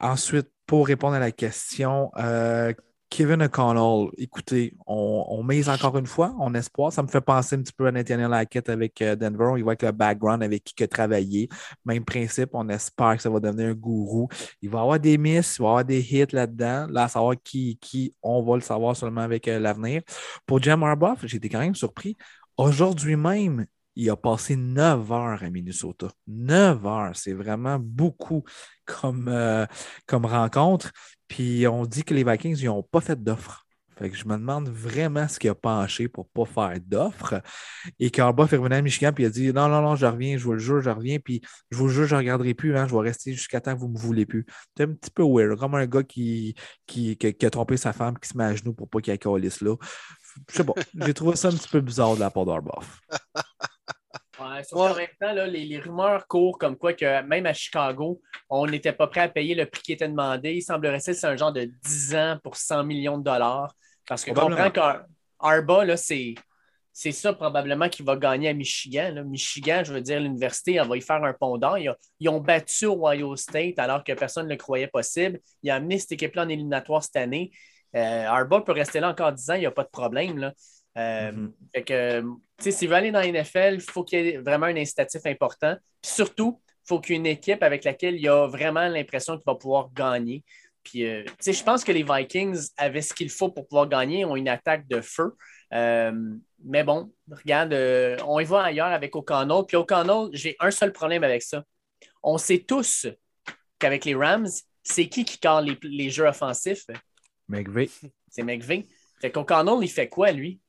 [0.00, 2.72] Ensuite, pour répondre à la question, euh,
[3.12, 6.90] Kevin O'Connell, écoutez, on, mise encore une fois, on espère.
[6.94, 9.52] Ça me fait penser un petit peu à Nathaniel Hackett avec euh, Denver.
[9.58, 11.46] Il voit que le background avec qui il a travaillé.
[11.84, 14.28] Même principe, on espère que ça va devenir un gourou.
[14.62, 16.86] Il va avoir des miss, il va avoir des hits là-dedans.
[16.88, 20.00] Là, savoir qui, qui, on va le savoir seulement avec euh, l'avenir.
[20.46, 22.16] Pour Jim Harbaugh, j'étais quand même surpris.
[22.56, 23.66] Aujourd'hui même,
[23.96, 26.08] il a passé 9 heures à Minnesota.
[26.26, 28.44] 9 heures, c'est vraiment beaucoup
[28.84, 29.66] comme, euh,
[30.06, 30.92] comme rencontre.
[31.28, 33.66] Puis on dit que les Vikings n'ont pas fait d'offre.
[33.98, 37.42] Fait que je me demande vraiment ce qu'il a penché pour ne pas faire d'offre.
[38.00, 40.36] Et Carba fait revenir à Michigan, puis il a dit Non, non, non, je reviens,
[40.38, 42.76] je vous le jure, je reviens, puis je vous le jure, je ne regarderai plus,
[42.76, 44.46] hein, je vais rester jusqu'à temps que vous ne me voulez plus.
[44.76, 46.54] C'est un petit peu weird, comme un gars qui,
[46.86, 49.64] qui, a trompé sa femme, qui se met à genoux pour pas qu'il y ait
[49.64, 49.76] là.
[50.50, 53.00] Je sais pas, j'ai trouvé ça un petit peu bizarre de la part d'Arboff.
[54.62, 58.20] Ouais, sauf qu'en même temps, là, les, rumeurs courent comme quoi que même à Chicago,
[58.48, 60.54] on n'était pas prêt à payer le prix qui était demandé.
[60.54, 63.74] Il semblerait que c'est un genre de 10 ans pour 100 millions de dollars.
[64.06, 66.34] Parce que je comprends qu'Arba, c'est.
[66.94, 69.24] C'est ça probablement qui va gagner à Michigan.
[69.24, 71.78] Michigan, je veux dire, l'université, elle va y faire un pont d'or.
[71.78, 75.40] Ils, ont battu Ohio State alors que personne ne le croyait possible.
[75.62, 77.50] Il a amené cette équipe-là en éliminatoire cette année.
[77.96, 80.36] Euh, Arba peut rester là encore 10 ans, il n'y a pas de problème.
[80.38, 80.52] Là.
[80.98, 81.32] Euh,
[81.74, 81.84] mm-hmm.
[81.84, 85.22] que, s'il veut aller dans la NFL, il faut qu'il y ait vraiment un incitatif
[85.26, 85.76] important.
[86.04, 89.44] surtout, il faut qu'il y ait une équipe avec laquelle il a vraiment l'impression qu'il
[89.46, 90.44] va pouvoir gagner.
[90.82, 93.88] Puis, euh, tu sais, je pense que les Vikings avaient ce qu'il faut pour pouvoir
[93.88, 95.34] gagner, ont une attaque de feu.
[95.72, 96.12] Euh,
[96.64, 99.62] mais bon, regarde, euh, on y va ailleurs avec O'Connell.
[99.66, 101.64] Puis O'Connell, j'ai un seul problème avec ça.
[102.22, 103.06] On sait tous
[103.78, 104.48] qu'avec les Rams,
[104.82, 106.86] c'est qui qui carre les, les jeux offensifs?
[107.48, 107.90] McVeigh.
[108.28, 108.88] C'est McVeigh.
[109.20, 110.60] Fait qu'O'Connell, il fait quoi, lui?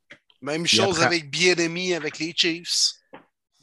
[0.43, 2.91] Même chose avec bien-aimé avec les Chiefs.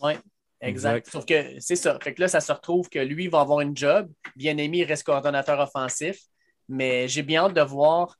[0.02, 0.24] Oui, exact.
[0.62, 1.10] Exact.
[1.10, 1.98] Sauf que c'est ça.
[2.02, 4.10] Fait que là, ça se retrouve que lui va avoir une job.
[4.34, 6.18] Bien aimé, il reste coordonnateur offensif.
[6.68, 8.16] Mais j'ai bien hâte de voir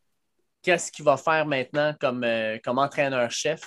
[0.62, 3.60] qu'est-ce qu'il va faire maintenant comme, euh, comme entraîneur-chef.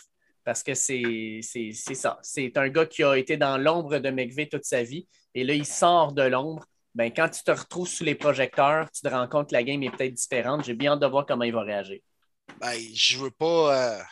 [0.44, 2.20] Parce que c'est c'est- c'est ça.
[2.22, 5.08] C'est un gars qui a été dans l'ombre de McVeigh toute sa vie.
[5.34, 6.66] Et là, il sort de l'ombre.
[6.94, 9.82] Ben, quand tu te retrouves sous les projecteurs, tu te rends compte que la game
[9.82, 10.64] est peut-être différente.
[10.66, 12.00] J'ai bien hâte de voir comment il va réagir.
[12.60, 14.04] Ben, je veux pas, euh,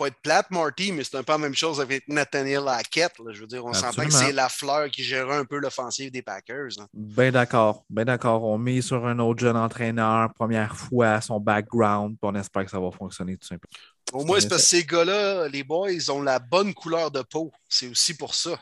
[0.00, 3.12] pas être plate, Marty, mais c'est un peu la même chose avec Nathaniel Hackett.
[3.18, 3.32] là.
[3.32, 6.22] Je veux dire, on s'entend que c'est la fleur qui gérait un peu l'offensive des
[6.22, 6.68] Packers.
[6.78, 6.86] là.
[6.94, 8.42] Ben d'accord, ben d'accord.
[8.44, 12.70] On met sur un autre jeune entraîneur, première fois, son background, puis on espère que
[12.70, 13.70] ça va fonctionner tout simplement.
[14.12, 17.22] Au moins, c'est parce que ces gars-là, les boys, ils ont la bonne couleur de
[17.22, 17.52] peau.
[17.68, 18.58] C'est aussi pour ça.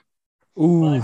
[0.57, 1.01] Ouh,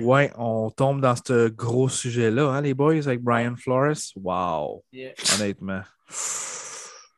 [0.00, 3.94] ouais, on tombe dans ce gros sujet-là, hein, les boys, avec Brian Flores.
[4.16, 5.12] Wow, Yeah.
[5.36, 5.82] honnêtement.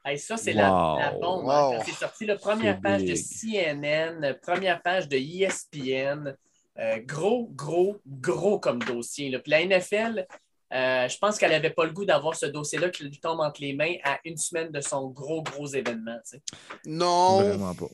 [0.04, 0.98] Hey, ça, c'est la, Wow.
[0.98, 1.44] la bombe.
[1.44, 1.74] Wow.
[1.74, 1.82] hein.
[1.84, 3.14] C'est sorti, la première page de.
[3.14, 6.34] CNN, première page de ESPN.
[6.78, 9.28] euh, gros, gros, gros comme dossier.
[9.28, 9.38] là.
[9.40, 10.26] Puis la NFL,
[10.72, 13.60] euh, je pense qu'elle n'avait pas le goût d'avoir ce dossier-là qui lui tombe entre
[13.60, 16.16] les mains à une semaine de son gros, gros événement.
[16.24, 16.42] tu sais.
[16.86, 17.88] Non, Vraiment pas.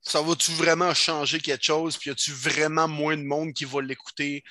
[0.00, 1.96] ça va-tu vraiment changer quelque chose?
[1.96, 4.42] Puis y a-tu vraiment moins de monde qui va l'écouter?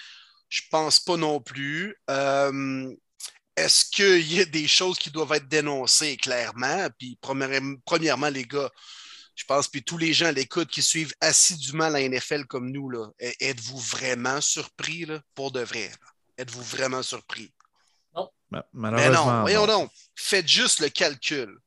[0.48, 1.98] Je pense pas non plus.
[2.10, 2.94] Euh,
[3.56, 6.88] Est-ce qu'il y a des choses qui doivent être dénoncées clairement?
[6.98, 8.70] Puis premièrement, les gars,
[9.36, 12.90] je pense, puis tous les gens à l'écoute qui suivent assidûment la NFL comme nous,
[12.90, 15.92] là, e- êtes-vous vraiment surpris là, pour de vrai?
[16.38, 17.52] Êtes-vous vraiment surpris?
[18.16, 19.26] Ma- Mais Malheureusement.
[19.34, 19.80] non, voyons non.
[19.80, 19.92] donc.
[20.16, 21.58] Faites juste le calcul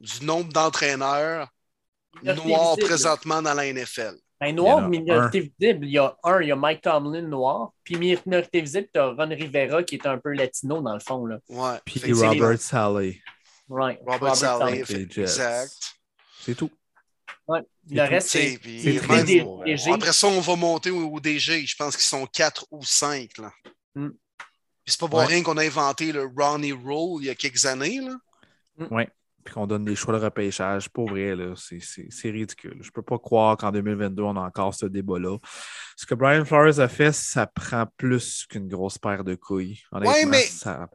[0.00, 1.48] du nombre d'entraîneurs
[2.22, 2.86] noirs visible.
[2.88, 4.14] présentement dans la NFL.
[4.40, 5.86] Ben, noir, a minorité visible.
[5.86, 7.72] Il y a un, il y a Mike Tomlin noir.
[7.84, 11.24] Puis minorité visible, tu as Ron Rivera qui est un peu latino dans le fond.
[11.24, 11.38] Là.
[11.48, 11.78] Ouais.
[11.84, 13.20] Puis c'est les- Robert Saleh.
[13.70, 13.98] Right.
[14.06, 14.84] Robert Saleh.
[14.84, 15.20] Jets.
[15.22, 15.72] exact.
[16.42, 16.70] C'est tout.
[17.48, 17.60] Ouais.
[17.90, 18.10] Le tout.
[18.10, 19.92] reste, c'est léger.
[19.92, 21.64] Après ça, on va monter au, au DG.
[21.66, 23.38] Je pense qu'ils sont quatre ou cinq.
[23.38, 23.50] Là.
[23.94, 24.08] Mm.
[24.10, 25.26] Puis c'est pas pour Ouais.
[25.26, 28.00] rien qu'on a inventé le Ronnie Rule il y a quelques années.
[28.00, 28.14] Là.
[29.46, 30.88] Puis qu'on donne des choix de repêchage.
[30.90, 32.76] Pour vrai, là, c'est- ridicule.
[32.82, 35.38] Je peux pas croire qu'en 2022, on a encore ce débat-là.
[35.96, 39.80] Ce que Brian Flores a fait, ça prend plus qu'une grosse paire de couilles.
[39.92, 40.88] Ouais, mais- ça-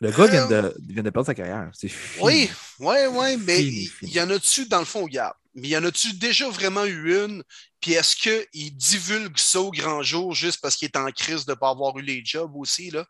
[0.00, 1.70] Le gars vient de, vient de perdre sa carrière.
[1.74, 1.90] C'est.
[2.20, 4.10] Oui, oui, oui, mais Fini, il fini.
[4.10, 6.84] il y en a-tu, dans le fond, regarde, mais il y en a-tu déjà vraiment
[6.84, 7.44] eu une?
[7.80, 11.52] Puis est-ce qu'il divulgue ça au grand jour juste parce qu'il est en crise de
[11.52, 13.04] ne pas avoir eu les jobs aussi, là?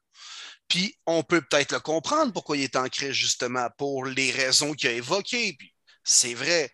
[0.73, 4.89] Puis on peut peut-être le comprendre pourquoi il est en justement, pour les raisons qu'il
[4.89, 5.55] a évoquées.
[5.59, 6.73] Puis c'est vrai.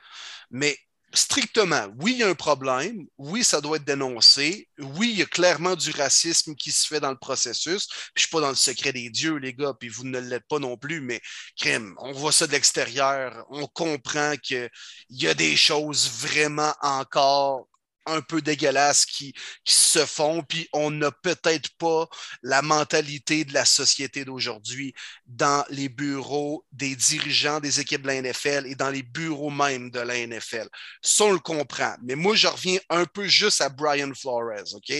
[0.52, 0.78] Mais
[1.12, 3.08] strictement, oui, il y a un problème.
[3.16, 4.68] Oui, ça doit être dénoncé.
[4.78, 7.88] Oui, il y a clairement du racisme qui se fait dans le processus.
[7.88, 10.20] Puis je ne suis pas dans le secret des dieux, les gars, puis vous ne
[10.20, 11.20] l'êtes pas non plus, mais
[11.56, 13.46] crème, on voit ça de l'extérieur.
[13.50, 14.70] On comprend qu'il
[15.10, 17.66] y a des choses vraiment encore
[18.08, 19.34] un peu dégueulasses qui,
[19.64, 22.08] se font, puis on n'a peut-être pas
[22.42, 24.94] la mentalité de la société d'aujourd'hui
[25.26, 29.90] dans les bureaux des dirigeants des équipes de la NFL et dans les bureaux même
[29.90, 30.68] de la NFL.
[31.02, 31.94] Ça, on le comprend.
[32.02, 34.92] Mais moi, je reviens un peu juste à Brian Flores, OK?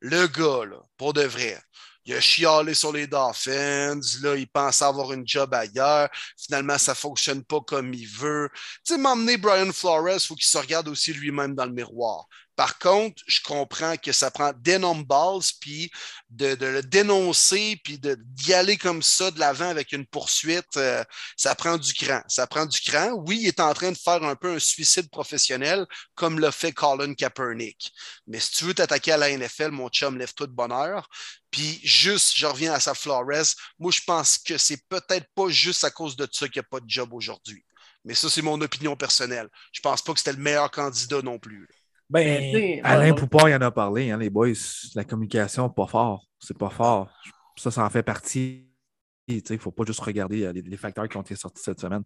[0.00, 1.58] Le gars, pour de vrai.
[2.06, 6.10] Il a chialé sur les Dolphins, là, il pensait avoir une job ailleurs.
[6.36, 8.50] Finalement, ça ne fonctionne pas comme il veut.
[8.84, 12.26] Tu sais, m'emmener Brian Flores, il faut qu'il se regarde aussi lui-même dans le miroir.
[12.56, 15.90] Par contre, je comprends que ça prend d'énormes bases, puis
[16.30, 21.02] de, le dénoncer, puis d'y aller comme ça de l'avant avec une poursuite, euh,
[21.36, 22.20] ça prend du cran.
[22.28, 23.10] Ça prend du cran.
[23.26, 26.72] Oui, il est en train de faire un peu un suicide professionnel, comme l'a fait
[26.72, 27.92] Colin Kaepernick.
[28.26, 31.08] Mais si tu veux t'attaquer à la NFL, mon chum, lève-toi de bonheur.
[31.50, 33.54] Puis juste, je reviens à sa Flores.
[33.78, 36.68] Moi, je pense que c'est peut-être pas juste à cause de ça qu'il n'y a
[36.68, 37.64] pas de job aujourd'hui.
[38.04, 39.48] Mais ça, c'est mon opinion personnelle.
[39.72, 41.68] Je pense pas que c'était le meilleur candidat non plus.
[42.10, 44.52] Ben, sais, Alain ouais, Poupard, il en a parlé, hein, les boys.
[44.94, 46.26] La communication, pas fort.
[46.38, 47.10] C'est pas fort.
[47.56, 48.68] Ça, ça en fait partie.
[49.26, 51.80] Il ne faut pas juste regarder euh, les, les facteurs qui ont été sortis cette
[51.80, 52.02] semaine.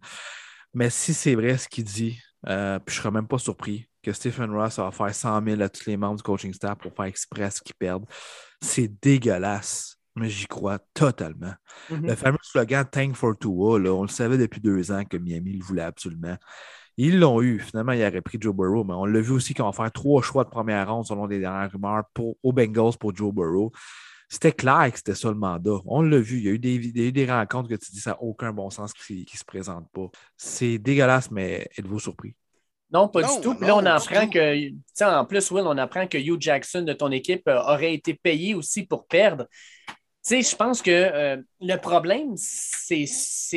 [0.73, 3.89] Mais si c'est vrai ce qu'il dit, euh, puis je ne serais même pas surpris
[4.01, 6.93] que Stephen Ross va faire 100 000 à tous les membres du coaching staff pour
[6.93, 8.05] faire express qu'ils perdent.
[8.61, 11.53] C'est dégueulasse, mais j'y crois totalement.
[11.89, 12.07] Mhm.
[12.07, 15.63] Le fameux slogan Tank for Tua, on le savait depuis deux ans que Miami le
[15.63, 16.37] voulait absolument.
[17.01, 17.59] Ils l'ont eu.
[17.59, 20.21] Finalement, il aurait pris Joe Burrow, mais on l'a vu aussi qu'ils vont faire trois
[20.21, 23.71] choix de première ronde selon les dernières rumeurs pour, aux Bengals pour Joe Burrow.
[24.27, 25.77] C'était clair que c'était ça le mandat.
[25.85, 26.39] On l'a vu.
[26.39, 28.11] Il y a eu des, il y a eu des rencontres que tu dis ça
[28.11, 30.09] n'a aucun bon sens qui ne se présentent pas.
[30.35, 32.35] C'est dégueulasse, mais êtes-vous surpris?
[32.91, 33.55] Non, pas Non, du tout.
[33.55, 34.31] Puis là, on apprend tout.
[34.31, 37.61] que, tu sais, en plus, Will, on apprend que Hugh Jackson de ton équipe euh,
[37.61, 39.45] aurait été payé aussi pour perdre.
[40.25, 43.05] Tu sais, je pense que euh, le problème, c'est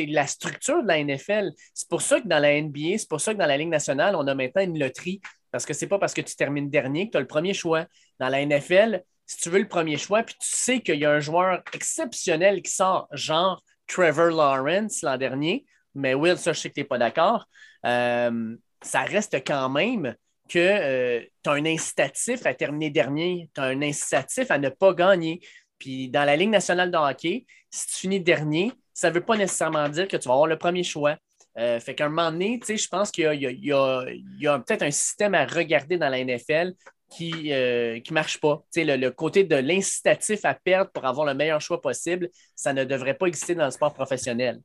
[0.07, 1.51] la structure de la NFL.
[1.73, 4.15] C'est pour ça que dans la NBA, c'est pour ça que dans la Ligue nationale,
[4.15, 5.19] on a maintenant une loterie.
[5.51, 7.85] Parce que c'est pas parce que tu termines dernier que tu as le premier choix.
[8.19, 11.11] Dans la NFL, si tu veux le premier choix, puis tu sais qu'il y a
[11.11, 15.65] un joueur exceptionnel qui sort, genre Trevor Lawrence l'an dernier,
[15.95, 17.45] mais Will, ça, je sais que tu n'es pas d'accord.
[17.85, 20.15] Euh, ça reste quand même
[20.49, 24.93] que tu as un incitatif à terminer dernier, tu as un incitatif à ne pas
[24.93, 25.41] gagner.
[25.83, 29.35] Puis dans la Ligue nationale de hockey, si tu finis dernier, ça ne veut pas
[29.35, 31.17] nécessairement dire que tu vas avoir le premier choix.
[31.57, 34.91] Euh, fait qu'à un moment donné, tu sais, je pense qu'il y a, peut-être un
[34.91, 36.71] système à regarder dans la NFL
[37.09, 38.63] qui ne marche pas.
[38.71, 42.29] Tu sais, le, le côté de l'incitatif à perdre pour avoir le meilleur choix possible,
[42.55, 44.61] ça ne devrait pas exister dans le sport professionnel.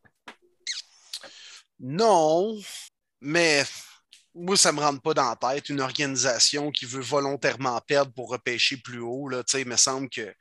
[1.80, 2.56] Non,
[3.20, 3.64] mais
[4.38, 5.68] moi, ça ne me rentre pas dans la tête.
[5.68, 9.76] Une organisation qui veut volontairement perdre pour repêcher plus haut, là, tu sais, il me
[9.76, 10.32] semble que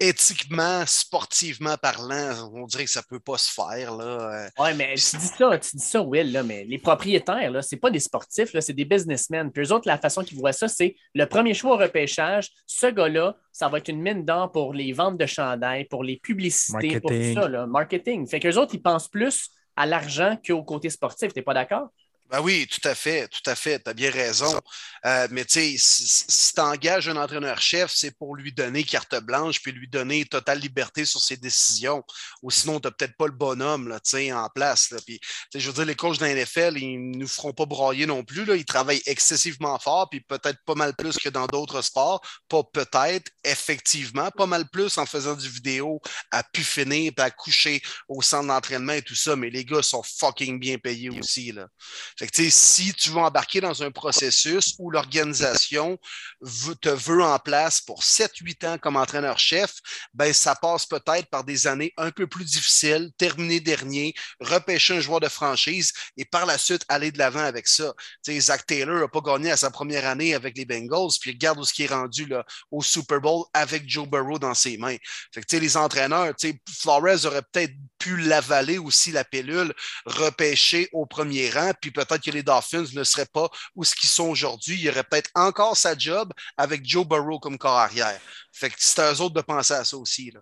[0.00, 3.96] éthiquement, sportivement parlant, on dirait que ça ne peut pas se faire.
[3.96, 4.48] Là.
[4.58, 7.76] Oui, mais tu dis ça, tu dis ça, Will, là, mais les propriétaires, là, c'est
[7.76, 9.50] pas des sportifs, là, c'est des businessmen.
[9.50, 12.86] Puis eux autres, la façon qu'ils voient ça, c'est le premier choix au repêchage, ce
[12.88, 17.00] gars-là, ça va être une mine d'or pour les ventes de chandail, pour les publicités,
[17.00, 17.34] pour Marketing.
[17.34, 18.26] tout ça, là, marketing.
[18.26, 21.32] Fait qu'eux autres, ils pensent plus à l'argent qu'au côté sportif.
[21.32, 21.88] T'es pas d'accord?
[22.28, 24.60] Ben oui, tout à fait, tout à fait, tu as bien raison.
[25.04, 29.14] Euh, mais tu sais, si, si tu engages un entraîneur-chef, c'est pour lui donner carte
[29.20, 32.02] blanche puis lui donner totale liberté sur ses décisions.
[32.42, 34.00] Ou sinon, tu n'as peut-être pas le bonhomme là,
[34.34, 34.90] en place.
[34.90, 34.98] Là.
[35.06, 35.20] Puis,
[35.54, 38.24] je veux dire, les coachs de la NFL, ils ne nous feront pas broyer non
[38.24, 38.44] plus.
[38.44, 38.56] Là.
[38.56, 42.20] Ils travaillent excessivement fort, puis peut-être pas mal plus que dans d'autres sports.
[42.48, 46.00] Pas peut-être, effectivement, pas mal plus en faisant du vidéo
[46.32, 49.36] à pu finir, puis à coucher au centre d'entraînement et tout ça.
[49.36, 51.52] Mais les gars sont fucking bien payés aussi.
[51.52, 51.68] Là.
[52.18, 55.98] Que, si tu veux embarquer dans un processus où l'organisation
[56.80, 59.74] te veut en place pour 7-8 ans comme entraîneur-chef,
[60.14, 65.00] ben, ça passe peut-être par des années un peu plus difficiles, terminer dernier, repêcher un
[65.00, 67.92] joueur de franchise et par la suite aller de l'avant avec ça.
[68.26, 71.64] Zach Taylor n'a pas gagné à sa première année avec les Bengals, puis regarde où
[71.64, 74.96] ce qui est rendu là, au Super Bowl avec Joe Burrow dans ses mains.
[75.32, 76.34] Que, les entraîneurs,
[76.80, 77.74] Flores aurait peut-être
[78.06, 79.74] pu l'avaler aussi, la pilule,
[80.04, 84.08] repêcher au premier rang, puis peut-être que les Dolphins ne seraient pas où ce qu'ils
[84.08, 84.76] sont aujourd'hui.
[84.76, 88.20] Il y aurait peut-être encore sa job avec Joe Burrow comme corps arrière.
[88.52, 90.30] Fait que c'est à eux autres de penser à ça aussi.
[90.30, 90.40] Là.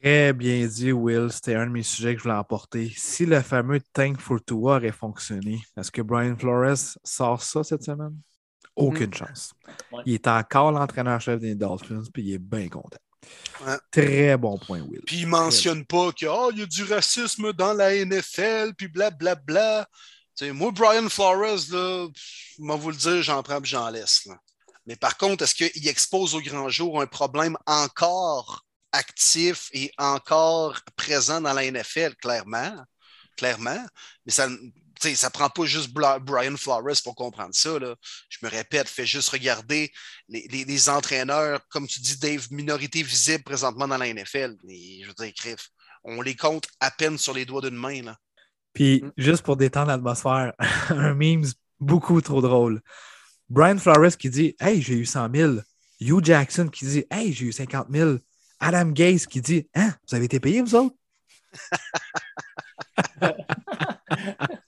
[0.00, 1.32] Très bien dit, Will.
[1.32, 2.92] C'était un de mes sujets que je voulais emporter.
[2.96, 7.82] Si le fameux Tank for Tua aurait fonctionné, est-ce que Brian Flores sort ça cette
[7.82, 8.16] semaine?
[8.76, 9.52] Aucune chance.
[9.92, 10.02] Ouais.
[10.06, 12.98] Il est encore l'entraîneur-chef des Dolphins, puis il est bien content.
[13.66, 13.76] Ouais.
[13.90, 15.02] Très bon point, Will.
[15.06, 18.88] Puis ils ne mentionnent pas qu'il oh, y a du racisme dans la NFL, puis
[18.88, 19.86] blablabla.
[20.36, 22.08] Tu sais, moi, Brian Flores, là,
[22.58, 24.24] moi vous le dire, j'en prends j'en laisse.
[24.26, 24.38] là.
[24.86, 30.80] Mais par contre, est-ce qu'il expose au grand jour un problème encore actif et encore
[30.96, 32.16] présent dans la NFL?
[32.16, 32.74] Clairement.
[33.36, 33.86] Clairement.
[34.24, 34.48] Mais ça
[35.04, 37.78] ne ça prend pas juste Bla- Brian Flores pour comprendre ça.
[37.78, 37.94] Là.
[38.28, 39.92] Je me répète, fais juste regarder
[40.28, 44.56] les, les- les entraîneurs, comme tu dis, Dave, minorité visible présentement dans la NFL.
[44.68, 45.56] Et, je veux dire,
[46.04, 48.02] on les compte à peine sur les doigts d'une main.
[48.02, 48.16] Là.
[48.72, 49.12] Puis, Mm.
[49.16, 50.52] juste pour détendre l'atmosphère,
[50.90, 51.44] un meme
[51.78, 52.80] beaucoup trop drôle.
[53.48, 55.54] Brian Flores qui dit Hey, j'ai eu 100 000.
[56.00, 58.16] Hugh Jackson qui dit Hey, j'ai eu 50 000.
[58.60, 60.94] Adam Gaze qui dit Hein, vous avez été payé, vous autres?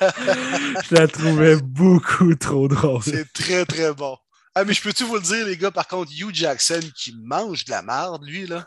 [0.00, 3.02] Je la trouvais beaucoup trop drôle.
[3.02, 4.16] C'est très, très bon.
[4.54, 7.64] Ah, mais je peux-tu vous le dire, les gars, par contre, Hugh Jackson qui mange
[7.64, 8.64] de la marde, lui, là.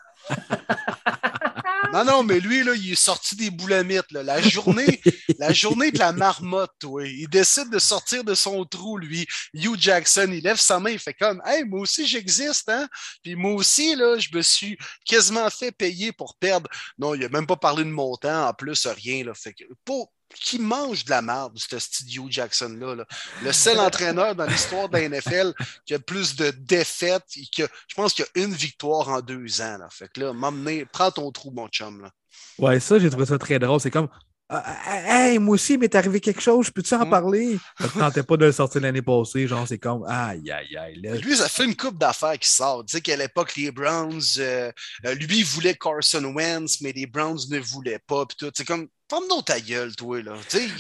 [1.92, 4.12] Non, non, mais lui, là, il est sorti des boulamites.
[4.12, 4.22] Là.
[4.22, 5.02] La journée,
[5.40, 7.16] la journée de la marmotte, oui.
[7.22, 9.26] Il décide de sortir de son trou, lui.
[9.54, 12.88] Hugh Jackson, il lève sa main, il fait comme Hey, moi aussi, j'existe, hein?
[13.24, 16.70] Puis moi aussi, là, je me suis quasiment fait payer pour perdre.
[17.00, 19.24] Non, il n'a même pas parlé de montant, en plus, rien.
[19.26, 19.34] Là.
[19.34, 22.96] Fait que, pour, qui mange de la merde, ce studio Jackson-là.
[22.96, 23.06] là?
[23.44, 25.54] Le seul entraîneur dans l'histoire de la NFL
[25.86, 29.22] qui a plus de défaites et que je pense qu'il y a une victoire en
[29.22, 29.78] deux ans.
[29.78, 29.88] Là.
[29.92, 32.02] Fait que là, m'emmener, prends ton trou, mon chum.
[32.02, 32.12] Là.
[32.58, 33.80] Ouais, ça, j'ai trouvé ça très drôle.
[33.80, 34.08] C'est comme
[34.52, 37.10] Ah, ah, hey, moi aussi, il m'est arrivé quelque chose, peux-tu en Mm.
[37.12, 37.60] parler?
[37.80, 41.00] Je ne tentais pas de le sortir l'année passée, genre, c'est comme, aïe, aïe, aïe.
[41.04, 42.84] Là, Lui, ça fait une coupe d'affaires qui sort.
[42.84, 44.72] Tu sais qu'à l'époque, les Browns, euh,
[45.06, 48.26] euh, lui, il voulait Carson Wentz, mais les Browns ne voulaient pas.
[48.26, 48.52] Puis tout.
[48.56, 50.34] C'est comme, ferme-nous ta gueule, toi, là.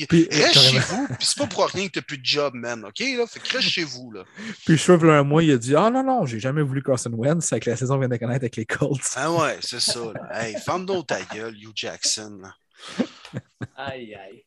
[0.07, 2.85] Puis, reste chez vous, puis c'est pas pour rien que t'as plus de job, man.
[2.85, 3.25] OK, là?
[3.27, 4.23] Fait que reste chez vous, là.
[4.65, 7.11] Puis je suis un mois, il a dit Ah non, non, j'ai jamais voulu Carson
[7.13, 9.01] Wentz, c'est que la saison vient de connaître avec les Colts.
[9.15, 10.41] Ah ouais, c'est ça, là.
[10.41, 12.53] Hey, ferme-nous ta gueule, Hugh Jackson, là.
[13.75, 14.43] Aïe, aïe.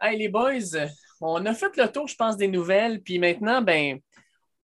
[0.00, 0.88] Hey, les boys,
[1.20, 3.00] on a fait le tour, je pense, des nouvelles.
[3.02, 3.98] Puis maintenant, ben,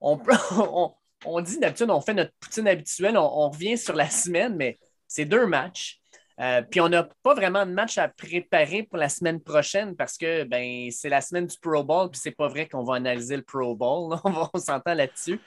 [0.01, 0.20] on,
[0.51, 0.95] on,
[1.25, 4.79] on dit d'habitude, on fait notre poutine habituelle, on, on revient sur la semaine, mais
[5.07, 6.01] c'est deux matchs.
[6.40, 10.16] Euh, puis on n'a pas vraiment de match à préparer pour la semaine prochaine parce
[10.16, 13.36] que ben, c'est la semaine du Pro Bowl, puis c'est pas vrai qu'on va analyser
[13.36, 14.10] le Pro Bowl.
[14.12, 14.20] là.
[14.24, 15.40] On, va- on s'entend là-dessus.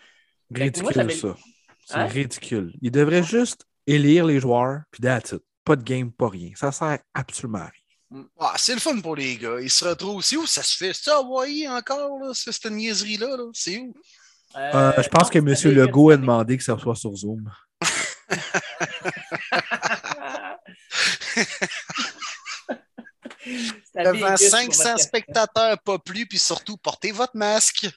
[0.50, 1.36] Moi, Ridicule, ça.
[1.86, 2.06] C'est Hein?
[2.08, 2.74] ridicule.
[2.82, 5.42] Il devrait juste élire les joueurs, puis that's it.
[5.64, 6.52] Pas de game, pas rien.
[6.56, 7.72] Ça sert absolument à
[8.14, 8.26] rien.
[8.40, 9.60] Ah, c'est le fun pour les gars.
[9.62, 10.36] Ils se retrouvent aussi.
[10.36, 10.92] Où ça se fait?
[10.94, 12.32] C'est Hawaii encore, là?
[12.34, 13.46] C'est cette niaiserie-là, là?
[13.54, 13.94] C'est où?
[14.58, 15.56] Euh, je pense que M.
[15.56, 17.50] c'est Legault a demandé que ça soit sur Zoom.
[23.96, 27.88] Devant Vegas pour 500 votre- spectateurs, pas plus, puis surtout, portez votre masque.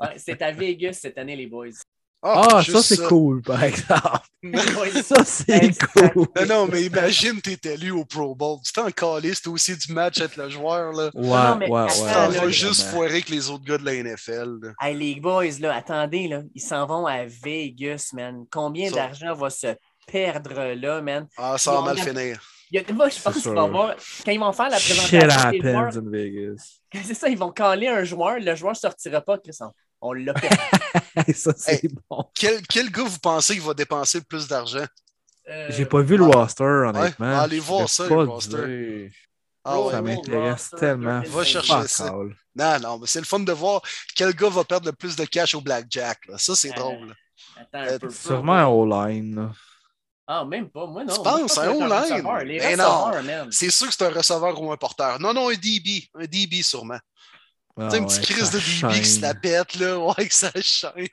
[0.00, 1.68] Ouais, c'est à Vegas cette année, les boys.
[2.24, 4.20] Ah, juste ça, c'est cool, par exemple.
[5.02, 6.26] Ça, c'est cool.
[6.36, 8.58] Non, non, mais imagine, t'es élu au Pro Bowl.
[8.64, 11.10] Tu t'es en calice, t'as aussi du match être le joueur, là.
[11.14, 12.12] Ouais, non, mais ouais, attends, ouais.
[12.12, 12.48] T'en là, vas vraiment.
[12.50, 14.58] juste foirer avec les autres gars de la NFL.
[14.62, 14.72] là.
[14.80, 18.44] Hey, les boys, là, attendez, là, ils s'en vont à Vegas, man.
[18.52, 18.94] Combien Ça.
[18.94, 19.74] d'argent va se
[20.06, 21.26] perdre là, man?
[21.36, 22.02] Ah, ça va mal non.
[22.02, 22.40] finir.
[22.70, 23.62] Il y a- moi, je pense C'est qu'il va y sûr.
[23.64, 23.94] avoir.
[24.24, 26.78] Quand ils vont faire la Shit présentation des joueurs, Vegas.
[27.04, 29.56] c'est ça, ils vont caler un joueur, le joueur ne sortira pas, Chris.
[29.60, 29.70] On,
[30.00, 30.56] on l'a perdu.
[31.34, 31.90] ça, c'est Hey.
[32.08, 32.24] bon.
[32.34, 34.84] Quel, quel gars vous pensez qu'il va dépenser le plus d'argent?
[35.48, 36.34] Euh, J'ai pas vu le ouais.
[36.34, 37.26] roster, honnêtement.
[37.26, 39.10] Ouais, allez voir ça, le roster.
[39.64, 39.92] Ah Oh, ouais.
[39.92, 40.16] Ça ouais.
[40.16, 41.20] m'intéresse tellement.
[41.26, 42.10] Va chercher ça.
[42.56, 43.80] Non, non, mais c'est le fun de voir
[44.16, 46.26] quel gars va perdre le plus de cash au blackjack.
[46.26, 46.38] Là.
[46.38, 47.14] Ça, c'est Euh, drôle.
[47.56, 48.10] Attends un Euh, peu.
[48.10, 49.50] Sûrement un O-line.
[50.34, 50.86] Ah, même pas.
[50.86, 51.12] Moi, non.
[51.14, 53.48] Tu Moi, je penses, pense un O-line?
[53.50, 55.20] C'est sûr que c'est un receveur ou un porteur.
[55.20, 56.08] Non, non, un DB.
[56.14, 56.98] Un DB sûrement.
[57.76, 59.98] Ah, tu sais, une petite ouais, crise de DB qui se la pète, là.
[59.98, 61.08] Ouais, que ça chaîne.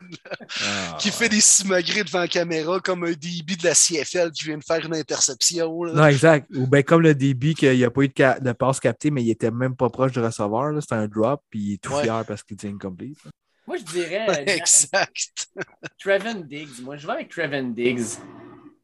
[0.61, 4.43] Ah, qui fait des simagrées devant la caméra comme un DB de la CFL qui
[4.45, 5.83] vient de faire une interception.
[5.83, 5.93] là.
[5.93, 6.47] Non, exact.
[6.55, 9.09] Ou bien comme le débit qu'il n'y a pas eu de, ca- de passe captée,
[9.11, 10.71] mais il était même pas proche du receveur.
[10.71, 10.81] là.
[10.81, 12.03] C'était un drop, puis il est tout Ouais.
[12.03, 13.17] fier parce qu'il dit incomplete.
[13.25, 13.31] là.
[13.67, 15.47] Moi, je dirais exact.
[15.99, 16.81] Trevin Diggs.
[16.81, 18.17] Moi, je vais avec Trevin Diggs.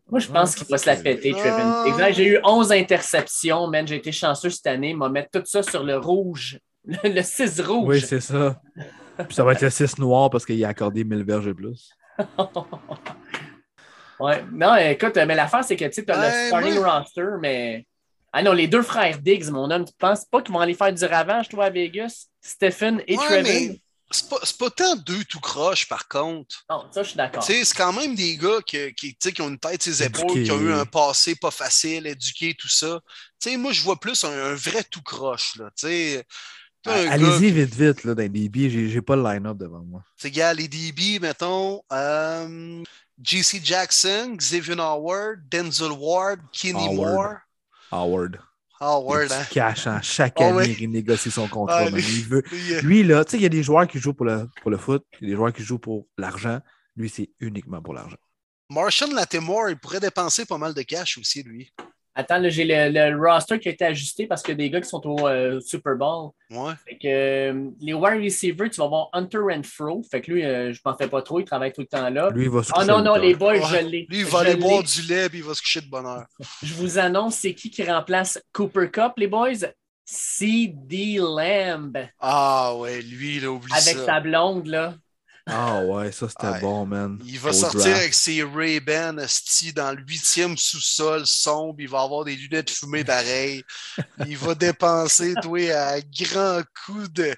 [0.09, 1.39] Moi, je pense qu'il va se la péter, Ah.
[1.39, 1.99] Trevin Diggs.
[1.99, 3.87] Là, J'ai eu 11 interceptions, man.
[3.87, 4.91] J'ai été chanceux cette année.
[4.91, 6.59] Il m'a mettre tout ça sur le rouge.
[6.85, 7.87] Le, le 6 rouge.
[7.87, 8.61] Oui, c'est ça.
[9.17, 11.89] Puis ça va être le 6 noir parce qu'il a accordé 1000 verges et plus.
[14.19, 14.43] ouais.
[14.51, 17.85] Non, écoute, mais l'affaire, c'est que tu as le starting moi- roster, mais.
[18.31, 20.93] Ah non, les deux frères Diggs, mon homme, tu penses pas qu'ils vont aller faire
[20.93, 22.27] du ravage, toi, à Vegas?
[22.41, 23.43] Stephen et Ouais, Trevin?
[23.43, 26.63] mais c'est pas, c'est pas tant deux tout croche, par contre.
[26.69, 27.43] Non, ça, je suis d'accord.
[27.43, 29.81] Tu sais, c'est quand même des gars qui, qui, tu sais, qui ont une tête
[29.81, 32.99] sur les épaules, qui ont eu un passé pas facile, éduqués, tout ça.
[33.39, 35.57] Tu sais, moi, je vois plus un, un vrai tout croche.
[35.57, 35.71] Gars
[36.85, 38.69] Allez-y vite, vite, là, dans les.
[38.69, 40.03] J'ai j'ai pas le line-up devant moi.
[40.17, 42.83] C'est gars, les DB, mettons, euh,
[43.21, 46.95] JC Jackson, Xavier Howard, Denzel Ward, Kenny Howard.
[46.95, 47.35] Moore.
[47.91, 48.39] Howard.
[48.85, 49.45] Howard, il hein?
[49.51, 51.77] cache hein, chaque Ah année, il négocie son contrat.
[51.79, 51.95] Ah, man.
[51.95, 52.43] lui- Il veut...
[52.51, 54.71] Euh, Lui, là, tu sais, il y a des joueurs qui jouent pour le, pour
[54.71, 56.59] le foot, il y a des joueurs qui jouent pour l'argent.
[56.95, 58.17] Lui, c'est uniquement pour l'argent.
[58.69, 61.71] Martian Latimore, il pourrait dépenser pas mal de cash aussi, lui.
[62.17, 64.69] Attends, là, j'ai le, le roster qui a été ajusté parce qu'il y a des
[64.69, 66.29] gars qui sont au euh, Super Bowl.
[66.49, 66.71] Ouais.
[66.87, 70.01] Fait que euh, les wide receivers, tu vas voir Hunter Renfro.
[70.09, 72.29] Fait que lui, euh, je m'en fais pas trop, il travaille tout le temps là.
[72.31, 73.61] Lui, il va se Ah coucher non, non, les boys, Ouais.
[73.69, 74.05] je l'ai.
[74.09, 76.05] Lui, il va Je aller boire du lait puis il va se coucher de bonne
[76.05, 76.25] heure.
[76.63, 79.65] Je vous annonce, c'est qui qui remplace Cooper Cup, les boys?
[80.05, 81.17] C.D.
[81.19, 81.97] Lamb.
[82.19, 84.05] Ah ouais, lui, il oublie Avec ça.
[84.05, 84.93] sa blonde, là.
[85.47, 86.59] Ah ouais, ça, c'était Ouais.
[86.59, 87.19] bon, man.
[87.23, 87.97] Il va Au sortir draft.
[87.97, 89.13] avec ses Ray-Ban
[89.75, 91.75] dans le huitième sous-sol sombre.
[91.79, 93.63] Il va avoir des lunettes fumées pareilles.
[94.25, 97.35] Il va dépenser, toi, à grands coups de,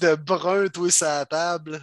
[0.00, 1.80] de, brun, toi, sur la table.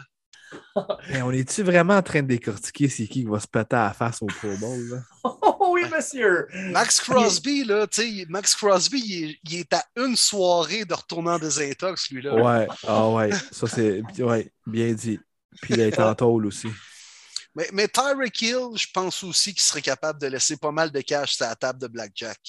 [1.10, 3.86] Mais on est-tu vraiment en train de décortiquer c'est qui qui va se péter à
[3.88, 4.90] la face au Pro Bowl?
[4.90, 4.98] Là?
[5.60, 6.48] Oh oui, monsieur.
[6.72, 10.94] Max Crosby, là, tu sais, Max Crosby, il est, il est à une soirée de
[10.94, 12.36] retourner en désintox, lui, là.
[12.36, 15.20] Ouais, ah ouais, ça c'est ouais, bien dit.
[15.62, 16.70] Puis il est en tôle aussi.
[17.56, 21.02] Mais, mais Tyreek Hill, je pense aussi qu'il serait capable de laisser pas mal de
[21.02, 22.40] cash sur la table de Blackjack.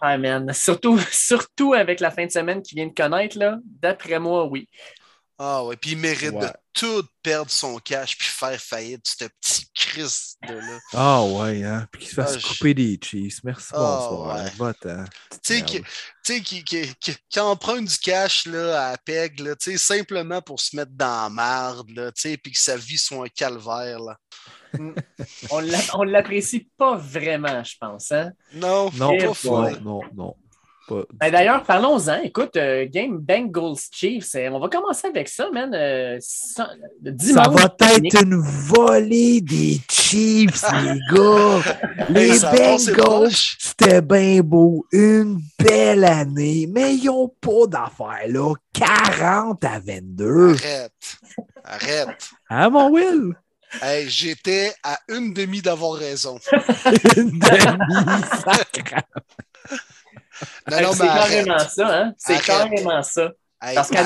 [0.00, 0.52] Ah, man.
[0.52, 3.58] Surtout, surtout avec la fin de semaine qu'il vient de connaître, là.
[3.64, 4.68] D'après moi, oui.
[5.40, 6.46] Ah ouais, puis il mérite Ouais.
[6.46, 10.78] de tout perdre son cash puis faire faillite, ce petit Chris de là.
[10.94, 11.86] Ah ouais, hein?
[11.92, 13.44] Puis qu'il se fasse Ah, je- couper des Chiefs.
[13.44, 13.76] Merci, Ah,
[14.08, 14.36] bonsoir.
[14.44, 14.50] ouais.
[14.56, 15.04] Va-t'en.
[15.30, 15.86] Tu sais, qui, tu
[16.24, 20.42] sais, qui, qui, qui- qui emprunte du cash là, à PEG, là, tu sais, simplement
[20.42, 23.28] pour se mettre dans la marde, là, tu sais, puis que sa vie soit un
[23.28, 24.00] calvaire.
[24.00, 24.16] Là.
[25.50, 28.10] On l'a- on l'apprécie pas vraiment, je pense.
[28.12, 28.32] Hein?
[28.54, 29.48] Non, Non, pas fou.
[29.50, 30.36] non, non, non.
[30.88, 32.22] Pas- Ben, D'ailleurs, parlons-en.
[32.22, 35.70] Écoute, euh, Game Bengals Chiefs, euh, on va commencer avec ça, man.
[35.74, 36.70] Euh, ça-
[37.02, 41.60] dimanche, Ça va être une volée des Chiefs, les gars.
[42.08, 44.86] Les Ça Bengals, c'était bien beau.
[44.92, 48.54] Une belle année, mais ils n'ont pas d'affaires, là.
[48.72, 50.54] 40 à 22.
[50.54, 50.92] Arrête.
[51.64, 52.30] Arrête.
[52.48, 53.34] Hein, mon Will?
[53.82, 56.38] Hey, J'étais à une demi d'avoir raison.
[57.18, 59.04] Une demi-sacre.
[60.70, 62.14] Non, non, c'est carrément ça, hein?
[62.16, 63.32] C'est carrément ça.
[63.62, 64.04] Hey, Parce qu'à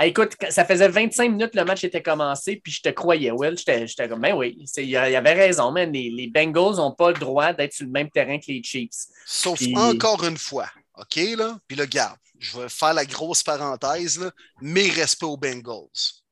[0.00, 3.56] Ah, écoute, ça faisait 25 minutes le match était commencé, puis je te croyais, Will.
[3.58, 5.92] J'étais comme, ben oui, il y avait raison, man.
[5.92, 9.06] Les, les Bengals n'ont pas le droit d'être sur le même terrain que les Chiefs.
[9.26, 11.58] Sauf Puis- encore une fois, OK, là?
[11.66, 14.30] Puis là, garde, je vais faire la grosse parenthèse, là.
[14.60, 15.88] Mes respects aux Bengals.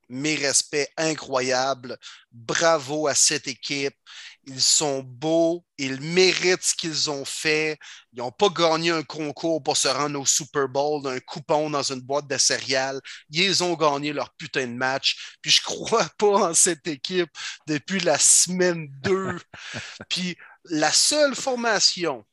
[0.09, 1.97] Mes respects incroyables.
[2.31, 3.97] Bravo à cette équipe.
[4.45, 5.65] Ils sont beaux.
[5.79, 7.79] Ils méritent ce qu'ils ont fait.
[8.13, 11.83] Ils n'ont pas gagné un concours pour se rendre au Super Bowl d'un coupon dans
[11.83, 13.01] une boîte de céréales.
[13.31, 15.37] Ils ont gagné leur putain de match.
[15.43, 17.31] Puis je crois pas en cette équipe
[17.67, 19.39] depuis la semaine 2.
[20.09, 22.25] Puis la seule formation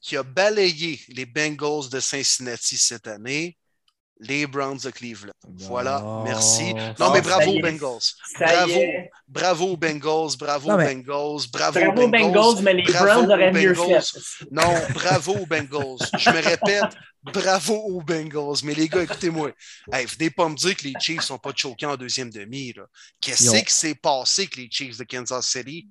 [0.00, 3.58] qui a balayé les Bengals de Cincinnati cette année,
[4.20, 5.32] les Browns de Cleveland.
[5.48, 6.74] Voilà, merci.
[6.98, 7.60] Non, mais bravo aux.
[7.60, 8.00] Bengals.
[8.38, 8.80] Bravo.
[9.28, 12.82] Bravo aux Bengals, bravo Non, aux mais- Bengals, bravo, Bravo aux aux Bengals, mais les
[12.84, 14.02] bravo Browns auraient mieux Bengals.
[14.02, 14.44] fait.
[14.50, 15.98] Non, bravo aux Bengals.
[16.18, 18.58] Je me répète, bravo aux Bengals.
[18.64, 19.52] Mais les gars, écoutez-moi.
[19.92, 22.74] Hey, venez pas me dire que les Chiefs sont pas choqués en deuxième demi.
[23.20, 25.88] Qu'est-ce qui s'est passé avec les Chiefs de Kansas City?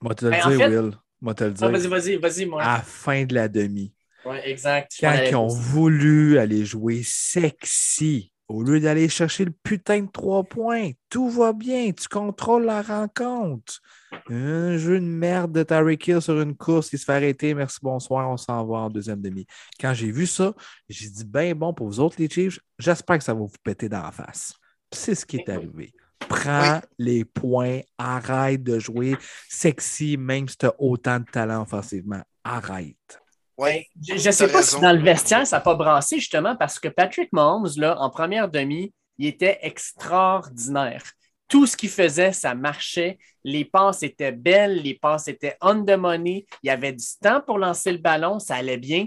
[0.00, 0.92] Moi, te le Ben, en dire, Will.
[1.20, 1.90] Moi, te le Ah, vas-y, dire.
[1.90, 2.62] vas-y, vas-y, moi.
[2.62, 3.92] À la fin de la demi.
[4.28, 4.92] Ouais, exact.
[5.00, 10.42] Quand ils ont voulu aller jouer sexy, au lieu d'aller chercher le putain de trois
[10.42, 13.80] points, tout va bien, tu contrôles la rencontre.
[14.28, 17.78] Un jeu de merde de Tyreek Hill sur une course qui se fait arrêter, merci,
[17.82, 19.46] bonsoir, on s'en va en deuxième demi.
[19.80, 20.54] Quand j'ai vu ça,
[20.88, 23.88] j'ai dit, ben bon, pour vous autres, les Chiefs, j'espère que ça va vous péter
[23.88, 24.54] dans la face.
[24.92, 25.92] C'est ce qui est arrivé.
[26.18, 29.16] Prends les points, arrête de jouer
[29.48, 32.22] sexy, même si tu as autant de talent offensivement.
[32.44, 33.20] Arrête.
[33.58, 33.88] Ouais.
[34.06, 34.76] Je ne sais pas raison.
[34.76, 38.08] si dans le vestiaire, ça n'a pas brassé justement parce que Patrick Mahomes, là, en
[38.10, 41.02] première demi, il était extraordinaire.
[41.48, 43.18] Tout ce qu'il faisait, ça marchait.
[43.42, 46.46] Les passes étaient belles, les passes étaient on the money.
[46.62, 49.06] Il y avait du temps pour lancer le ballon, ça allait bien.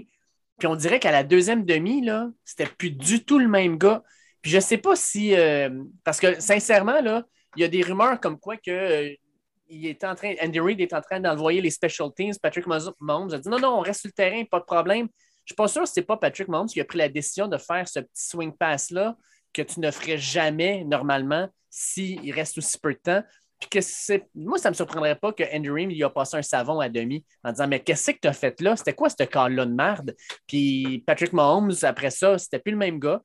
[0.58, 4.02] Puis on dirait qu'à la deuxième demi, là, c'était plus du tout le même gars.
[4.42, 5.34] Puis je ne sais pas si.
[5.34, 5.70] euh,
[6.04, 7.24] parce que sincèrement, là,
[7.56, 9.16] il y a des rumeurs comme quoi que.
[9.72, 12.34] Il est en train, Andy Reid est en train d'envoyer les special teams.
[12.40, 15.08] Patrick Mahomes a dit non, non, on reste sur le terrain, pas de problème.
[15.44, 17.08] Je ne suis pas sûr que ce n'est pas Patrick Mahomes qui a pris la
[17.08, 19.16] décision de faire ce petit swing pass-là
[19.52, 23.22] que tu ne ferais jamais normalement s'il reste aussi peu de temps.
[23.58, 24.28] Puis que c'est.
[24.34, 26.88] Moi, ça ne me surprendrait pas que Andy Reid il a passé un savon à
[26.88, 28.76] demi en disant Mais qu'est-ce que tu as fait là?
[28.76, 30.14] C'était quoi ce call-là de merde?
[30.46, 33.22] Puis Patrick Mahomes, après ça, c'était plus le même gars.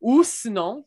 [0.00, 0.86] Ou sinon,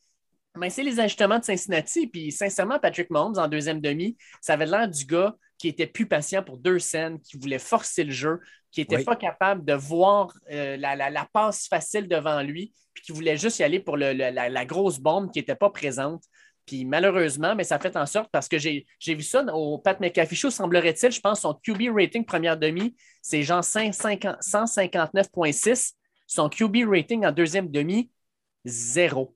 [0.58, 2.08] ben, c'est les ajustements de Cincinnati.
[2.08, 6.08] Puis sincèrement, Patrick Mahomes, en deuxième demi, ça avait l'air du gars qui était plus
[6.08, 8.40] patient pour deux scènes, qui voulait forcer le jeu,
[8.72, 9.04] qui n'était Oui.
[9.04, 13.38] pas capable de voir euh, la, la- la passe facile devant lui, puis qui voulait
[13.38, 16.24] juste y aller pour le- le- la, la grosse bombe qui n'était pas présente.
[16.66, 20.36] Puis malheureusement, mais ça fait en sorte parce que j'ai vu ça au Pat McAfee
[20.36, 25.94] Show, semblerait-il, je pense, son QB rating première demi, c'est genre 150 159,6.
[26.28, 28.10] Son QB rating en deuxième demi,
[28.66, 29.36] zéro.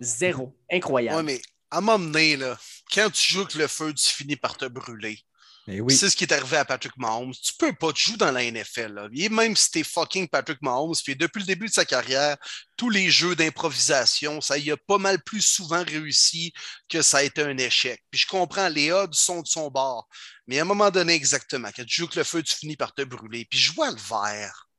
[0.00, 0.56] Zéro.
[0.70, 1.16] Incroyable.
[1.18, 2.58] Ouais, mais à m'emmener, là,
[2.92, 5.20] quand tu joues avec le feu, tu finis par te brûler.
[5.68, 5.94] Oui.
[5.94, 7.32] C'est ce qui est arrivé à Patrick Mahomes.
[7.32, 8.94] Tu peux pas, tu joues dans la NFL.
[8.94, 9.08] Là.
[9.14, 12.36] Et même si t'es fucking Patrick Mahomes, puis depuis le début de sa carrière,
[12.76, 16.52] tous les jeux d'improvisation, ça y a pas mal plus souvent réussi
[16.88, 18.02] que ça a été un échec.
[18.10, 20.08] Puis je comprends, les odds sont de son bord.
[20.46, 22.92] Mais à un moment donné, exactement, quand tu joues avec le feu, tu finis par
[22.92, 23.46] te brûler.
[23.48, 24.69] Puis je vois le vert.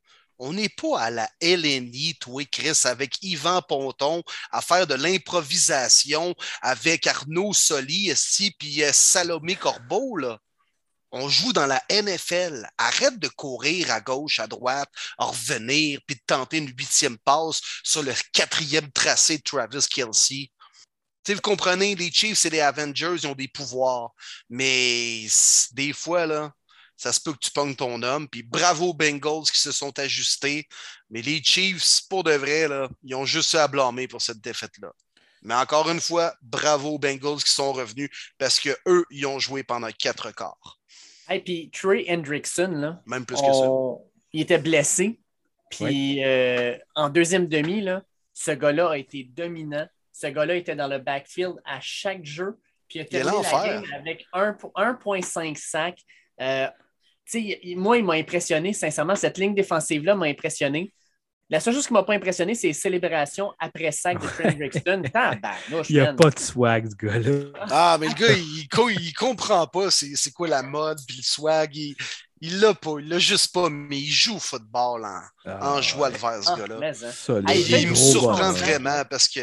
[0.44, 6.34] On n'est pas à la LNI, toi, Chris, avec Yvan Ponton, à faire de l'improvisation
[6.64, 8.12] avec Arnaud Soli,
[8.58, 10.40] puis euh, Salomé Corbeau, là.
[11.12, 12.68] On joue dans la NFL.
[12.80, 14.90] Arrête de courir à gauche, à droite,
[15.20, 20.50] à revenir, puis de tenter une huitième passe sur le quatrième tracé de Travis Kelsey.
[21.24, 24.10] Tu sais, vous comprenez, les Chiefs, c'est les Avengers, ils ont des pouvoirs.
[24.50, 25.28] Mais
[25.74, 26.52] des fois, là,
[27.02, 28.28] ça se peut que tu pognes ton homme.
[28.28, 30.68] Puis bravo aux Bengals qui se sont ajustés.
[31.10, 34.92] Mais les Chiefs, pour de vrai, là, ils ont juste à blâmer pour cette défaite-là.
[35.42, 39.64] Mais encore une fois, bravo aux Bengals qui sont revenus parce qu'eux, ils ont joué
[39.64, 40.80] pendant quatre quarts.
[41.32, 43.68] Et puis Trey Hendrickson, là, Même plus que ça.
[44.34, 45.20] il était blessé.
[45.72, 49.88] Puis euh, en deuxième demi, là, ce gars-là a été dominant.
[50.12, 52.60] Ce gars-là était dans le backfield à chaque jeu.
[52.88, 55.98] Puis il a terminé la game avec 1,5 sac.
[56.40, 56.68] Euh,
[57.76, 59.16] moi, il m'a impressionné, sincèrement.
[59.16, 60.94] Cette ligne défensive-là m'a impressionné.
[61.52, 64.58] La seule chose qui ne m'a pas impressionné, c'est les célébrations après sac de Trent
[64.58, 65.04] Brixton.
[65.90, 67.66] il n'y a pas de swag, ce gars-là.
[67.70, 68.68] Ah, mais le gars, il,
[69.02, 71.76] il, comprend pas c'est quoi la mode, puis le swag.
[72.44, 75.82] Il l'a pas, il l'a juste pas, mais il joue au football en, ah, en
[75.82, 76.92] joie le vert, ce ah, gars-là.
[77.30, 77.54] Hein.
[77.54, 79.42] il me surprend vraiment parce que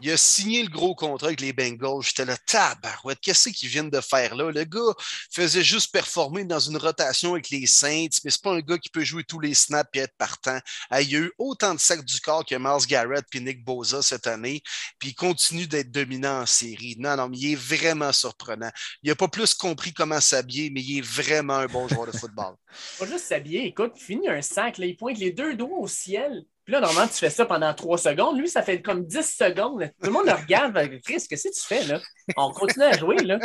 [0.00, 2.02] il a signé le gros contrat avec les Bengals.
[2.02, 4.50] J'étais là, tabarouette, qu'est-ce qu'ils viennent de faire là?
[4.50, 4.94] Le gars
[5.30, 8.88] faisait juste performer dans une rotation avec les Saints, mais c'est pas un gars qui
[8.88, 10.58] peut jouer tous les snaps et être partant.
[11.00, 14.02] il y a eu autant de sacs du corps que Miles Garrett et Nick Boza
[14.02, 14.62] cette année,
[14.98, 16.96] puis il continue d'être dominant en série.
[16.98, 18.70] Non, non, mais il est vraiment surprenant.
[19.02, 22.16] Il n'a pas plus compris comment s'habiller, mais il est vraiment un bon joueur de
[22.16, 22.54] football.
[22.98, 25.88] Pas juste s'habiller, écoute, il finit un sac, là, il pointe les deux doigts au
[25.88, 28.38] ciel, là, normalement, tu fais ça pendant trois secondes.
[28.38, 29.90] Lui, ça fait comme 10 secondes.
[30.00, 30.74] Tout le monde le regarde.
[31.04, 32.00] Chris, qu'est-ce que tu fais, là?
[32.36, 33.38] On continue à jouer, là.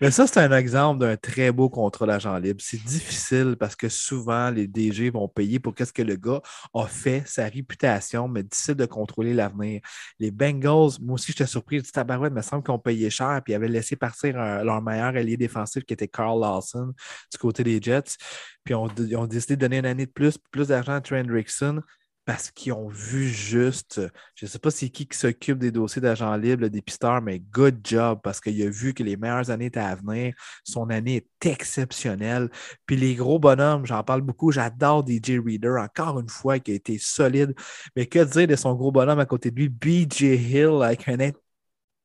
[0.00, 2.60] Mais ça, c'est un exemple d'un très beau contrat d'agent libre.
[2.62, 6.40] C'est difficile parce que souvent, les DG vont payer pour qu'est-ce que le gars
[6.74, 9.80] a fait, sa réputation, mais difficile de contrôler l'avenir.
[10.18, 11.80] Les Bengals, moi aussi, j'étais surpris.
[11.80, 14.82] Du tabarouette, il me semble qu'ils ont payé cher puis ils avaient laissé partir leur
[14.82, 16.92] meilleur allié défensif qui était Carl Lawson
[17.30, 18.16] du côté des Jets.
[18.64, 21.82] Puis ils ont décidé de donner une année de plus, plus d'argent à Trent Rickson
[22.24, 24.00] parce qu'ils ont vu juste,
[24.34, 27.40] je ne sais pas c'est qui qui s'occupe des dossiers d'agents libres, des pisteurs, mais
[27.40, 30.34] good job parce qu'il a vu que les meilleures années étaient à venir.
[30.64, 32.48] Son année est exceptionnelle.
[32.86, 36.74] Puis les gros bonhommes, j'en parle beaucoup, j'adore DJ Reader, encore une fois, qui a
[36.74, 37.54] été solide.
[37.96, 41.18] Mais que dire de son gros bonhomme à côté de lui, BJ Hill, avec un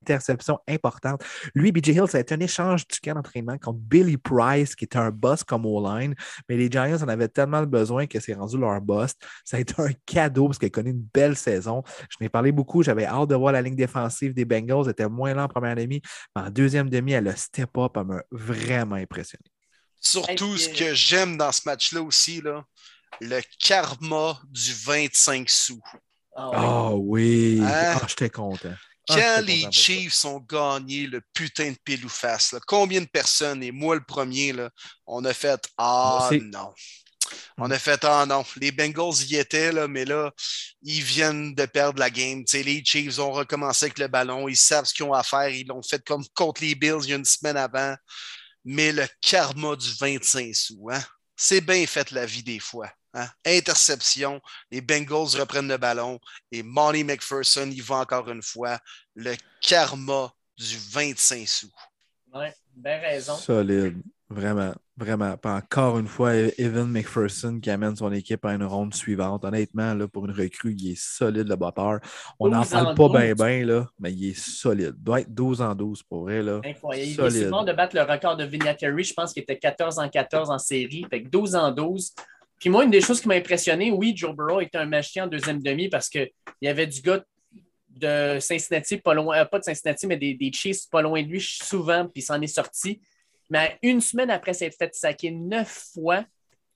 [0.09, 1.23] interception importante.
[1.53, 4.85] Lui, BJ Hill, ça a été un échange du camp d'entraînement contre Billy Price, qui
[4.85, 6.15] était un boss comme O-line,
[6.47, 9.11] mais les Giants en avaient tellement besoin que c'est rendu leur boss.
[9.43, 11.83] Ça a été un cadeau parce qu'il a connu une belle saison.
[12.09, 15.09] Je n'ai parlé beaucoup, j'avais hâte de voir la ligne défensive des Bengals, elle était
[15.09, 16.01] moins lent en première demi,
[16.35, 19.43] mais en deuxième demi, elle a step up, elle m'a vraiment impressionné.
[19.99, 22.63] Surtout, ce que j'aime dans ce match-là aussi, là,
[23.19, 25.81] le karma du 25 sous.
[26.35, 27.97] Ah oui, hein?
[27.99, 28.75] ah, j'étais content.
[29.09, 33.63] Ah, Quand les Chiefs ont gagné le putain de pile ou face, combien de personnes,
[33.63, 34.69] et moi le premier, là,
[35.05, 36.73] on a fait Ah non.
[37.57, 38.45] On a fait Ah non.
[38.57, 40.31] Les Bengals y étaient, là, mais là,
[40.81, 42.43] ils viennent de perdre la game.
[42.53, 44.47] les Chiefs ont recommencé avec le ballon.
[44.47, 45.49] Ils savent ce qu'ils ont à faire.
[45.49, 47.95] Ils l'ont fait comme contre les Bills il y a une semaine avant.
[48.63, 51.01] Mais le karma du 25 sous, hein?
[51.37, 52.91] c'est bien fait la vie des fois.
[53.13, 53.27] Hein?
[53.45, 56.19] Interception, les Bengals reprennent le ballon
[56.51, 58.79] et Monty McPherson y va encore une fois.
[59.15, 61.71] Le karma du 25 sous.
[62.33, 63.35] Oui, bien raison.
[63.35, 64.01] Solide.
[64.29, 65.37] Vraiment, vraiment.
[65.45, 69.45] encore une fois, Evan McPherson qui amène son équipe à une ronde suivante.
[69.45, 72.01] Honnêtement, là, pour une recrue, il est solide, le batteur.
[72.37, 74.95] On n'en parle pas bien, bien, mais il est solide.
[74.97, 76.41] Il doit être 12 en 12 pour vrai.
[76.41, 76.59] Là.
[76.65, 77.09] Incroyable.
[77.09, 79.05] Il est souvent de battre le record de Vinatieri.
[79.05, 81.05] Je pense qu'il était 14 en 14 en série.
[81.09, 82.11] Fait que 12 en 12.
[82.59, 85.27] Puis moi, une des choses qui m'a impressionné, oui, Joe Burrow était un magicien en
[85.27, 86.29] deuxième demi parce qu'il
[86.61, 87.23] y avait du gars
[87.89, 91.27] de Cincinnati, pas loin, euh, pas de Cincinnati, mais des, des Chiefs pas loin de
[91.27, 93.01] lui souvent, puis il s'en est sorti.
[93.49, 96.25] Mais une semaine après s'être fait saquer neuf fois,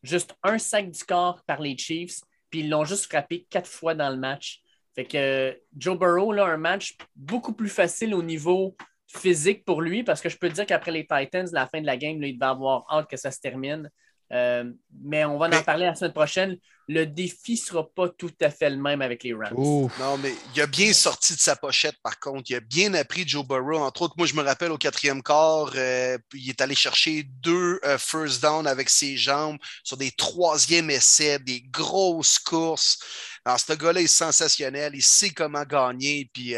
[0.04, 3.94] juste un sac du corps par les Chiefs, puis ils l'ont juste frappé quatre fois
[3.94, 4.62] dans le match.
[4.96, 8.76] Fait que Joe Burrow, là, un match beaucoup plus facile au niveau
[9.08, 11.98] physique pour lui, parce que je peux dire qu'après les Titans, la fin de la
[11.98, 13.90] game, il devait avoir hâte que ça se termine.
[14.32, 14.72] Euh,
[15.04, 16.58] mais on va en parler la semaine prochaine.
[16.88, 19.54] Le défi ne sera pas tout à fait le même avec les Rams.
[19.56, 22.50] Non, mais il a bien sorti de sa pochette, par contre.
[22.50, 23.78] Il a bien appris Joe Burrow.
[23.78, 27.80] Entre autres, moi, je me rappelle au quatrième quart, euh, il est allé chercher deux
[27.86, 33.00] euh, first down avec ses jambes sur des troisièmes essais, des grosses courses.
[33.46, 34.94] Alors, ce gars-là est sensationnel.
[34.96, 36.30] Il sait comment gagner.
[36.34, 36.56] Puis,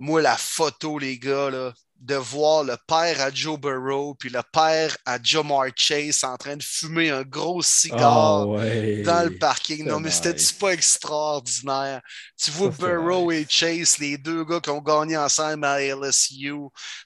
[0.00, 4.40] moi, la photo, les gars, là, de voir le père à Joe Burrow puis le
[4.52, 9.86] père à Jamar Chase en train de fumer un gros cigare ah dans le parking.
[9.86, 12.00] Non, mais c'était pas extraordinaire?
[12.38, 16.54] Tu vois Burrow et Chase, les deux gars qui ont gagné ensemble à LSU,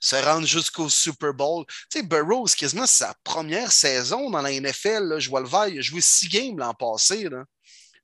[0.01, 1.65] se rendent jusqu'au Super Bowl.
[1.91, 5.19] Tu sais, Burrow, c'est quasiment sa première saison dans la NFL.
[5.19, 7.29] je vois le vert, il a joué six games l'an passé.
[7.29, 7.45] Là.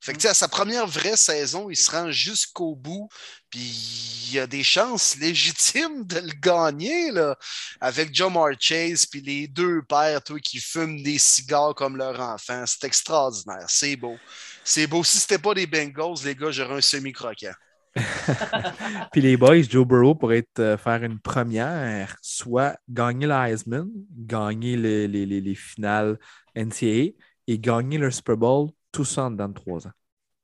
[0.02, 3.08] Fait que, à sa première vraie saison, il se rend jusqu'au bout,
[3.50, 7.36] puis il y a des chances légitimes de le gagner, là,
[7.80, 12.64] avec John Chase, puis les deux pères, toi, qui fument des cigares comme leur enfant.
[12.66, 13.66] C'est extraordinaire.
[13.68, 14.16] C'est beau.
[14.64, 15.04] C'est beau.
[15.04, 17.54] Si c'était pas des Bengals, les gars, j'aurais un semi-croquant.
[19.12, 25.08] Puis les boys, Joe Burrow pourrait être, faire une première, soit gagner l'Heisman, gagner les,
[25.08, 26.16] les, les, les finales
[26.54, 27.12] NCAA
[27.48, 29.92] et gagner le Super Bowl tout ça en dedans de trois ans.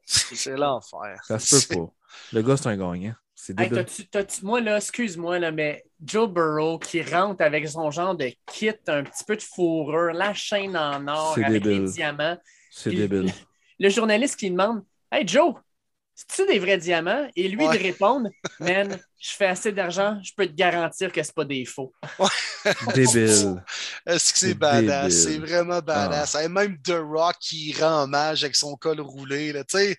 [0.05, 1.21] C'est l'enfer.
[1.25, 1.93] Ça se peut pas.
[2.33, 3.15] Le gars, c'est un gagnant.
[3.35, 3.85] C'est Hey, débile.
[3.85, 8.31] t'as-tu- t'as-tu- moi, là, excuse-moi, là, mais Joe Burrow qui rentre avec son genre de
[8.47, 11.83] kit, un petit peu de fourrure, la chaîne en or C'est avec débile.
[11.85, 12.39] les diamants.
[12.71, 13.33] C'est débile.
[13.79, 15.55] Le journaliste qui demande Hey Joe,
[16.17, 17.29] c'est-tu des vrais diamants?
[17.37, 17.77] Et lui Ouais.
[17.79, 21.65] de répondre Man, je fais assez d'argent, je peux te garantir que c'est pas des
[21.67, 21.93] faux.
[22.95, 23.63] Débile.
[24.07, 25.13] Est-ce que c'est badass?
[25.15, 26.35] C'est vraiment badass.
[26.37, 29.53] Et même The Rock qui rend hommage avec son col roulé.
[29.53, 29.63] Là.
[29.65, 29.97] Tu sais,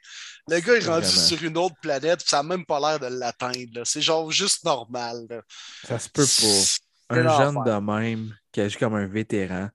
[0.49, 1.21] Le gars est rendu Vraiment.
[1.21, 3.81] sur une autre planète, puis ça n'a même pas l'air de l'atteindre.
[3.85, 5.25] C'est genre juste normal.
[5.29, 5.41] là.
[5.85, 7.15] Ça se peut pas.
[7.19, 9.69] Un jeune de même qui agit comme un vétéran.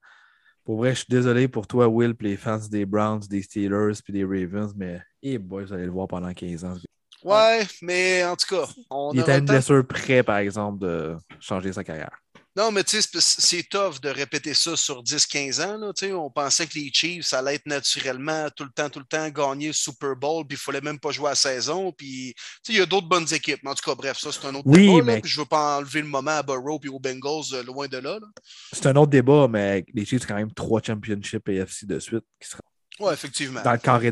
[0.65, 3.93] Pour vrai, je suis désolé pour toi, Will, puis les fans des Browns, des Steelers,
[4.03, 6.75] puis des Ravens, mais eh boy, vous allez le voir pendant 15 ans.
[7.23, 11.15] Ouais, mais en tout cas, on Il aura à une blessure près, par exemple, de
[11.39, 12.11] changer sa carrière.
[12.55, 15.75] Non, mais tu sais, c'est- tough de répéter ça sur 10-15 ans.
[15.77, 19.05] Là, on pensait que les Chiefs, ça allait être naturellement tout le temps, tout le
[19.05, 21.91] temps gagner le Super Bowl, puis il ne fallait même pas jouer à la saison.
[21.91, 22.35] Puis,
[22.69, 23.61] il y a d'autres bonnes équipes.
[23.63, 24.97] Mais en tout cas, bref, ça, c'est un autre Oui, débat.
[24.97, 27.53] là, mais- puis je ne veux pas enlever le moment à Burrow et aux Bengals
[27.53, 28.19] euh, loin de là.
[28.19, 28.27] là.
[28.71, 32.25] C'est un autre débat, mais les Chiefs, c'est quand même trois championships AFC de suite.
[32.39, 32.61] Qui sera...
[32.99, 33.61] Ouais, effectivement.
[33.63, 34.11] Dans le carré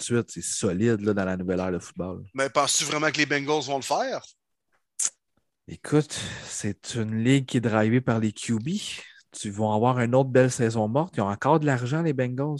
[0.00, 2.24] suite, c'est solide là, dans la nouvelle ère de football.
[2.34, 4.22] Mais penses-tu vraiment que les Bengals vont le faire?
[5.68, 8.68] Écoute, c'est une ligue qui est drivée par les QB.
[9.32, 11.14] Tu vas avoir une autre belle saison morte.
[11.16, 12.58] Ils ont encore de l'argent, les Bengals.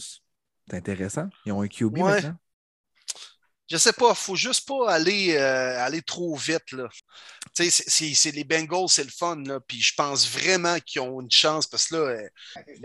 [0.68, 1.28] C'est intéressant.
[1.44, 2.02] Ils ont un QB Ouais.
[2.02, 2.36] maintenant.
[3.70, 6.70] Je sais pas, faut juste pas aller, euh, aller trop vite.
[6.72, 6.86] Là.
[7.56, 9.36] Tu sais, c'est- les Bengals, c'est le fun.
[9.36, 9.58] Là.
[9.66, 12.28] Puis je pense vraiment qu'ils ont une chance parce que là, euh,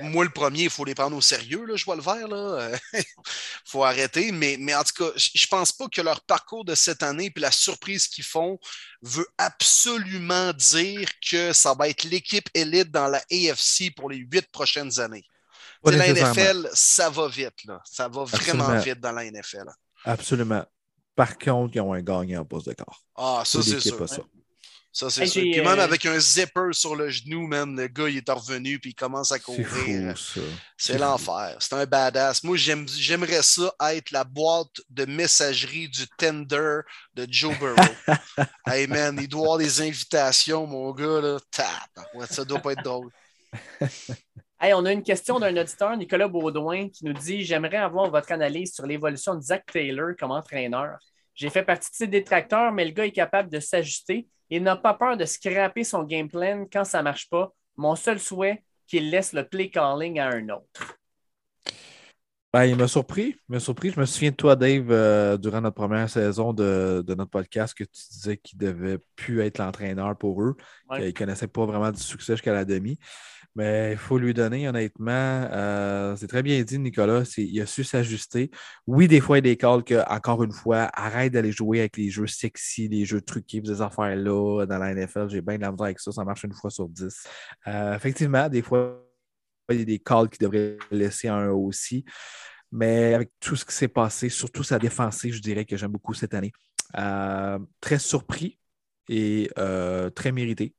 [0.04, 1.66] moi, le premier, il faut les prendre au sérieux.
[1.66, 2.28] Là, je vois le vert.
[2.30, 2.72] là.
[2.94, 3.04] Il
[3.66, 4.32] faut arrêter.
[4.32, 7.42] Mais, mais en tout cas, je pense pas que leur parcours de cette année puis
[7.42, 8.58] la surprise qu'ils font
[9.02, 14.48] veut absolument dire que ça va être l'équipe élite dans la AFC pour les huit
[14.52, 15.26] prochaines années.
[15.84, 16.08] La.
[16.14, 17.64] NFL, ça va vite.
[17.66, 17.82] Là.
[17.86, 18.80] Ça va vraiment Absolument.
[18.80, 19.66] vite dans la NFL.
[20.06, 20.66] Absolument.
[21.16, 23.02] Par contre, ils ont un gagnant en poste de corps.
[23.16, 24.08] Ah, ça, c'est sûr.
[24.08, 24.22] ça.
[24.92, 25.42] Ça, c'est sûr.
[25.44, 28.80] Puis même euh, avec un zipper sur le genou, man, le gars, il est revenu
[28.80, 30.18] puis il commence à C'est courir.
[30.18, 30.42] fou, ça.
[30.78, 31.58] C'est l'enfer.
[31.60, 32.44] C'est un badass.
[32.44, 36.80] Moi, j'aime- j'aimerais ça être la boîte de messagerie du tender
[37.14, 37.76] de Joe Burrow.
[38.68, 41.38] hey, man, il doit avoir des invitations, mon gars, là.
[41.52, 42.06] Tap.
[42.16, 43.12] Ouais, ça doit pas être drôle.
[44.62, 48.32] Hey, on a une question d'un auditeur, Nicolas Baudouin, qui nous dit J'aimerais avoir votre
[48.32, 50.98] analyse sur l'évolution de Zach Taylor comme entraîneur.
[51.34, 54.76] J'ai fait partie de ses détracteurs, mais le gars est capable de s'ajuster et n'a
[54.76, 57.54] pas peur de scraper son game plan quand ça ne marche pas.
[57.78, 60.98] Mon seul souhait, qu'il laisse le play calling à un autre.
[62.52, 63.36] Ben, il m'a surpris.
[63.48, 63.92] Il m'a surpris.
[63.92, 67.76] Je me souviens de toi, Dave, euh, durant notre première saison de, de notre podcast,
[67.76, 70.58] que tu disais qu'il devait plus être l'entraîneur pour eux,
[70.90, 70.98] Ouais.
[70.98, 72.98] qu'il ne connaissait pas vraiment du succès jusqu'à la demi.
[73.56, 77.24] Mais il faut lui donner, honnêtement, euh, c'est très bien dit, Nicolas.
[77.38, 78.52] Il a su s'ajuster.
[78.88, 82.28] Oui, des fois, il calls que, encore une fois, arrête d'aller jouer avec les jeux
[82.28, 85.30] sexy, les jeux truqués, des affaires-là dans la NFL.
[85.30, 86.12] J'ai bien de la avec ça.
[86.12, 87.28] Ça marche une fois sur dix.
[87.68, 89.04] Euh, effectivement, des fois,
[89.70, 92.06] il y a des calls qui devraient laisser un aussi.
[92.72, 96.14] Mais avec tout ce qui s'est passé, surtout sa défensive, je dirais que j'aime beaucoup
[96.14, 96.52] cette année.
[96.98, 98.60] Euh, très surpris
[99.08, 99.50] et
[100.16, 100.76] très mérité.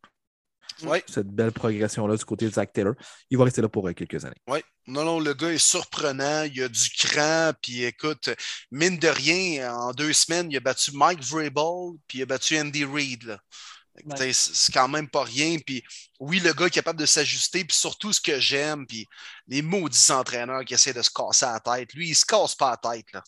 [0.83, 1.05] Ouais.
[1.07, 2.95] Cette belle progression-là du côté de Zach Taylor.
[3.31, 4.41] Il va rester là pour euh, quelques années.
[4.49, 8.31] Oui, non, non, le gars est surprenant, il a du cran, puis écoute,
[8.71, 12.59] mine de rien, en deux semaines, il a battu Mike Vrabel, puis il a battu
[12.59, 13.25] Andy Reid.
[13.25, 13.39] là.
[14.05, 14.33] Ouais.
[14.33, 15.59] c'est quand même pas rien.
[15.65, 15.83] Puis
[16.19, 19.07] oui, le gars est capable de s'ajuster, puis surtout ce que j'aime, puis
[19.49, 21.93] les maudits entraîneurs qui essaient de se casser la tête.
[21.95, 23.13] Lui, il se casse pas la tête.
[23.13, 23.23] Là.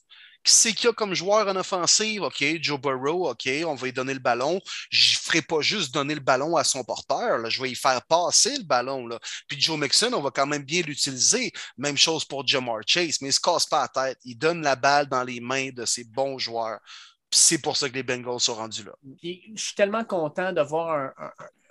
[0.44, 2.22] Qui c'est qu'il y a comme joueur en offensive?
[2.22, 4.60] OK, Joe Burrow, OK, on va lui donner le ballon.
[4.90, 7.38] Je ne ferai pas juste donner le ballon à son porteur.
[7.38, 7.48] Là.
[7.48, 9.06] Je vais y faire passer le ballon.
[9.06, 9.18] Là.
[9.46, 11.52] Puis Joe Mixon, on va quand même bien l'utiliser.
[11.76, 14.18] Même chose pour Jamar Chase, mais il ne se casse pas la tête.
[14.24, 16.80] Il donne la balle dans les mains de ses bons joueurs.
[17.30, 18.92] C'est pour ça que les Bengals sont rendus là.
[19.22, 21.12] Je suis tellement content de voir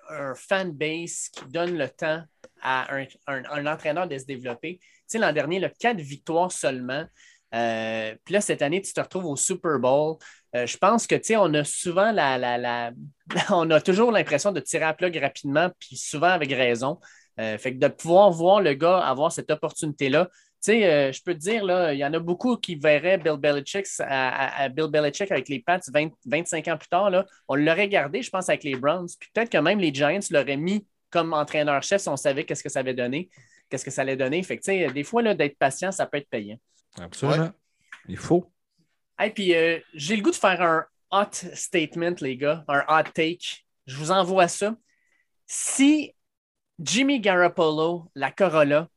[0.09, 2.21] un, fan base qui donne le temps
[2.61, 2.93] à
[3.27, 4.79] un, entraîneur de se développer.
[4.79, 7.05] Tu sais, l'an dernier, le 4 victoires seulement.
[7.53, 10.17] Euh, puis là, cette année, tu te retrouves au Super Bowl.
[10.55, 12.91] Euh, je pense que, tu sais, on a souvent la, la, la-
[13.51, 16.99] on a toujours l'impression de tirer à plug rapidement, puis souvent avec raison.
[17.39, 20.27] Euh, fait que de pouvoir voir le gars avoir cette opportunité-là,
[20.63, 23.37] tu sais, je peux te dire, là, il y en a beaucoup qui verraient Bill
[23.37, 27.09] Belichick, à Bill Belichick avec les Pats 20 25 ans plus tard.
[27.09, 29.07] Là, on l'aurait gardé, je pense, avec les Browns.
[29.19, 32.69] Puis peut-être que même les Giants l'auraient mis comme entraîneur-chef si on savait qu'est-ce que
[32.69, 33.29] ça avait donné,
[33.69, 34.41] qu'est-ce que ça allait donner.
[34.43, 36.57] Fait que, tu sais, des fois, là, d'être patient, ça peut être payant.
[36.99, 37.51] Absolument.
[38.07, 38.51] Il faut.
[39.23, 43.09] Et puis, euh, j'ai le goût de faire un, hot statement, les gars, un hot
[43.13, 43.63] take.
[43.85, 44.75] Je vous envoie ça.
[45.45, 46.15] Si
[46.79, 48.87] Jimmy Garoppolo, la Corolla,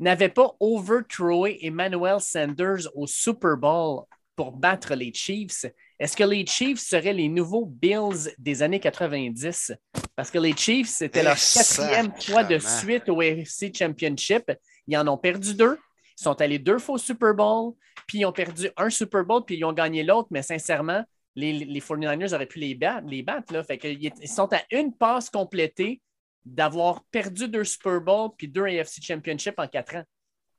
[0.00, 4.04] n'avait pas overthrowé Emmanuel Sanders au Super Bowl
[4.34, 5.66] pour battre les Chiefs,
[5.98, 9.72] est-ce que les Chiefs seraient les nouveaux Bills des années 90?
[10.16, 14.50] Parce que les Chiefs, c'était leur Eh, quatrième fois de suite au AFC Championship.
[14.86, 15.78] Ils en ont perdu deux.
[16.20, 17.72] Ils sont allés deux fois au Super Bowl,
[18.06, 20.28] puis ils ont perdu un Super Bowl, puis ils ont gagné l'autre.
[20.30, 21.02] Mais sincèrement,
[21.34, 23.06] les, les 49ers auraient pu les battre.
[23.08, 23.64] Les battre là.
[23.64, 26.00] Fait qu'ils sont à une passe complétée
[26.44, 30.04] d'avoir perdu deux Super Bowls puis deux AFC Championship en quatre ans.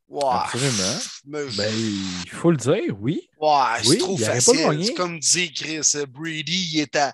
[0.07, 0.21] Ouais.
[0.29, 0.99] Absolument.
[1.25, 1.73] Mais- Ben,
[2.25, 3.29] il faut le dire, oui.
[3.39, 3.49] Ouais,
[3.83, 4.93] c'est trop pas facile.
[4.95, 7.13] comme dit Chris, Brady, il est à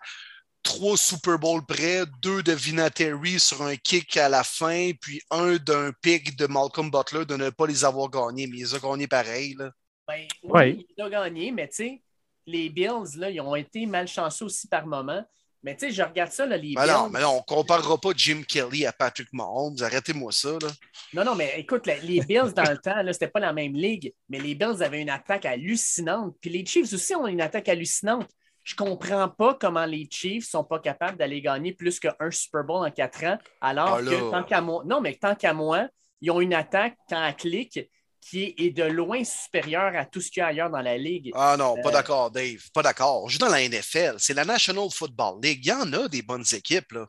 [0.67, 5.55] trois Super Bowl près, deux de Vinatieri sur un kick à la fin, puis un
[5.55, 8.79] d'un pick de Malcolm Butler de ne pas les avoir gagnés, mais il les a
[8.79, 9.55] gagnés pareil.
[9.57, 9.71] Là.
[10.07, 10.85] Ben, oui, Ouais.
[10.97, 12.01] il a gagné, mais tu sais,
[12.45, 15.23] les Bills, là, ils ont été malchanceux aussi par moment.
[15.63, 16.91] Mais tu sais, je regarde ça, là, les Mais Bills.
[16.93, 19.77] non, mais non, on ne comparera pas Jim Kelly à Patrick Mahomes.
[19.81, 20.51] Arrêtez-moi ça.
[20.61, 20.67] Là.
[21.13, 24.13] Non, non, mais écoute, les Bills, dans le temps, là, c'était pas la même ligue,
[24.29, 26.35] mais les Bills avaient une attaque hallucinante.
[26.41, 28.27] Puis les Chiefs aussi ont une attaque hallucinante.
[28.67, 32.85] Je comprends pas comment les Chiefs sont pas capables d'aller gagner plus qu'un Super Bowl
[32.85, 35.87] en quatre ans, alors Ah, que tant qu'à moi, non, mais tant qu'à moi,
[36.19, 37.79] ils ont une attaque quand clic
[38.19, 41.31] qui est, de loin supérieure à tout ce qu'il y a ailleurs dans la ligue.
[41.33, 42.59] Ah non, pas Euh, d'accord, Dave.
[42.73, 43.29] Pas d'accord.
[43.29, 44.15] Joue dans la NFL.
[44.17, 45.61] C'est la National Football League.
[45.63, 46.91] Il y en a des bonnes équipes.
[46.91, 47.07] Là.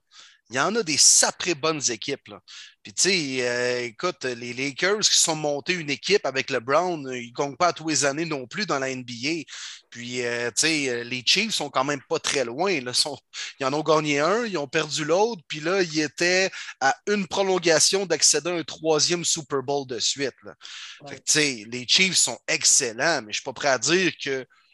[0.51, 2.29] Il y en a des saprées bonnes équipes.
[2.29, 2.41] Là.
[2.83, 7.07] Puis, tu sais, euh, écoute, les Lakers qui sont montés une équipe avec le Brown,
[7.07, 9.45] euh, ils ne gagnent pas à tous les années non plus dans la NBA.
[9.91, 12.81] Puis, euh, tu sais, les Chiefs sont quand même pas très loin.
[12.81, 12.95] Là.
[12.95, 13.19] Sont-
[13.61, 15.43] Ils en ont gagné un, ils ont perdu l'autre.
[15.49, 16.51] Puis là, ils étaient
[16.81, 20.33] à une prolongation d'accéder à un troisième Super Bowl de suite.
[20.45, 20.55] Là.
[21.03, 21.11] Ouais.
[21.11, 23.79] Fait que, tu sais, les Chiefs sont excellents, mais je ne suis pas prêt à
[23.79, 24.12] dire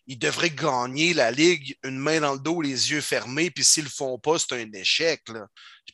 [0.07, 3.85] qu'ils devraient gagner la Ligue une main dans le dos, les yeux fermés, puis s'ils
[3.85, 5.23] ne le font pas, c'est un échec.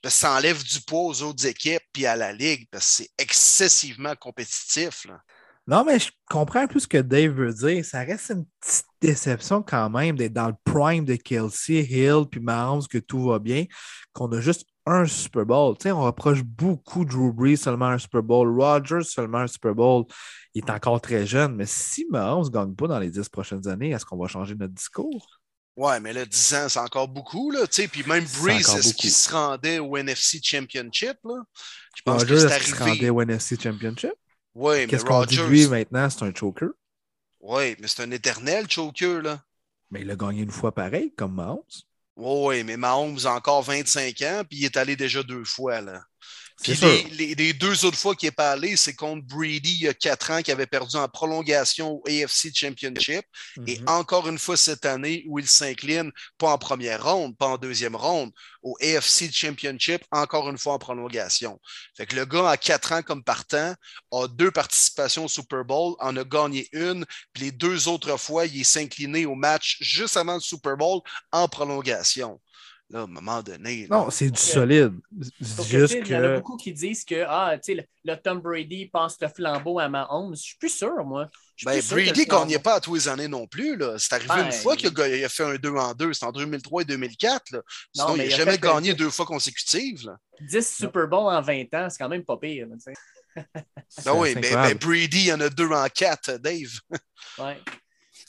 [0.04, 4.14] Ça enlève du poids aux autres équipes puis à la Ligue, parce que c'est excessivement
[4.16, 5.06] compétitif.
[5.66, 7.84] Non, mais je comprends plus ce que Dave veut dire.
[7.84, 12.40] Ça reste une petite déception quand même d'être dans le prime de Kelsey, Hill puis
[12.40, 13.66] Mahomes, que tout va bien,
[14.12, 15.76] qu'on a juste un Super Bowl.
[15.78, 19.74] Tu sais, on reproche beaucoup Drew Brees seulement un Super Bowl, Rodgers seulement un Super
[19.74, 20.04] Bowl.
[20.54, 23.66] Il est encore très jeune, mais si Mahomes ne gagne pas dans les dix prochaines
[23.68, 25.40] années, est-ce qu'on va changer notre discours?
[25.76, 27.50] Ouais, mais là, 10 ans, c'est encore beaucoup.
[27.50, 31.16] Là, puis même Breeze, est-ce qu'il se rendait au NFC Championship?
[31.24, 31.42] Là?
[31.96, 33.10] Je pense Rodgers, que c'est est-ce qu'il se rendait arrivé.
[33.10, 34.12] au NFC Championship?
[34.54, 35.54] Oui, mais Qu'est-ce qu'on dit de Rodgers.
[35.56, 36.10] lui maintenant?
[36.10, 36.70] C'est un choker.
[37.40, 39.22] Oui, mais c'est un éternel choker.
[39.22, 39.40] Là.
[39.90, 41.62] Mais il a gagné une fois pareil, comme Mahomes.
[42.20, 45.80] Oui, mais Mahomes a encore 25 ans, puis il est allé déjà deux fois.
[45.80, 46.02] Là.
[46.62, 47.08] Puis les, sûr.
[47.12, 49.94] les- les deux autres fois qu'il n'est pas allé, c'est contre Brady il y a
[49.94, 53.24] quatre ans qui avait perdu en prolongation au AFC Championship.
[53.66, 53.88] Et Mhm.
[53.88, 57.96] encore une fois cette année où il s'incline, pas en première ronde, pas en deuxième
[57.96, 58.30] ronde,
[58.62, 61.58] au AFC Championship, encore une fois en prolongation.
[61.96, 63.74] Fait que le gars, à quatre ans comme partant,
[64.12, 68.44] a deux participations au Super Bowl, en a gagné une, puis les deux autres fois,
[68.46, 71.00] il s'est incliné au match juste avant le Super Bowl
[71.32, 72.38] en prolongation.
[72.92, 73.86] Là, à un moment donné.
[73.88, 74.94] là, Non, c'est du que- solide.
[75.40, 76.36] C'est que, juste sais, Il y en a que.
[76.38, 79.88] beaucoup qui disent que ah, tu sais, le, le Tom Brady passe le flambeau à
[79.88, 80.34] Mahomes.
[80.34, 81.26] Je suis plus sûr, moi.
[81.64, 83.76] Ben, sûr que Brady flambeau- gagnait pas à tous les années non plus.
[83.76, 83.94] là.
[83.96, 86.12] C'est arrivé Ben, une fois qu'il a, il a fait un 2 en 2.
[86.12, 87.52] C'était en 2003 et 2004.
[87.52, 87.60] Là.
[87.94, 90.06] Sinon, Non, il mais n'a jamais fait, gagné euh, deux fois consécutives.
[90.06, 90.16] Là.
[90.40, 92.66] 10 Super Bowl en 20 ans, c'est quand même pas pire.
[94.04, 96.80] Ah oui, mais ben, Brady, il y en a deux en quatre, Dave.
[97.38, 97.56] Ouais.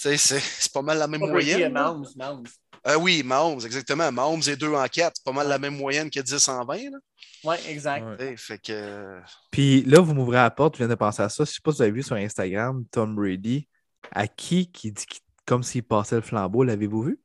[0.02, 1.72] Tu sais, C'est c'est pas mal la même moyenne.
[1.74, 2.44] Mahomes, Mahomes.
[2.84, 4.12] Ah oui, Mahomes, exactement.
[4.12, 5.14] Mahomes est 2 en 4.
[5.18, 6.78] C'est pas mal la même moyenne que 10 en 20.
[6.92, 6.98] Là.
[7.44, 8.20] Ouais, exact.
[8.20, 8.36] Ouais.
[8.38, 9.20] Fait que.
[9.52, 11.44] Puis là, vous m'ouvrez la porte, je viens de penser à ça.
[11.46, 13.68] Je sais pas si vous avez vu sur Instagram, Tom Brady,
[14.12, 17.20] à qui qui dit qu'il- comme s'il passait le flambeau, l'avez-vous vu?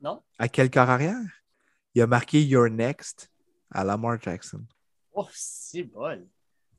[0.00, 0.22] Non?
[0.38, 1.16] À quel corps arrière?
[1.94, 3.30] Il a marqué You're next
[3.70, 4.62] à Lamar Jackson.
[5.12, 6.24] Oh, c'est bon.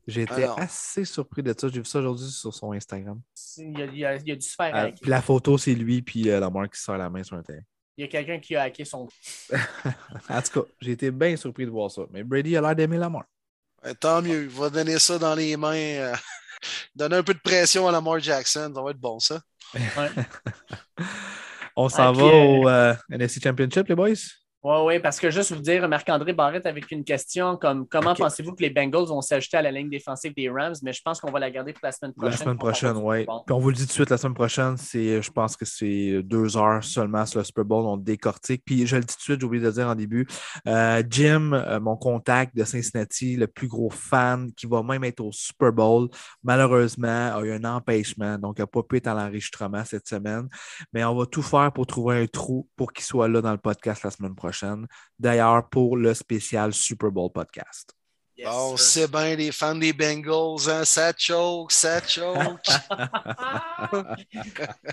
[0.06, 0.60] J'étais Alors.
[0.60, 1.68] assez surpris de ça.
[1.68, 3.20] J'ai vu ça aujourd'hui sur son Instagram.
[3.58, 5.00] Il a, il a- il a dû se faire Euh, hacker.
[5.00, 7.62] puis la photo, c'est lui, puis euh, Lamar qui sort la main sur un terrain.
[7.96, 9.08] Il y a quelqu'un qui a hacké son.
[10.28, 12.02] En tout cas, j'ai été bien surpris de voir ça.
[12.10, 13.24] Mais Brady a l'air d'aimer Lamar.
[13.82, 14.42] Ouais, tant mieux.
[14.42, 15.74] Il va donner ça dans les mains.
[15.74, 16.14] euh,
[16.94, 18.70] donner un peu de pression à Lamar Jackson.
[18.74, 19.40] Ça va être bon, ça.
[19.74, 20.10] Ouais.
[21.76, 24.14] On s'en puis, va euh, au euh, NFC Championship, les boys?
[24.66, 28.52] Oui, oui, parce que juste vous dire, Marc-André Barrette avec une question comme comment pensez-vous
[28.52, 31.30] que les Bengals vont s'ajouter à la ligne défensive des Rams, mais je pense qu'on
[31.30, 32.32] va la garder pour la semaine prochaine.
[32.32, 33.24] La semaine prochaine, oui.
[33.24, 35.64] Puis on vous le dit tout de suite, la semaine prochaine, c'est, je pense que
[35.64, 37.86] c'est deux heures seulement sur le Super Bowl.
[37.86, 38.64] On décortique.
[38.64, 40.26] Puis je le dis tout de suite, j'ai oublié de le dire en début.
[40.66, 45.20] euh, Jim, euh, mon contact de Cincinnati, le plus gros fan qui va même être
[45.20, 46.08] au Super Bowl,
[46.42, 48.36] malheureusement, a eu un empêchement.
[48.36, 50.48] Donc, il n'a pas pu être à l'enregistrement cette semaine.
[50.92, 53.58] Mais on va tout faire pour trouver un trou pour qu'il soit là dans le
[53.58, 54.55] podcast la semaine prochaine.
[55.18, 57.92] D'ailleurs, pour le spécial Super Bowl podcast.
[58.38, 60.84] Yes, Bon, sait bien les fans des Bengals, hein?
[60.84, 62.66] Ça choke, ça choke.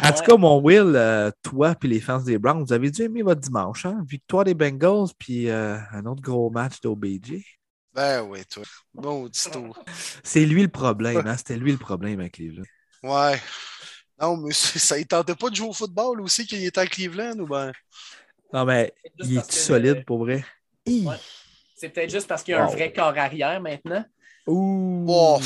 [0.00, 3.02] En tout cas, mon Will, euh, toi et les fans des Browns, vous avez dû
[3.02, 4.02] aimer votre dimanche, hein?
[4.06, 7.34] Victoire des Bengals, puis euh, un autre gros match d'OBJ.
[7.94, 8.62] ben oui, toi.
[8.94, 9.72] Bon, dis tout.
[10.22, 11.36] C'est lui le problème, hein?
[11.36, 12.62] C'était lui le problème avec Cleveland.
[13.02, 13.40] Ouais.
[14.20, 16.86] Non, mais c'est- ça ne tentait pas de jouer au football aussi qu'il était à
[16.86, 17.72] Cleveland ou ben?
[18.52, 20.44] Non, mais il est que- solide pour vrai?
[20.86, 21.16] Ouais.
[21.76, 24.04] C'est peut-être juste parce qu'il y a un vrai corps arrière maintenant.
[24.46, 25.38] Ouh!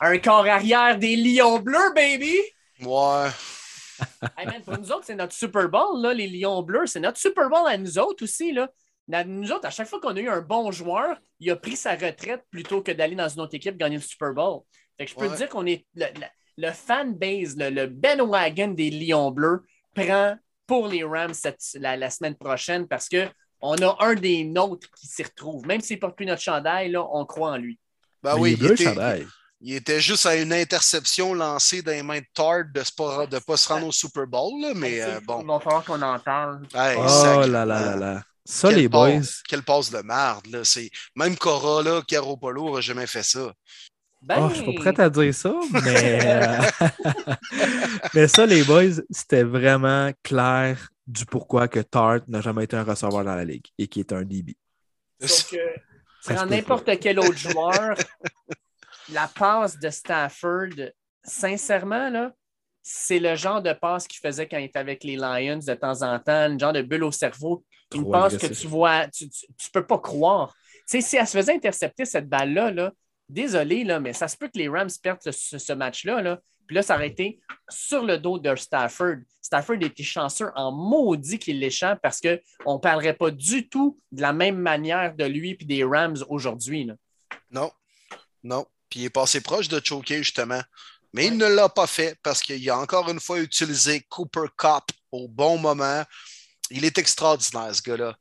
[0.00, 2.36] Un corps arrière des Lions bleus, baby!
[2.84, 3.28] ouais.
[4.36, 6.86] Hey man, pour nous autres, c'est notre Super Bowl, là, les Lions bleus.
[6.86, 8.50] C'est notre Super Bowl à nous autres aussi.
[8.52, 8.68] Là.
[9.06, 11.76] Na- Nous autres, à chaque fois qu'on a eu un bon joueur, il a pris
[11.76, 14.62] sa retraite plutôt que d'aller dans une autre équipe gagner le Super Bowl.
[14.98, 15.32] Fait que je peux Ouais.
[15.32, 16.26] te dire qu'on est le, le,
[16.66, 19.62] le fan base, le, le bandwagon des Lions bleus
[19.94, 20.36] prend
[20.72, 25.06] pour les Rams cette- la, la semaine prochaine parce qu'on a un des nôtres qui
[25.06, 25.66] s'y retrouve.
[25.66, 27.78] Même s'il ne porte plus notre chandail, là, on croit en lui.
[28.22, 29.26] Ben Mais oui, il était, chandail.
[29.60, 33.40] il était juste à une interception lancée dans les mains de Tard de ne pas,
[33.46, 35.42] pas se rendre au Super Bowl, là, mais euh, bon.
[35.42, 36.62] Il va falloir qu'on en parle.
[36.74, 38.22] Hey, Oh là là là là.
[38.44, 40.64] Ça, Quelle les boys, Quelle passe de merde, là.
[40.64, 40.90] C'est...
[41.14, 43.52] Même Cora, là, Caropolo n'aurait jamais fait ça.
[44.22, 46.58] Ben, oh, je suis pas prête à dire ça, mais, euh,
[48.14, 52.84] mais ça, les boys, c'était vraiment clair du pourquoi que Tart n'a jamais été un
[52.84, 54.56] receveur dans la ligue et qui est un DB.
[56.24, 57.96] Prends peut n'importe quel autre joueur,
[59.12, 60.92] la passe de Stafford,
[61.24, 62.32] sincèrement, là,
[62.80, 66.02] c'est le genre de passe qu'il faisait quand il était avec les Lions de temps
[66.02, 69.30] en temps, une genre de bulle au cerveau, une passe que tu vois, tu ne
[69.72, 70.54] peux pas croire.
[70.88, 72.92] Tu sais, si elle se faisait intercepter cette balle-là, là,
[73.32, 76.22] désolé, là, mais ça se peut que les Rams perdent ce, ce match-là.
[76.22, 76.40] Là.
[76.66, 79.16] Puis là, ça aurait été sur le dos de Stafford.
[79.40, 84.22] Stafford était chanceux en maudit qu'il l'échappe parce qu'on ne parlerait pas du tout de
[84.22, 86.88] la même manière de lui et des Rams aujourd'hui.
[87.50, 87.70] Non.
[88.42, 88.66] Non.
[88.88, 90.62] Puis il est passé proche de choquer, justement.
[91.12, 94.84] Mais il ne l'a pas fait parce qu'il a encore une fois utilisé Cooper Cup
[95.10, 96.02] au bon moment.
[96.70, 98.16] Il est extraordinaire, ce gars-là.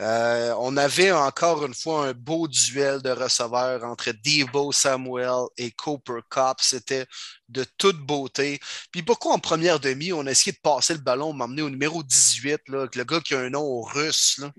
[0.00, 5.70] Euh, on avait encore une fois un beau duel de receveurs entre Devo Samuel et
[5.72, 6.56] Cooper Cup.
[6.60, 7.06] C'était
[7.48, 8.60] de toute beauté.
[8.92, 12.02] Puis pourquoi en première demi, on a essayé de passer le ballon, m'emmener au numéro
[12.02, 14.50] 18, là, avec le gars qui a un nom russe, là,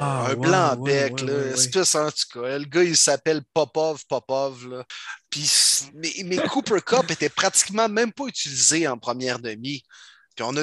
[0.00, 1.52] Ah, un ouais, blanc ouais, bec, ouais, là, ouais, ouais.
[1.54, 2.58] espèce en tout cas.
[2.58, 4.84] Le gars, il s'appelle Popov, Popov, là.
[5.30, 5.50] Puis,
[5.94, 9.82] mais, mais Cooper Cup était pratiquement même pas utilisé en première demi.
[10.42, 10.56] On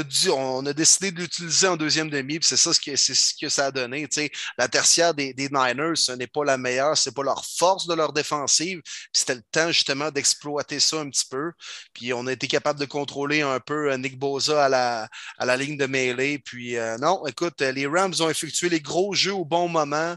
[0.66, 3.68] a, décidé de l'utiliser en deuxième demi, puis c'est ça ce que, c'est ce ça
[3.68, 4.08] a donné.
[4.58, 8.14] La tertiaire des, Niners, ce n'est pas la meilleure, c'est pas leur force de leur
[8.14, 8.82] défensive.
[8.84, 11.52] Puis c'était le temps justement d'exploiter ça un petit peu.
[11.94, 15.46] Puis on a été capable de contrôler un peu euh, Nick Boza à la, à
[15.46, 16.40] la ligne de mêlée.
[16.40, 20.16] Puis euh, non, écoute, euh, les Rams ont effectué les gros jeux au bon moment.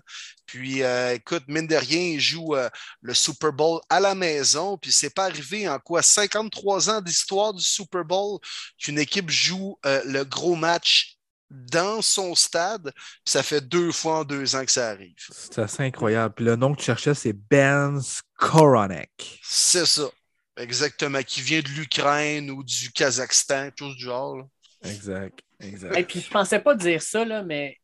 [0.51, 2.69] Puis euh, écoute, mine de rien, ils jouent euh,
[3.03, 4.77] le Super Bowl à la maison.
[4.77, 8.41] Puis c'est pas arrivé en quoi 53 ans d'histoire du Super Bowl
[8.77, 11.17] qu'une équipe joue euh, le gros match
[11.51, 12.93] dans son stade.
[12.93, 15.15] Puis ça fait deux fois en deux ans que ça arrive.
[15.31, 16.35] C'est assez incroyable.
[16.35, 19.39] Puis le nom que tu cherchais, c'est Ben Skoronek.
[19.45, 20.09] C'est ça.
[20.57, 21.23] Exactement.
[21.23, 24.37] Qui vient de l'Ukraine ou du Kazakhstan, quelque chose du genre.
[24.37, 24.45] là.
[24.83, 25.39] Exact.
[25.61, 25.97] Exact.
[25.97, 27.77] Et puis, je pensais pas dire ça, là, mais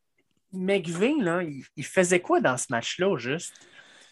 [0.53, 3.53] McVay, là, il, il faisait quoi dans ce match-là, au juste?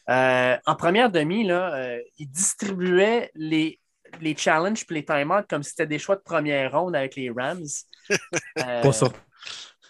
[0.10, 3.80] Euh, en première demi, là, euh, il distribuait les,
[4.22, 7.30] les challenges et les timeouts comme si c'était des choix de première ronde avec les
[7.32, 7.66] Rams.
[8.60, 9.12] Euh, Pas sur-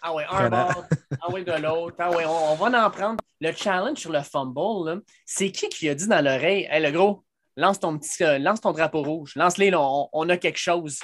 [0.01, 0.85] Ah ouais, un bord,
[1.21, 1.95] ah ouais, de l'autre.
[1.99, 3.17] Ah ouais, on, on va en prendre.
[3.41, 7.25] Le challenge sur le fumble, c'est qui qui a dit dans l'oreille, hey, le gros,
[7.57, 10.99] lance ton petit, lance ton drapeau rouge, lance-les, on, on a quelque chose.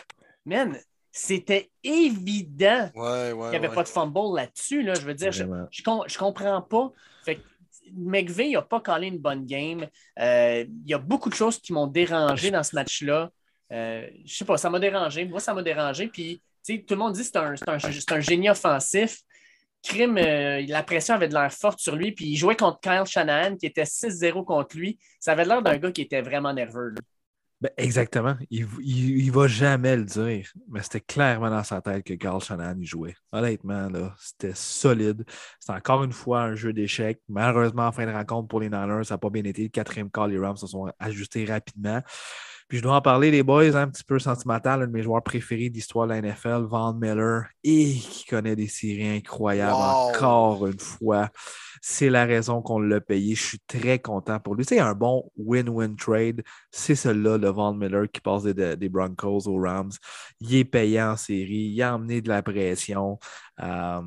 [0.45, 0.77] Man,
[1.11, 3.33] c'était évident Ouais, ouais.
[3.33, 3.75] qu'il n'y avait ouais.
[3.75, 4.81] pas de fumble là-dessus.
[4.83, 4.93] Là.
[4.95, 5.67] Je veux dire, je, Vraiment.
[5.71, 6.91] je, com- je comprends pas.
[7.25, 7.41] Fait que
[7.93, 9.87] McVeigh n'a pas collé une bonne game.
[10.19, 13.29] Euh, Il y a beaucoup de choses qui m'ont dérangé dans ce match-là.
[13.73, 15.25] Euh, je sais pas, ça m'a dérangé.
[15.25, 16.07] Moi, ça m'a dérangé.
[16.07, 18.49] Puis, tu sais, tout le monde dit que c'est un, c'est un, c'est un génie
[18.49, 19.19] offensif.
[19.83, 22.11] Crime, euh, la pression avait de l'air forte sur lui.
[22.11, 24.99] Puis, il jouait contre Kyle Shanahan, qui était 6-0 contre lui.
[25.19, 26.89] Ça avait l'air d'un gars qui était vraiment nerveux.
[26.89, 27.01] là.
[27.61, 28.35] Ben, exactement.
[28.49, 32.75] Il ne va jamais le dire, mais c'était clairement dans sa tête que Carl Shannon
[32.79, 33.15] y jouait.
[33.31, 35.23] Honnêtement, là, c'était solide.
[35.59, 37.21] C'est encore une fois un jeu d'échecs.
[37.29, 39.63] Malheureusement, en fin de rencontre pour les Niners, ça n'a pas bien été.
[39.63, 42.01] Le quatrième call, les Rams se sont ajustés rapidement.
[42.71, 44.81] Puis je dois en parler, les boys, un petit peu sentimental.
[44.81, 48.69] Un de mes joueurs préférés d'histoire de la NFL, Van Miller, et qui connaît des
[48.69, 51.27] séries incroyables encore une fois.
[51.81, 53.35] C'est la raison qu'on l'a payé.
[53.35, 54.63] Je suis très content pour lui.
[54.63, 56.43] C'est un bon win-win trade.
[56.71, 59.91] C'est celui-là, le Von Miller, qui passe des, des, Broncos aux Rams.
[60.39, 61.73] Il est payé en série.
[61.73, 63.19] Il a emmené de la pression.
[63.61, 63.99] Euh,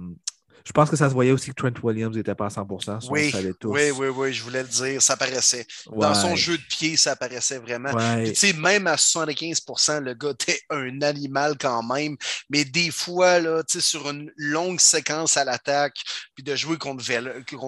[0.64, 2.66] je pense que ça se voyait aussi que Trent Williams n'était pas à 100
[3.10, 3.32] oui,
[3.64, 5.02] oui, oui, oui, je voulais le dire.
[5.02, 5.66] Ça paraissait.
[5.94, 7.92] Dans son jeu de pied, ça paraissait vraiment.
[7.94, 12.16] même à 75% le gars était un animal quand même.
[12.48, 15.96] Mais des fois, là, sur une longue séquence à l'attaque,
[16.34, 17.04] puis de jouer contre,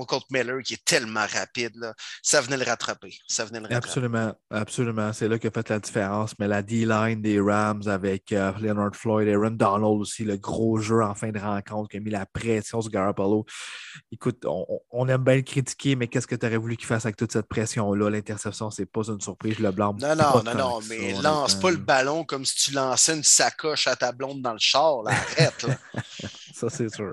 [0.07, 3.19] contre Miller, qui est tellement rapide, là, ça venait le rattraper.
[3.27, 3.87] Ça venait le rattraper.
[3.87, 5.13] Absolument, absolument.
[5.13, 6.35] C'est là qu'a fait la différence.
[6.39, 11.03] Mais la D-line des Rams avec euh, Leonard Floyd, Aaron Donald aussi, le gros jeu
[11.03, 13.45] en fin de rencontre qui a mis la pression Garoppolo.
[14.13, 17.17] Écoute, on, aime bien le critiquer, mais qu'est-ce que tu aurais voulu qu'il fasse avec
[17.17, 18.11] toute cette pression-là?
[18.11, 19.95] L'interception, c'est pas une surprise, le blanc.
[20.01, 23.87] Non, non, non, non, mais lance pas le ballon comme si tu lançais une sacoche
[23.87, 25.03] à ta blonde dans le char.
[25.07, 25.67] arrête.
[26.55, 27.13] ça, c'est sûr.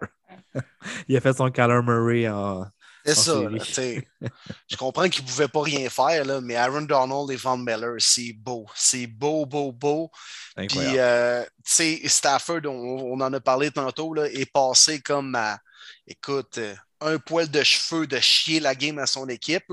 [1.08, 2.66] Il a fait son Kyler Murray en.
[3.06, 3.42] C'est ça.
[4.70, 7.96] je comprends qu'il ne pouvait pas rien faire, là, mais Aaron Donald et Von Miller,
[8.00, 8.66] c'est beau.
[8.76, 10.10] C'est beau, beau, beau.
[10.56, 15.60] Puis, euh, Stafford, on, en a parlé tantôt, là, est passé comme à,
[16.08, 19.72] écoute, euh, un poil de cheveux de chier la game à son équipe.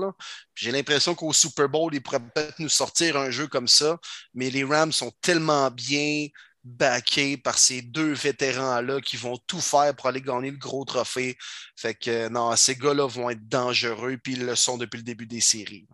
[0.53, 3.97] J'ai l'impression qu'au Super Bowl, il pourrait peut-être nous sortir un jeu comme ça,
[4.33, 6.27] mais les Rams sont tellement bien
[6.63, 11.37] backé par ces deux vétérans-là qui vont tout faire pour aller gagner le gros trophée.
[11.75, 15.25] Fait que non, ces gars-là vont être dangereux, puis ils le sont depuis le début
[15.25, 15.87] des séries.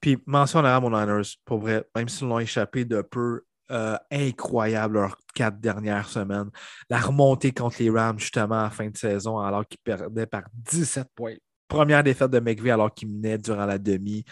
[0.00, 4.98] Puis mention à mon Niners, pour vrai, même s'ils l'ont échappé de peu, euh, incroyable
[4.98, 6.50] leurs quatre dernières semaines.
[6.90, 11.08] La remontée contre les Rams, justement, à fin de saison, alors qu'ils perdaient par 17
[11.14, 11.36] points.
[11.66, 14.22] Première défaite de McVeigh alors qu'ils menaient durant la demi.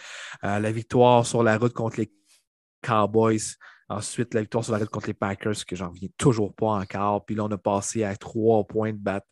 [0.43, 2.11] Euh, la victoire sur la route contre les
[2.83, 3.55] Cowboys.
[3.97, 7.25] Ensuite, la victoire sur la route contre les Packers, que j'en reviens toujours pas encore.
[7.25, 9.27] Puis là, on a passé à trois points de battre,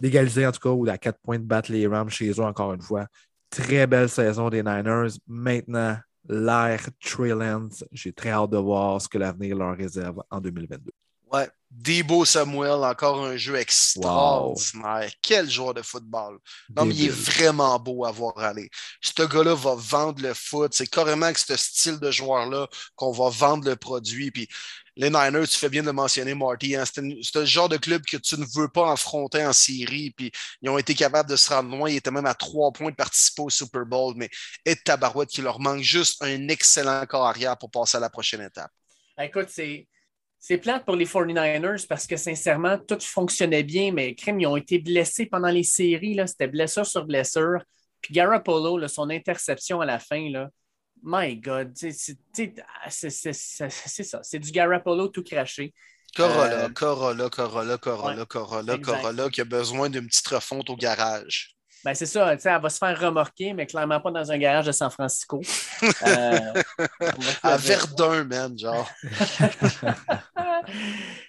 [0.00, 2.74] d'égaliser en tout cas, ou à quatre points de battre les Rams chez eux encore
[2.74, 3.06] une fois.
[3.50, 5.12] Très belle saison des Niners.
[5.26, 5.96] Maintenant,
[6.28, 7.32] l'air Trey
[7.92, 10.90] J'ai très hâte de voir ce que l'avenir leur réserve en 2022.
[11.32, 15.10] Ouais, Debo Samuel, encore un jeu extraordinaire.
[15.22, 16.38] Quel joueur de football.
[16.76, 18.68] Non, mais il est vraiment beau à voir aller.
[19.00, 20.74] Ce gars-là va vendre le foot.
[20.74, 24.30] C'est carrément avec ce style de joueur-là qu'on va vendre le produit.
[24.30, 24.46] Puis
[24.96, 26.76] les Niners, tu fais bien de mentionner Marty.
[26.76, 26.84] Hein.
[26.84, 30.10] C'est le genre de club que tu ne veux pas affronter en série.
[30.10, 30.30] Puis
[30.60, 31.88] ils ont été capables de se rendre loin.
[31.88, 34.12] Ils étaient même à trois points de participer au Super Bowl.
[34.18, 34.28] Mais
[34.66, 38.42] et tabarouette qui leur manque juste un excellent corps arrière pour passer à la prochaine
[38.42, 38.70] étape.
[39.18, 39.88] Écoute, c'est
[40.44, 44.56] c'est plate pour les 49ers parce que sincèrement, tout fonctionnait bien, mais crème, ils ont
[44.56, 46.18] été blessés pendant les séries.
[46.26, 47.62] C'était blessure sur blessure.
[48.00, 50.48] Puis Garoppolo, son interception à la fin, là,
[51.04, 51.92] my God, c'est
[53.32, 54.20] ça.
[54.24, 55.72] C'est du Garoppolo tout craché.
[56.16, 61.56] Corolla, euh, Corolla, Corolla, Corolla, Corolla, Corolla, qui a besoin d'une petite refonte au garage.
[61.84, 64.72] Ben, c'est ça, elle va se faire remorquer, mais clairement pas dans un garage de
[64.72, 65.40] San Francisco.
[66.06, 66.52] Euh,
[67.42, 68.88] à Verdun, man, genre.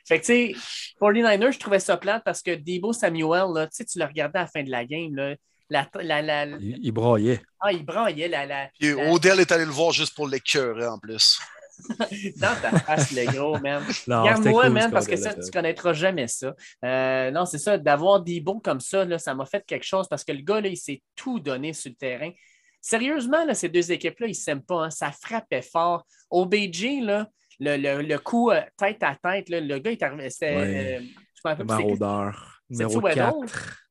[0.07, 0.55] fait que, tu sais,
[1.01, 4.47] 49ers, je trouvais ça plate parce que Debo Samuel, là, tu le regardais à la
[4.47, 5.35] fin de la game, là,
[5.69, 7.41] la, la, la, il, il, braillait.
[7.59, 8.27] Ah, il braillait.
[8.27, 8.69] La, la,
[9.09, 11.39] Odell est allé le voir juste pour l'écœurer en plus.
[12.37, 13.83] Dans ta face, le gros, man.
[14.07, 16.53] Regarde-moi, man, parce que ça, tu ne connaîtras jamais ça.
[16.83, 20.07] Euh, non, c'est ça, d'avoir des bons comme ça, là, ça m'a fait quelque chose
[20.07, 22.31] parce que le gars, là, il s'est tout donné sur le terrain.
[22.79, 24.85] Sérieusement, là, ces deux équipes-là, ils ne s'aiment pas.
[24.85, 24.89] Hein.
[24.89, 26.05] Ça frappait fort.
[26.29, 27.27] Au Beijing, là,
[27.59, 30.31] le, le, le, coup euh, tête à tête, là, le gars, il.
[30.31, 30.55] C'était.
[30.55, 30.97] Ouais.
[30.97, 32.61] Euh, je me rappelle Maraudeur.
[32.69, 33.82] Numéro 4.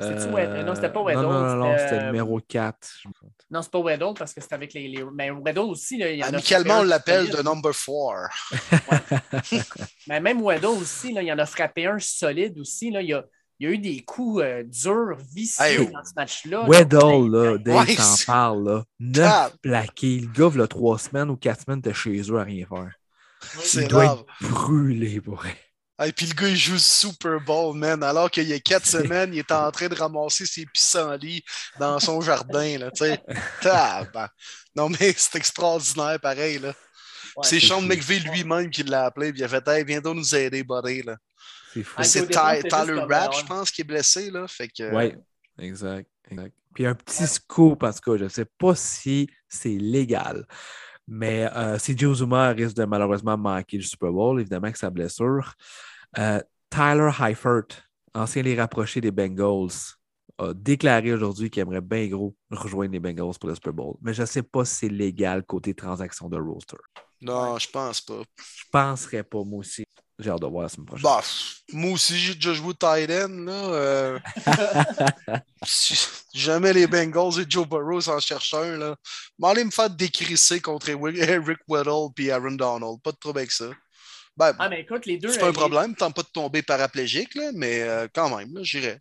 [0.00, 1.22] Euh, non, c'était pas Weddle.
[1.22, 2.88] Non, non, non, c'était le numéro 4.
[3.50, 5.04] Non, c'est pas Weddle parce que c'était avec les, les.
[5.14, 9.70] Mais Weddle aussi, là, il y en Amicalement, on l'appelle de number 4.
[10.08, 12.90] Mais même Weddle aussi, là, il y en a frappé un solide aussi.
[12.90, 13.24] Là, il, y a,
[13.58, 16.66] il y a eu des coups euh, durs, vicieux dans ce match-là.
[16.68, 18.84] Weddle, là, Dave ouais, t'en parle, là.
[18.98, 20.20] Neuf plaqués.
[20.20, 22.92] Le gars, là, trois semaines ou quatre semaines, t'es chez eux à rien faire.
[23.74, 25.69] Il doit être brûlé pour elle.
[26.04, 28.02] Et puis le gars, il joue Super Bowl, man.
[28.02, 31.44] Alors qu'il y a quatre semaines, il est en train de ramasser ses pissenlits
[31.78, 33.22] dans son jardin, là, tu sais.
[34.74, 36.72] Non, mais c'est extraordinaire, pareil, là.
[37.42, 40.34] c'est Sean McVeigh lui-même qui l'a appelé, puis il a fait Hey, viens donc nous
[40.34, 41.16] aider, buddy, là.
[41.74, 42.02] C'est fou.
[42.02, 44.46] C'est Tyler Rapp, je pense, qui est blessé, là.
[44.48, 44.94] Fait que...
[44.94, 45.14] Oui,
[45.58, 46.54] exact, exact.
[46.74, 50.46] Puis un petit scoop, en tout cas, je ne sais pas si c'est légal.
[51.10, 55.54] Mais euh, CJ Uzuma risque de malheureusement manquer le Super Bowl, évidemment, avec sa blessure.
[56.16, 57.66] Euh, Tyler Heifert,
[58.14, 59.96] ancien les rapprochés des Bengals,
[60.38, 63.96] a déclaré aujourd'hui qu'il aimerait bien gros rejoindre les Bengals pour le Super Bowl.
[64.00, 66.76] Mais je ne sais pas si c'est légal côté transaction de roster.
[67.20, 68.22] Non, je pense pas.
[68.38, 69.84] Je penserais pas, moi aussi.
[70.20, 71.02] J'ai hâte de voir la semaine prochaine.
[71.02, 71.22] Bah,
[71.72, 73.44] moi aussi, j'ai déjà joué tight end.
[73.46, 74.18] Là, euh,
[75.64, 75.96] si
[76.34, 78.96] jamais les Bengals et Joe Burrow s'en cherchent un, là,
[79.38, 83.00] m'allez me faire décrisser contre Eric Weddle et Aaron Donald.
[83.02, 83.70] Pas de trouble avec ça.
[84.36, 85.28] Ben, Ah, mais écoute, les deux.
[85.28, 88.54] c'est pas un euh, problème, tant pas de tomber paraplégique, là, mais euh, quand même,
[88.54, 89.00] là, j'irais.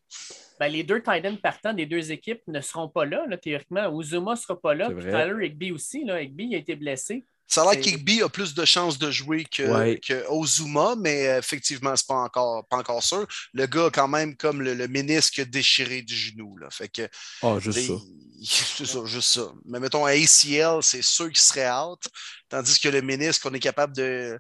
[0.60, 4.00] Ben, les deux tight ends partants des deux équipes ne seront pas là, là, théoriquement.
[4.00, 4.90] Uzuma ne sera pas là.
[4.90, 5.06] Puis.
[5.06, 6.04] Tyler Higby aussi.
[6.04, 6.22] Là.
[6.22, 7.26] Higby a été blessé.
[7.50, 10.00] Ça a l'air qu'Igby a plus de chances de jouer que, Ouais.
[10.00, 13.26] que Ozuma, mais euh, effectivement, c'est pas encore, pas encore sûr.
[13.54, 16.58] Le gars a quand même comme le, le ménisque déchiré du genou.
[16.58, 16.68] Là.
[16.70, 17.08] Fait que
[17.42, 17.94] Ah, juste ça.
[18.42, 19.52] C'est ça, juste ça.
[19.66, 22.00] Mais mettons, à ACL, c'est sûr qu'il serait out.
[22.48, 24.40] Tandis que le ménisque, on est capable de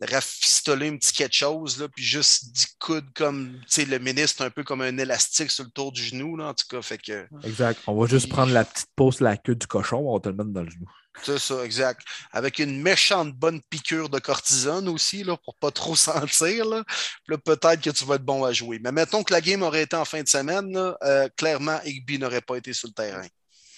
[0.00, 4.42] rafistoler un petit quelque chose, là, puis juste d'y coudre comme, tu sais, le c'est
[4.42, 6.82] un peu comme un élastique sur le tour du genou, là, en tout cas.
[6.82, 7.80] Fait que, Exact.
[7.86, 10.50] On va juste prendre la petite pause, la queue du cochon, on te le mettre
[10.50, 10.86] dans le genou.
[11.22, 12.02] c'est ça, exact.
[12.30, 16.84] Avec une méchante bonne piqûre de cortisone aussi, là, pour pas trop sentir, là.
[17.26, 18.78] Peut-être que tu vas être bon à jouer.
[18.82, 22.18] Mais mettons que la game aurait été en fin de semaine, là, euh, clairement, Igby
[22.18, 23.26] n'aurait pas été sur le terrain.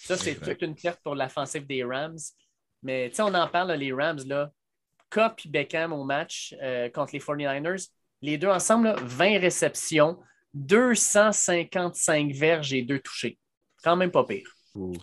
[0.04, 2.18] Ça, c'est toute une perte pour l'offensive des Rams.
[2.82, 4.50] Mais tu sais, on en parle, là, les Rams, là.
[5.10, 7.88] Cup et Beckham au match euh, contre les 49ers.
[8.20, 10.18] Les deux ensemble, là, 20 réceptions,
[10.54, 13.38] 255 verges et deux touchés.
[13.82, 14.50] Quand même pas pire.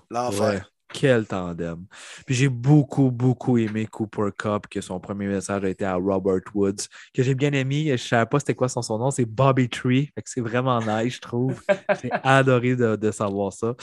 [0.10, 0.72] L'enfer.
[0.98, 1.86] Quel tandem.
[2.26, 6.40] Puis j'ai beaucoup, beaucoup aimé Cooper Cup, que son premier message a été à Robert
[6.54, 7.88] Woods, que j'ai bien aimé.
[7.88, 10.10] Je ne savais pas c'était quoi son, son nom, c'est Bobby Tree.
[10.16, 11.62] Fait que c'est vraiment nice, je trouve.
[12.02, 13.76] J'ai adoré de, de savoir ça.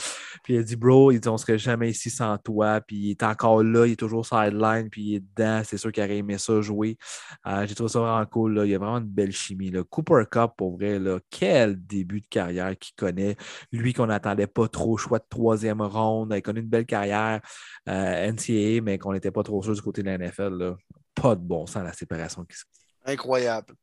[0.43, 2.81] Puis il a dit, bro, il dit, on serait jamais ici sans toi.
[2.81, 5.61] Puis il est encore là, il est toujours sideline, puis il est dedans.
[5.63, 6.97] C'est sûr qu'il aurait aimé ça jouer.
[7.45, 8.55] Euh, j'ai trouvé ça vraiment cool.
[8.55, 8.65] Là.
[8.65, 9.69] Il y a vraiment une belle chimie.
[9.69, 9.83] Là.
[9.87, 13.35] Cooper Cup, pour vrai, là, quel début de carrière qu'il connaît.
[13.71, 16.33] Lui qu'on n'attendait pas trop, choix de troisième ronde.
[16.35, 20.03] Il connu une belle carrière euh, NCAA, mais qu'on n'était pas trop sûr du côté
[20.03, 20.75] de la NFL.
[21.13, 22.63] Pas de bon sens la séparation qui se
[23.05, 23.75] Incroyable.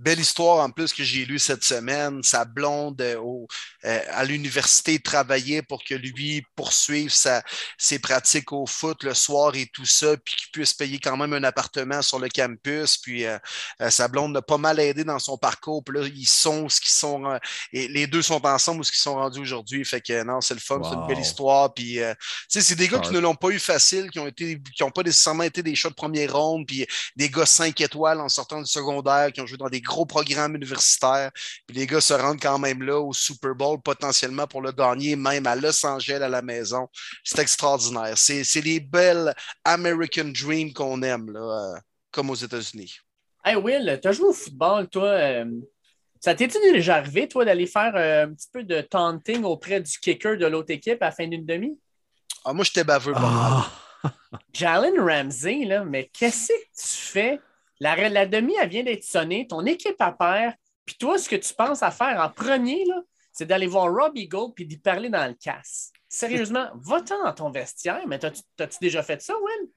[0.00, 2.22] Belle histoire en plus que j'ai lue cette semaine.
[2.22, 3.46] Sa blonde euh, au-
[3.84, 7.42] euh, à l'université travaillait pour que lui poursuive sa-
[7.76, 11.34] ses pratiques au foot le soir et tout ça, puis qu'il puisse payer quand même
[11.34, 12.96] un appartement sur le campus.
[12.96, 13.38] Puis euh,
[13.82, 15.84] euh, sa blonde l'a pas mal aidé dans son parcours.
[15.84, 17.38] Puis là, ils sont ce qu'ils sont.
[17.74, 19.84] et les deux sont ensemble ou ce qu'ils sont rendus aujourd'hui.
[19.84, 21.74] Fait que non, c'est le fun, c'est une belle histoire.
[21.74, 22.02] Puis tu
[22.48, 24.90] sais, c'est des gars qui ne l'ont pas eu facile, qui ont été, qui n'ont
[24.90, 26.86] pas nécessairement été des choix de première ronde, puis
[27.16, 30.54] des gars 5 étoiles en sortant du secondaire qui ont joué dans des gros programmes
[30.54, 31.30] universitaires.
[31.66, 35.16] Puis les gars se rendent quand même là au Super Bowl potentiellement pour le gagner,
[35.16, 36.88] même à Los Angeles à la maison.
[37.24, 38.16] C'est extraordinaire.
[38.16, 39.34] C'est c'est les belles
[39.64, 41.78] American Dream qu'on aime, là, euh,
[42.10, 42.98] comme aux États-Unis.
[43.44, 45.08] Hey Will, tu as joué au football, toi.
[45.08, 45.44] euh,
[46.22, 49.98] ça t'est-tu déjà arrivé, toi, d'aller faire euh, un petit peu de taunting auprès du
[49.98, 51.78] kicker de l'autre équipe à la fin d'une demi?
[52.44, 53.14] Ah, moi, j'étais baveux.
[53.16, 53.66] Ah!
[54.52, 57.40] Jalen Ramsey, là, mais qu'est-ce que tu fais?
[57.80, 60.54] La, la demi, elle vient d'être sonnée, ton équipe à paire,
[60.84, 63.00] puis toi, ce que tu penses à faire en premier, là,
[63.32, 65.92] c'est d'aller voir Robbie Gold puis d'y parler dans le casse.
[66.08, 69.70] Sérieusement, va-t'en dans ton vestiaire, mais t'as-tu déjà fait ça, Will?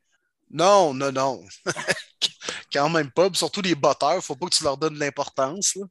[0.49, 1.43] Non, non, non.
[2.73, 3.29] Quand même pas.
[3.29, 5.75] Puis surtout les botteurs, faut pas que tu leur donnes de l'importance.
[5.75, 5.85] là.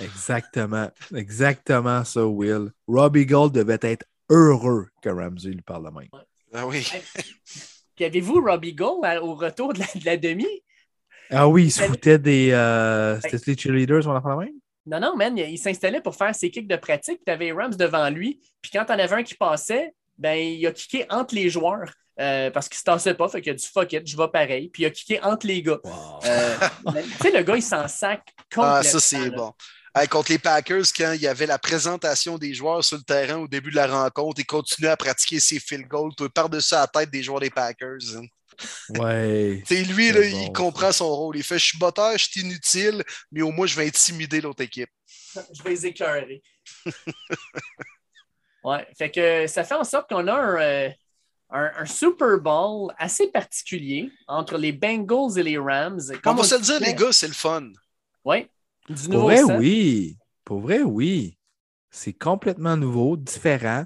[0.00, 0.90] Exactement.
[1.14, 2.70] Exactement ça, Will.
[2.86, 6.08] Robbie Gold devait être heureux que Ramsey lui parle de même.
[6.54, 6.88] Ah oui.
[7.96, 10.46] Puis avez-vous Robbie Gold au retour de la, de la demi?
[11.30, 12.50] Ah oui, il se foutait des.
[12.52, 14.54] Euh, C'était les cheerleaders, on en parle de même?
[14.86, 17.74] Non, non, man, il, s'installait pour faire ses kicks de pratique, puis tu avais Rams
[17.74, 18.40] devant lui.
[18.62, 22.50] Puis quand t'en avais un qui passait, ben, il a kické entre les joueurs euh,
[22.50, 24.70] parce qu'il se tassait pas, fait qu'il a dit fuck it, je vais pareil.
[24.70, 25.78] Puis il a kické entre les gars.
[26.24, 26.56] Euh,
[26.94, 28.76] mais, tu sais, le gars, il s'en sac complètement.
[28.76, 29.52] Ah, ça, c'est bon.
[29.94, 33.36] Hey, contre les Packers, quand il y avait la présentation des joueurs sur le terrain
[33.38, 36.86] au début de la rencontre, il continuait à pratiquer ses field goals tout par-dessus la
[36.86, 37.98] tête des joueurs des Packers.
[38.16, 38.26] hein.
[38.90, 39.62] Ouais.
[39.66, 41.36] C'est lui, là, bon, il comprend son rôle.
[41.36, 44.62] Il fait Je suis botteur, je suis inutile, mais au moins, je vais intimider l'autre
[44.62, 44.90] équipe.
[45.52, 46.42] Je vais les écœurer.
[48.64, 50.90] ouais, fait que ça fait en sorte qu'on a un, euh,
[51.50, 56.00] un- un Super Bowl assez particulier entre les Bengals et les Rams.
[56.26, 57.70] On va se le dire, les gars, c'est le fun.
[58.24, 58.46] Oui,
[58.88, 60.16] du Pour vrai, oui.
[60.44, 61.38] Pour vrai, oui.
[61.90, 63.84] C'est complètement nouveau, différent.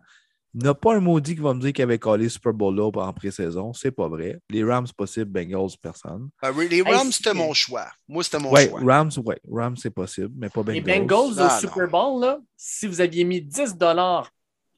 [0.54, 2.76] Il n'y a pas un maudit qui va me dire qu'il avait collé Super Bowl
[2.76, 3.72] là en pré-saison.
[3.72, 4.38] C'est pas vrai.
[4.50, 5.30] Les Rams, possible.
[5.30, 6.28] Bengals, personne.
[6.44, 7.86] Euh, les Rams, Hey, c'était mon choix.
[8.06, 8.80] Moi, c'était mon Ouais, choix.
[8.84, 9.40] Rams, ouais.
[9.50, 11.06] Rams, c'est possible, mais pas Les Bengals.
[11.06, 11.58] Bengals Non, au non.
[11.58, 13.76] Super Bowl, là, si vous aviez mis 10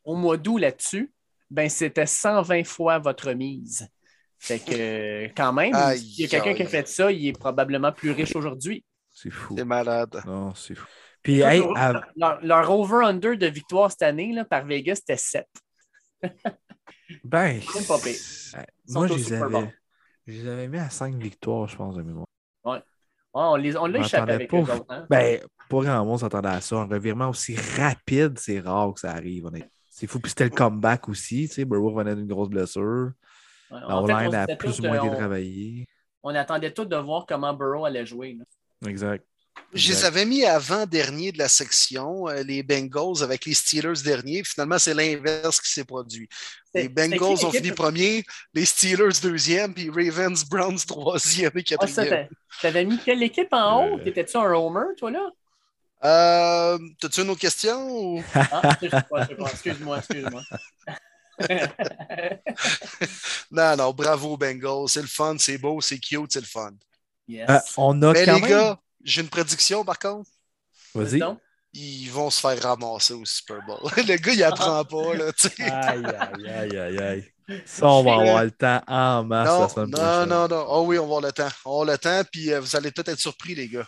[0.04, 1.12] au mois d'août là-dessus,
[1.50, 3.88] ben c'était 120 fois votre mise.
[4.38, 7.90] Fait que, quand même, s'il y a quelqu'un qui a fait ça, il est probablement
[7.90, 8.84] plus riche aujourd'hui.
[9.10, 9.54] C'est fou.
[9.58, 10.20] C'est malade.
[10.26, 10.86] Non, c'est fou.
[11.22, 15.16] Puis, hey, Toujours- à- leur, leur over-under de victoire cette année là, par Vegas, c'était
[15.16, 15.46] 7.
[17.24, 19.74] Ben, pas euh, moi, je les, avais,
[20.26, 22.26] je les avais mis à 5 victoires, je pense, de mémoire.
[22.64, 22.78] Ouais,
[23.32, 24.84] on les- on l'a échappé avec pas eux au- autres.
[24.88, 25.06] hein.
[25.10, 26.76] Ben, pas grand monde s'attendait à ça.
[26.76, 29.50] Un revirement aussi rapide, c'est rare que ça arrive.
[29.90, 30.20] C'est fou.
[30.20, 31.48] Puis c'était le comeback aussi.
[31.48, 33.12] Tu sais, Burrow venait d'une grosse blessure.
[33.70, 35.86] Ouais, La en fait, on O-line se a plus ou moins été on- travaillé.
[36.22, 38.36] On attendait tous de voir comment Burrow allait jouer.
[38.38, 38.44] là.
[38.88, 39.24] Exact.
[39.74, 44.42] Je les avais mis avant-dernier de la section, euh, les Bengals avec les Steelers dernier.
[44.44, 46.28] Finalement, c'est l'inverse qui s'est produit.
[46.74, 48.24] Les Bengals qui ont fini premier,
[48.54, 52.28] les Steelers deuxième, puis Ravens, Browns troisième et Ah, quatrième.
[52.28, 53.98] t'a- T'avais mis quelle équipe en haut?
[53.98, 54.04] Euh.
[54.04, 55.28] T'étais-tu un homer, toi, là?
[56.04, 57.88] Euh, T'as-tu une autre question?
[57.90, 59.50] ou- Ah, je sais pas, je sais pas.
[59.50, 60.42] Excuse-moi, excuse-moi.
[63.50, 64.88] Non, non, bravo Bengals.
[64.88, 66.70] C'est le fun, c'est beau, c'est cute, c'est le fun.
[67.26, 67.48] yes.
[67.50, 68.50] Euh, on a Mais quand les même...
[68.50, 70.30] gars, j'ai une prédiction par contre.
[70.94, 71.20] Vas-y.
[71.72, 73.78] Ils vont se faire ramasser au Super Bowl.
[73.96, 75.62] le gars, il apprend pas, là, tu sais.
[75.64, 77.32] Aïe, aïe, aïe, aïe, aïe.
[77.66, 80.28] Ça, on va avoir le temps en masse Non, la semaine non, prochaine.
[80.28, 80.66] non, non.
[80.68, 81.48] Oh oui, on va avoir le temps.
[81.64, 83.86] On va avoir le temps, puis euh, vous allez peut-être être surpris, les gars.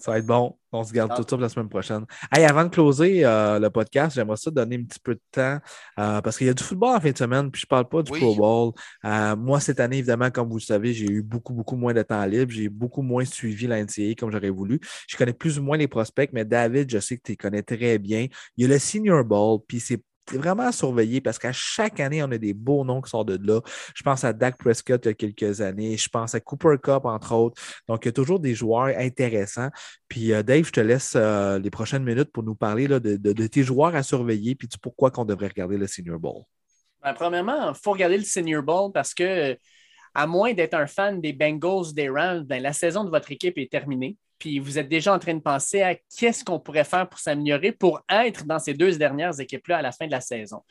[0.00, 0.56] Ça va être bon.
[0.72, 1.16] On se garde Ah.
[1.16, 2.04] tout ça pour la semaine prochaine.
[2.34, 5.58] Hey, avant de closer euh, le podcast, j'aimerais ça donner un petit peu de temps
[5.98, 7.88] euh, parce qu'il y a du football en fin de semaine, puis je ne parle
[7.88, 8.18] pas du Oui.
[8.20, 8.72] Pro Bowl.
[9.04, 12.02] Euh, moi, cette année, évidemment, comme vous le savez, j'ai eu beaucoup, beaucoup moins de
[12.02, 12.50] temps libre.
[12.52, 14.80] J'ai beaucoup moins suivi la NCAA comme j'aurais voulu.
[15.08, 17.62] Je connais plus ou moins les prospects, mais David, je sais que tu les connais
[17.62, 18.26] très bien.
[18.56, 20.02] Il y a le Senior Bowl, puis c'est c'est
[20.32, 23.46] vraiment à surveiller parce qu'à chaque année, on a des beaux noms qui sortent de
[23.46, 23.60] là.
[23.94, 25.96] Je pense à Dak Prescott il y a quelques années.
[25.96, 27.62] Je pense à Cooper Cup, entre autres.
[27.88, 29.70] Donc, il y a toujours des joueurs intéressants.
[30.08, 33.62] Puis, euh, Dave, je te laisse euh, les prochaines minutes pour nous parler de tes
[33.62, 36.42] joueurs à surveiller puis du pourquoi qu'on devrait regarder le Senior Bowl.
[37.02, 39.56] ben, premièrement, il faut regarder le Senior Bowl parce que,
[40.14, 43.58] à moins d'être un fan des Bengals, des Rams, ben, la saison de votre équipe
[43.58, 44.16] est terminée.
[44.38, 47.72] Puis vous êtes déjà en train de penser à qu'est-ce qu'on pourrait faire pour s'améliorer
[47.72, 50.62] pour être dans ces deux dernières équipes-là à la fin de la saison.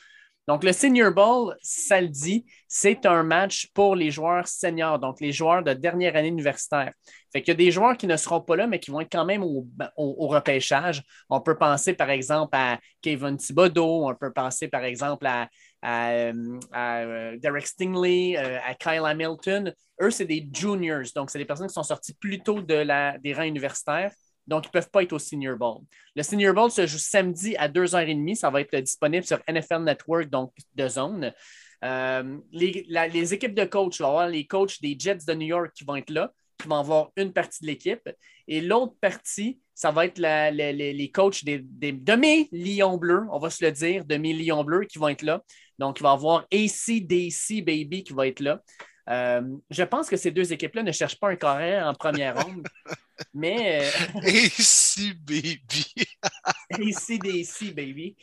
[0.48, 5.20] Donc, le Senior Bowl, ça le dit, c'est un match pour les joueurs seniors, donc
[5.20, 6.94] les joueurs de dernière année universitaire.
[7.34, 9.12] Fait qu'il y a des joueurs qui ne seront pas là, mais qui vont être
[9.12, 9.68] quand même au,
[9.98, 11.02] au- au repêchage.
[11.32, 15.50] On peut penser, par exemple, à Kevin Thibodeau, on peut penser, par exemple, à,
[15.82, 19.74] à, euh, à, euh, Derek Stingley, euh, à Kyle Hamilton.
[20.02, 23.18] Eux, c'est des juniors, donc c'est des personnes qui sont sorties plus tôt de la,
[23.18, 24.12] des rangs universitaires.
[24.48, 25.82] Donc, ils ne peuvent pas être au Senior Bowl.
[26.16, 28.36] Le Senior Bowl se joue samedi à 2h30.
[28.36, 31.34] Ça va être disponible sur NFL Network, donc de zone.
[31.84, 35.72] Euh, les, les équipes de va y avoir les coachs des Jets de New York
[35.76, 36.32] qui vont être là,
[36.62, 38.08] qui vont avoir une partie de l'équipe.
[38.48, 42.98] Et l'autre partie, ça va être la- les, les coachs des, des- de mes Lions
[42.98, 45.42] Bleus, on va se le dire, de mes Lions Bleus qui vont être là.
[45.80, 48.62] Donc, il va y avoir ACDC Baby qui va être là.
[49.10, 52.68] Euh, je pense que ces deux équipes-là ne cherchent pas un carrière en première ronde,
[53.34, 55.94] mais euh, Et si, baby?
[56.72, 58.16] ACDC, baby.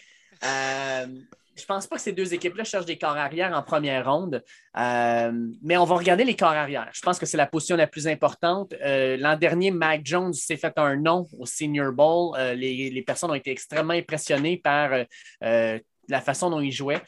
[0.44, 1.06] Euh,
[1.54, 4.42] je pense pas que ces deux équipes-là cherchent des corps arrière en première ronde,
[4.78, 5.32] Euh,
[5.62, 6.88] mais on va regarder les corps arrière.
[6.94, 8.72] Je pense que c'est la position la plus importante.
[8.82, 12.34] Euh, L'an dernier, Mac Jones s'est fait un nom au Senior Bowl.
[12.38, 15.04] Euh, les, les personnes ont été extrêmement impressionnées par euh,
[15.44, 15.78] euh,
[16.08, 17.02] la façon dont il jouait.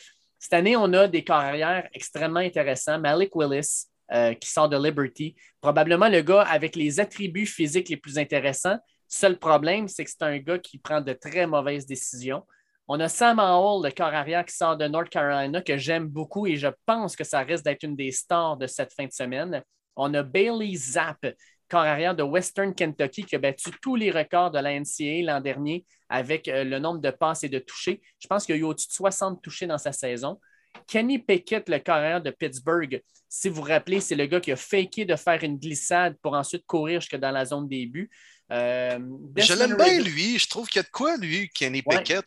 [0.44, 2.98] Cette année, on a des corps arrière extrêmement intéressants.
[2.98, 7.96] Malik Willis, euh, qui sort de Liberty, probablement le gars avec les attributs physiques les
[7.96, 8.76] plus intéressants.
[9.08, 12.44] Seul problème, c'est que c'est un gars qui prend de très mauvaises décisions.
[12.88, 16.46] On a Sam Howell, le corps arrière qui sort de North Carolina, que j'aime beaucoup
[16.46, 19.62] et je pense que ça risque d'être une des stars de cette fin de semaine.
[19.96, 21.24] On a Bailey Zapp,
[21.74, 25.40] corps arrière de Western Kentucky, qui a battu tous les records de la NCAA l'an
[25.40, 28.00] dernier avec euh, le nombre de passes et de touchés.
[28.20, 30.38] Je pense qu'il y a eu au-dessus de 60 touchés dans sa saison.
[30.86, 34.52] Kenny Pickett, le corps arrière de Pittsburgh, si vous vous rappelez, c'est le gars qui
[34.52, 38.08] a faké de faire une glissade pour ensuite courir jusque dans la zone des buts.
[38.52, 38.98] Euh,
[39.36, 40.38] Je l'aime bien, lui.
[40.38, 41.98] Je trouve qu'il y a de quoi, lui, Kenny Ouais.
[41.98, 42.24] Pickett.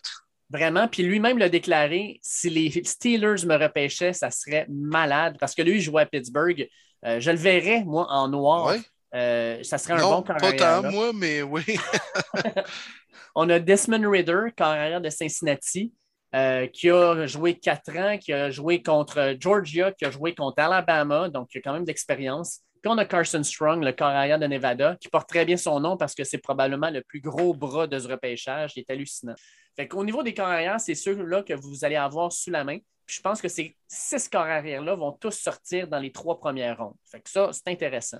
[0.49, 0.89] Vraiment.
[0.89, 5.75] Puis lui-même l'a déclaré si les Steelers me repêchaient, ça serait malade parce que lui,
[5.77, 6.67] il jouait à Pittsburgh.
[7.05, 8.65] Euh, je le verrais, moi, en noir.
[8.67, 8.81] Ouais.
[9.17, 11.63] Euh, ça serait un Non, bon corps pas tant, moi, mais oui.
[13.35, 15.91] On a Desmond Ridder, corps arrière de Cincinnati,
[16.35, 20.61] euh, qui a joué quatre ans, qui a joué contre Georgia, qui a joué contre
[20.61, 22.61] Alabama, donc il a quand même d'expérience.
[22.81, 25.79] Puis on a Carson Strong, le corps arrière de Nevada, qui porte très bien son
[25.79, 28.73] nom parce que c'est probablement le plus gros bras de ce repêchage.
[28.75, 29.35] Il est hallucinant.
[29.75, 32.77] Fait qu'au niveau des corps arrière, c'est ceux-là que vous allez avoir sous la main.
[33.05, 36.77] Puis je pense que ces six corps arrière-là vont tous sortir dans les trois premières
[36.77, 36.95] rondes.
[37.09, 38.19] Fait que ça, c'est intéressant.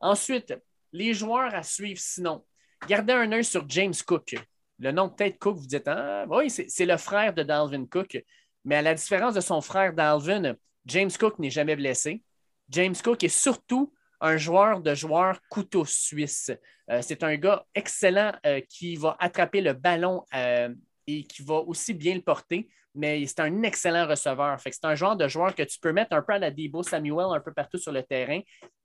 [0.00, 0.54] Ensuite,
[0.92, 2.44] les joueurs à suivre sinon.
[2.86, 4.36] Gardez un œil sur James Cook.
[4.78, 8.22] Le nom peut-être Cook, vous dites, ah, oui, c'est le frère de Dalvin Cook.
[8.64, 10.54] Mais à la différence de son frère Dalvin,
[10.86, 12.22] James Cook n'est jamais blessé.
[12.68, 16.50] James Cook est surtout un joueur de joueur couteau suisse.
[16.90, 20.74] Euh, c'est un gars excellent euh, qui va attraper le ballon euh,
[21.06, 24.58] et qui va aussi bien le porter, mais c'est un excellent receveur.
[24.60, 27.26] c'est un genre de joueur que tu peux mettre un peu à la Debo Samuel
[27.30, 28.40] un peu partout sur le terrain.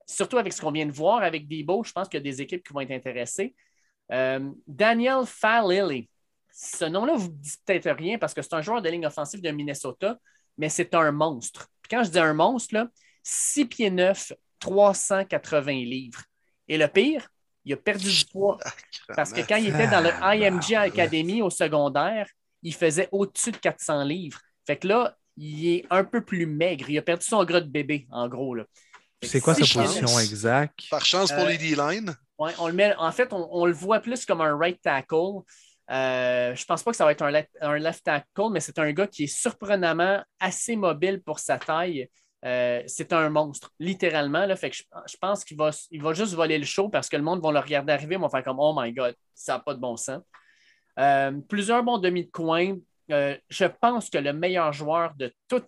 [0.06, 2.42] Surtout avec ce qu'on vient de voir avec Debo, je pense qu'il y a des
[2.42, 3.56] équipes qui vont être intéressées.
[4.10, 6.10] Daniel Falili.
[6.56, 9.50] Ce nom-là vous dit peut-être rien parce que c'est un joueur de ligne offensive de
[9.50, 10.20] Minnesota,
[10.58, 11.68] mais c'est un monstre.
[11.90, 12.88] quand je dis un monstre, là,
[13.24, 16.22] 6 pieds 9, 380 livres.
[16.68, 17.28] Et le pire,
[17.66, 18.58] il a perdu du poids.
[19.16, 22.28] Parce que quand il était dans le IMG Academy au secondaire,
[22.62, 24.40] il faisait au-dessus de 400 livres.
[24.66, 26.90] Fait que là, il est un peu plus maigre.
[26.90, 28.56] Il a perdu son gras de bébé, en gros.
[29.24, 30.90] C'est quoi sa position exacte?
[30.90, 32.16] Par chance pour les D-line?
[32.42, 35.42] Euh, on le met, en fait, on, le voit plus comme un right tackle.
[35.92, 38.80] Euh, je ne pense pas que ça va être un un left tackle, mais c'est
[38.80, 42.10] un gars qui est surprenamment assez mobile pour sa taille.
[42.46, 44.46] Euh, c'est un monstre, littéralement.
[44.46, 47.16] Là, fait que je, pense qu'il va, il va juste voler le show parce que
[47.16, 49.60] le monde va le regarder arriver, ils vont faire comme Oh my God, ça n'a
[49.60, 50.22] pas de bon sens.
[51.00, 52.76] Euh, plusieurs bons demi de coin.
[53.12, 55.64] Euh, je pense que le meilleur joueur de tout,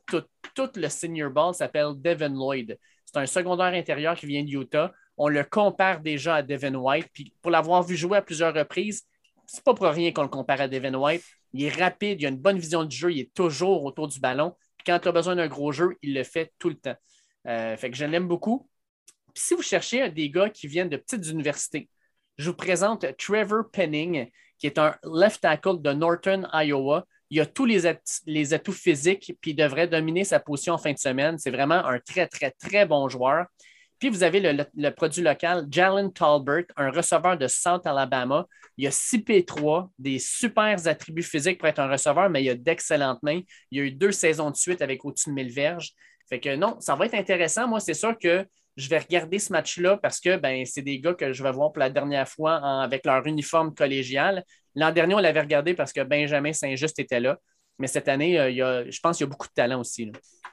[0.54, 2.78] tout, le senior ball s'appelle Devin Lloyd.
[3.16, 4.92] C'est un secondaire intérieur qui vient de Utah.
[5.18, 7.08] On le compare déjà à Devin White.
[7.14, 9.04] Puis pour l'avoir vu jouer à plusieurs reprises,
[9.48, 11.24] c'est pas pour rien qu'on le compare à Devin White.
[11.54, 14.20] Il est rapide, il a une bonne vision du jeu, il est toujours autour du
[14.20, 14.54] ballon
[14.86, 16.96] quand tu as besoin d'un gros jeu, il le fait tout le temps.
[17.48, 18.70] Euh, fait que je l'aime beaucoup.
[19.34, 21.90] si vous cherchez des gars qui viennent de petites universités,
[22.38, 27.06] je vous présente Trevor Penning, qui est un left tackle de Northern, Iowa.
[27.36, 30.98] Il a tous les, atouts physiques, puis il devrait dominer sa position en fin de
[30.98, 31.38] semaine.
[31.38, 33.48] C'est vraiment un très, très, très bon joueur.
[34.00, 38.48] Puis vous avez le, produit local, Jalen Talbert, un receveur de South Alabama.
[38.78, 42.56] Il a 6 P3, des super attributs physiques pour être un receveur, mais il a
[42.56, 43.42] d'excellentes mains.
[43.70, 45.92] Il a eu deux saisons de suite avec au-dessus de 1000 verges.
[46.30, 47.68] Fait que non, ça va être intéressant.
[47.68, 51.14] Moi, c'est sûr que je vais regarder ce match-là parce que ben, c'est des gars
[51.14, 54.44] que je vais voir pour la dernière fois avec leur uniforme collégial.
[54.76, 57.38] L'an dernier, on l'avait regardé parce que Benjamin Saint-Just était là.
[57.78, 60.12] Mais cette année, euh, je pense qu'il y a beaucoup de talent aussi.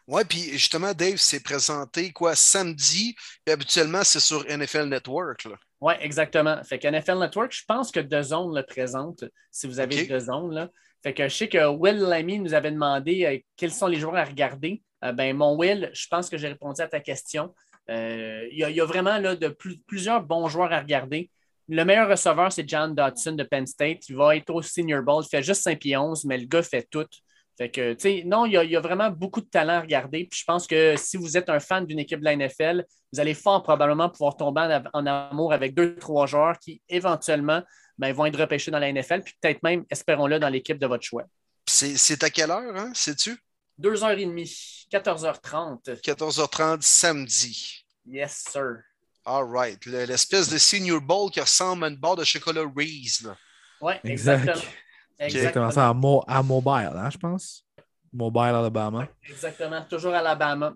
[0.09, 3.15] Oui, puis justement, Dave s'est présenté quoi samedi,
[3.49, 5.47] habituellement, c'est sur NFL Network.
[5.81, 6.62] Oui, exactement.
[6.65, 10.19] Fait que NFL Network, je pense que deux zones le présente, si vous avez deux
[10.20, 10.53] zones.
[10.53, 10.69] Là.
[11.03, 14.16] Fait que je sais que Will Lamy nous avait demandé euh, quels sont les joueurs
[14.16, 14.82] à regarder.
[15.05, 17.55] Euh, ben, mon Will, je pense que j'ai répondu à ta question.
[17.89, 19.57] Il y, a vraiment là, de
[19.87, 21.31] plusieurs bons joueurs à regarder.
[21.69, 24.09] Le meilleur receveur, c'est John Dodson de Penn State.
[24.09, 25.23] Il va être au Senior Bowl.
[25.25, 27.07] Il fait juste 5 pieds 11, mais le gars fait tout.
[27.59, 30.25] Fait que, tu sais, non, il y, a, vraiment beaucoup de talent à regarder.
[30.25, 33.21] Puis je pense que si vous êtes un fan d'une équipe de la NFL, vous
[33.21, 37.63] allez fort probablement pouvoir tomber en, amour avec deux, trois joueurs qui, éventuellement,
[37.99, 41.05] ben, vont être repêchés dans la NFL, puis peut-être même, espérons-le, dans l'équipe de votre
[41.05, 41.25] choix.
[41.67, 42.91] C'est à quelle heure, hein?
[42.95, 43.37] Sais-tu?
[43.81, 46.01] 2h30, 14h30.
[46.01, 47.85] 14h30 samedi.
[48.07, 48.85] Yes, sir.
[49.24, 49.85] All right.
[49.86, 53.28] L'espèce de Senior Bowl qui ressemble à une barre de chocolat Reese.
[53.81, 54.62] Oui, exactement.
[55.19, 55.70] Exactement.
[55.70, 57.65] ça à, Mobile, hein, je pense.
[58.12, 59.09] Mobile, Alabama.
[59.28, 59.82] Exactement.
[59.89, 60.74] Toujours Alabama.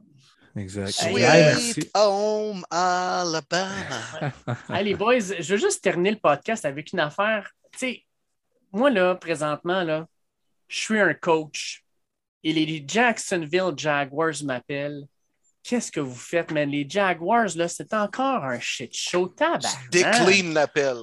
[0.56, 0.90] Exact.
[0.90, 4.32] Sweet Home Alabama.
[4.70, 7.50] hey, les boys, je veux juste terminer le podcast avec une affaire.
[7.72, 8.04] Tu sais,
[8.72, 10.06] moi, là, présentement, là,
[10.68, 11.84] je suis un coach
[12.50, 15.06] et les Jacksonville Jaguars m'appellent
[15.68, 16.70] Qu'est-ce que vous faites, man?
[16.70, 19.66] Les Jaguars, là, c'est encore un shit show tabac.
[19.90, 20.98] Décline l'appel.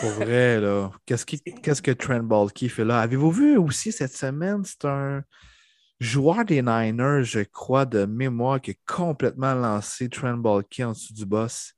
[0.00, 0.90] Pour vrai, là.
[1.06, 2.98] Qu'est-ce, qu'est-ce que Trent Baalke fait là?
[2.98, 4.64] Avez-vous vu aussi cette semaine?
[4.64, 5.22] C'est un
[6.00, 11.14] joueur des Niners, je crois, de mémoire, qui a complètement lancé Trent Baalke en dessous
[11.14, 11.72] du boss?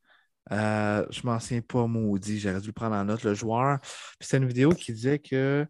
[0.53, 3.79] Euh, je m'en souviens pas maudit, j'aurais dû le prendre en note, le joueur.
[3.83, 5.67] Puis c'était une vidéo qui disait que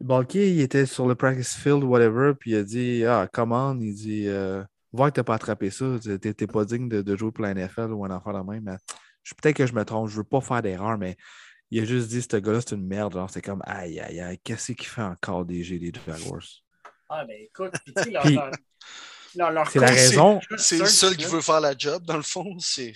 [0.00, 3.94] Balky, il était sur le practice field, whatever, puis il a dit Ah, comment Il
[3.94, 4.62] dit euh,
[4.92, 7.54] voir que tu n'as pas attrapé ça, tu n'es pas digne de, jouer pour la
[7.54, 8.64] NFL ou un enfant de même.
[8.64, 8.76] Mais
[9.40, 11.16] peut-être que je me trompe, je ne veux pas faire d'erreur, mais
[11.70, 13.18] il a juste dit ce gars-là, c'est une merde.
[13.30, 16.42] c'est comme aïe, aïe, aïe, qu'est-ce qu'il fait encore DG des Jaguars?
[17.08, 18.38] Ah, ben écoute, puis,
[19.68, 20.40] c'est la raison.
[20.56, 22.56] C'est le seul qui veut faire la job, dans le fond.
[22.58, 22.92] C'est.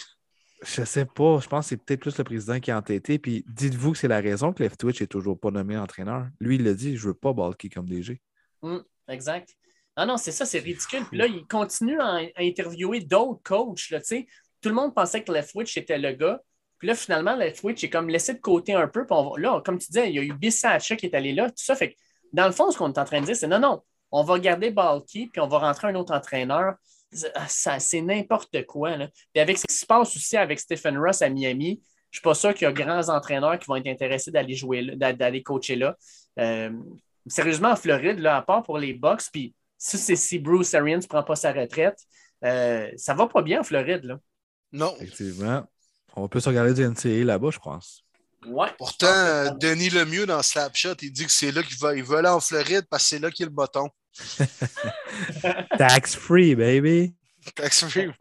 [0.63, 1.39] Je sais pas.
[1.41, 3.19] Je pense que c'est peut-être plus le président qui a entêté.
[3.19, 6.29] Puis dites-vous que c'est la raison que Left Twitch n'est toujours pas nommé entraîneur.
[6.39, 8.21] Lui, il l'a dit je veux pas balker comme DG.
[8.63, 9.57] Hum, exact.
[9.97, 11.05] Ah non, c'est ça, c'est ridicule.
[11.09, 13.91] Puis là, il continue à, interviewer d'autres coachs.
[13.91, 16.41] Là, tout le monde pensait que Leftwich était le gars.
[16.79, 19.07] Puis là, finalement, Leftwich est comme laissé de côté un peu.
[19.07, 21.57] Puis là, comme tu disais, il y a eu Bissacha qui est allé là, tout
[21.57, 21.75] ça.
[21.75, 21.99] Fait que,
[22.33, 24.39] dans le fond, ce qu'on est en train de dire, c'est non, non, on va
[24.39, 26.77] garder Balky, puis on va rentrer un autre entraîneur.
[27.13, 28.97] Ça, c'est n'importe quoi.
[28.97, 29.09] Là.
[29.33, 31.81] Puis avec ce qui se passe aussi avec Stephen Ross à Miami,
[32.11, 34.55] je ne suis pas sûr qu'il y a grands entraîneurs qui vont être intéressés d'aller
[34.55, 35.97] jouer d'aller coacher là.
[36.39, 36.71] Euh,
[37.27, 41.07] sérieusement, en Floride, là, à part pour les Bucks, puis si, si Bruce Arians ne
[41.07, 41.99] prend pas sa retraite,
[42.43, 44.19] Euh, ça va pas bien en Floride, là.
[44.73, 44.95] Non.
[44.97, 45.65] Effectivement.
[46.17, 48.03] On peut se regarder du NCA là-bas, je pense.
[48.47, 48.69] Ouais.
[48.79, 52.19] Pourtant, euh, Denis Lemieux, dans Slapshot, il dit que c'est là qu'il va, il veut
[52.19, 53.89] aller en Floride parce que c'est là qu'il y a le bâton.
[55.79, 57.15] Tax free, baby.
[57.55, 58.11] Tax free.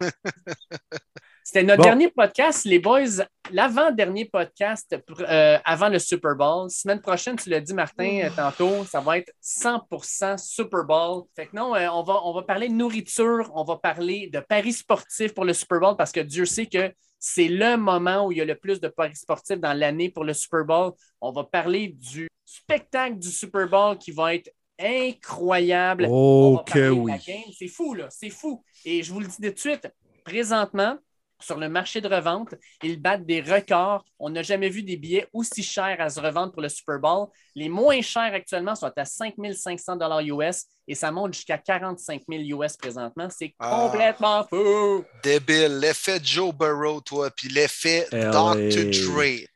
[1.42, 1.88] C'était notre Bon.
[1.88, 6.70] dernier podcast, les boys, l'avant-dernier podcast euh, avant le Super Bowl.
[6.70, 11.24] Semaine prochaine, tu l'as dit, Martin, euh, tantôt, ça va être 100% Super Bowl.
[11.34, 14.38] Fait que non, euh, on, va, on va parler de nourriture, on va parler de
[14.38, 18.32] paris sportifs pour le Super Bowl parce que Dieu sait que c'est le moment où
[18.32, 20.92] il y a le plus de paris sportifs dans l'année pour le Super Bowl.
[21.20, 26.06] On va parler du spectacle du Super Bowl qui va être incroyable.
[26.08, 27.12] Oh que oui.
[27.56, 28.08] C'est fou, là.
[28.10, 28.64] C'est fou.
[28.86, 29.92] Et je vous le dis de suite,
[30.24, 30.96] présentement,
[31.40, 34.04] sur le marché de revente, ils battent des records.
[34.18, 37.28] On n'a jamais vu des billets aussi chers à se revendre pour le Super Bowl.
[37.54, 42.62] Les moins chers actuellement sont à 5 500 US et ça monte jusqu'à 45 000
[42.62, 43.28] US présentement.
[43.30, 43.88] C'est Ah.
[43.90, 45.04] complètement fou.
[45.22, 45.78] Débile.
[45.78, 48.30] L'effet Joe Burrow, toi, puis l'effet LA.
[48.30, 48.90] Dr.
[48.90, 49.46] Dre.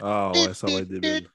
[0.00, 1.28] Ah ouais, ça va être débile.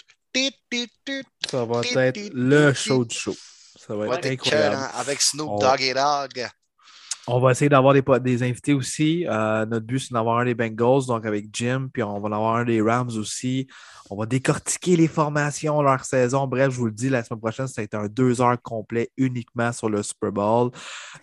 [1.49, 3.35] Ça va être le show du show.
[3.77, 4.77] Ça va être incroyable.
[4.95, 6.47] avec Snoop Dogg et Dogg.
[7.27, 9.25] On va essayer d'avoir des, invités aussi.
[9.27, 12.31] Euh, notre but, c'est d'avoir un des Bengals, donc avec Jim, puis on va en
[12.31, 13.67] avoir un des Rams aussi.
[14.11, 16.45] On va décortiquer les formations, leur saison.
[16.45, 19.09] Bref, je vous le dis, la semaine prochaine, ça va être un deux heures complet
[19.17, 20.69] uniquement sur le Super Bowl.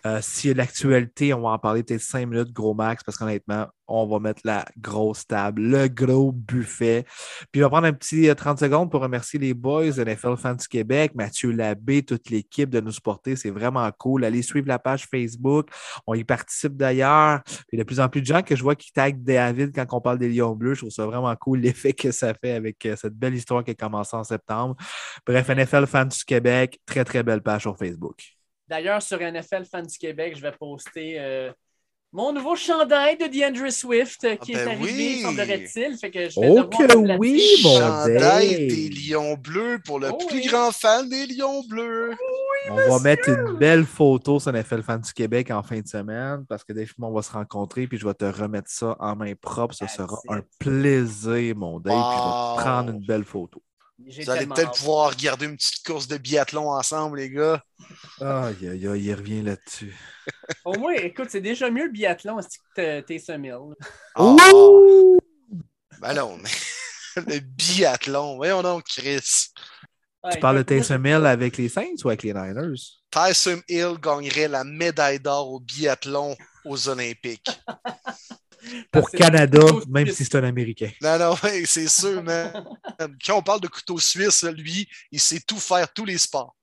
[0.05, 4.05] Euh, de l'actualité, on va en parler peut-être cinq minutes, gros max, parce qu'honnêtement, on
[4.05, 7.05] va mettre la grosse table, le gros buffet.
[7.51, 10.55] Puis on va prendre un petit euh, 30 secondes pour remercier les boys NFL Fans
[10.55, 13.35] du Québec, Mathieu Labbé, toute l'équipe de nous supporter.
[13.35, 14.25] C'est vraiment cool.
[14.25, 15.69] Allez suivre la page Facebook.
[16.07, 17.41] On y participe d'ailleurs.
[17.67, 20.01] Puis de plus en plus de gens que je vois qui taguent David quand on
[20.01, 20.75] parle des Lions Bleus.
[20.75, 23.71] Je trouve ça vraiment cool l'effet que ça fait avec euh, cette belle histoire qui
[23.71, 24.75] a commencé en septembre.
[25.25, 28.33] Bref, NFL Fans du Québec, très très belle page sur Facebook.
[28.67, 31.51] D'ailleurs, sur NFL Fan du Québec, je vais poster euh,
[32.13, 35.21] mon nouveau chandail de DeAndre Swift euh, qui Ah est ben arrivé, oui.
[35.23, 35.97] semblerait-il.
[35.97, 40.17] Fait que je vais Oh que oui, mon Chandail des Lions Bleus pour le Oh
[40.29, 40.45] plus oui.
[40.45, 42.11] grand fan des Lions Bleus.
[42.69, 46.45] On va mettre une belle photo sur NFL Fans du Québec en fin de semaine
[46.47, 49.33] parce que définitivement, on va se rencontrer puis je vais te remettre ça en main
[49.41, 49.73] propre.
[49.73, 50.31] Ce That's sera it.
[50.31, 51.93] un plaisir, mon Dave.
[51.93, 53.61] Puis je vais prendre une belle photo.
[53.99, 57.61] Vous allez peut-être pouvoir regarder une petite course de biathlon ensemble, les gars.
[58.19, 59.95] Aïe, aïe, aïe, il revient là-dessus.
[60.65, 62.39] Au moins, écoute, c'est déjà mieux le biathlon
[62.75, 63.75] que t'es Mill.
[64.15, 65.19] Ah, Ouh!
[66.01, 66.49] ben non, mais
[67.35, 68.35] le biathlon.
[68.37, 69.51] Voyons donc, Chris.
[70.31, 72.79] Tu parles de Taysom Hill avec les Saints ou avec les Niners?
[73.11, 77.61] Tyson Hill gagnerait la médaille d'or au biathlon aux Olympiques.
[78.91, 80.91] Pour Canada, même si c'est un Américain.
[81.01, 82.51] Non, non, ouais, c'est sûr, mais
[83.25, 86.55] quand on parle de couteau suisse, lui, il sait tout faire, tous les sports.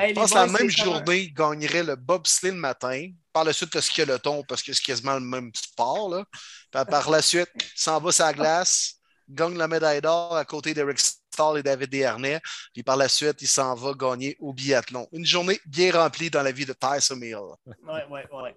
[0.00, 3.10] Hey, Je pense que la même journée, il gagnerait le bobsleigh le matin.
[3.32, 6.08] Par la suite, le skeleton, parce que c'est quasiment le même sport.
[6.08, 6.24] Là.
[6.70, 8.94] Puis par la suite, il s'en va sur la glace,
[9.28, 12.40] gagne la médaille d'or à côté d'Eric Stahl et David Desharnais.
[12.72, 15.08] Puis par la suite, il s'en va gagner au biathlon.
[15.10, 17.36] Une journée bien remplie dans la vie de Tyson Hill.
[17.66, 18.56] Ouais, ouais, ouais.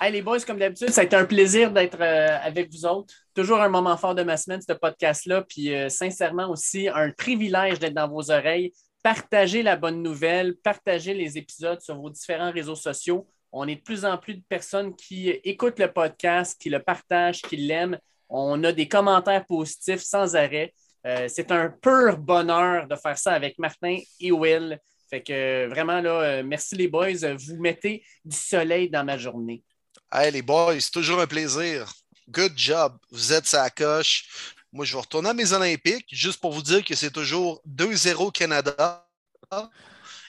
[0.00, 3.14] Hey, les boys, comme d'habitude, ça a été un plaisir d'être euh, avec vous autres.
[3.34, 5.42] Toujours un moment fort de ma semaine, ce podcast-là.
[5.42, 8.72] Puis, euh, sincèrement aussi, un privilège d'être dans vos oreilles.
[9.02, 13.26] Partagez la bonne nouvelle, partagez les épisodes sur vos différents réseaux sociaux.
[13.52, 17.42] On est de plus en plus de personnes qui écoutent le podcast, qui le partagent,
[17.42, 17.98] qui l'aiment.
[18.28, 20.72] On a des commentaires positifs sans arrêt.
[21.06, 24.78] Euh, c'est un pur bonheur de faire ça avec Martin et Will.
[25.10, 27.34] Fait que vraiment, là, euh, merci les boys.
[27.36, 29.64] Vous mettez du soleil dans ma journée.
[30.12, 31.92] Hey, les boys, c'est toujours un plaisir.
[32.28, 32.96] Good job.
[33.10, 34.54] Vous êtes sa coche.
[34.72, 38.30] Moi, je vais retourner à mes Olympiques, juste pour vous dire que c'est toujours 2-0
[38.30, 39.04] Canada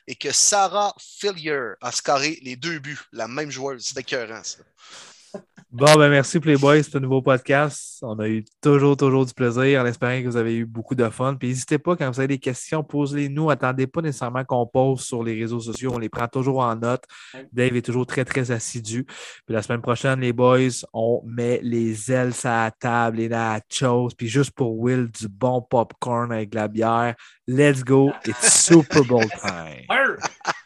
[0.08, 3.86] et que Sarah Fillier a scoré les deux buts, la même joueuse.
[3.86, 4.42] C'est écœurant.
[5.74, 8.00] Bon, ben merci Playboy, c'est un nouveau podcast.
[8.02, 11.08] On a eu toujours, toujours du plaisir en espérant que vous avez eu beaucoup de
[11.08, 11.36] fun.
[11.36, 13.50] Puis n'hésitez pas, quand vous avez des questions, posez-les nous.
[13.50, 15.94] Attendez pas nécessairement qu'on pose sur les réseaux sociaux.
[15.96, 17.06] On les prend toujours en note.
[17.54, 19.06] Dave est toujours très, très assidu.
[19.06, 24.10] Puis la semaine prochaine, les boys, on met les ailes sur la table, les nachos.
[24.18, 27.16] Puis juste pour Will, du bon popcorn avec de la bière.
[27.48, 28.12] Let's go.
[28.26, 29.88] It's Super Bowl time.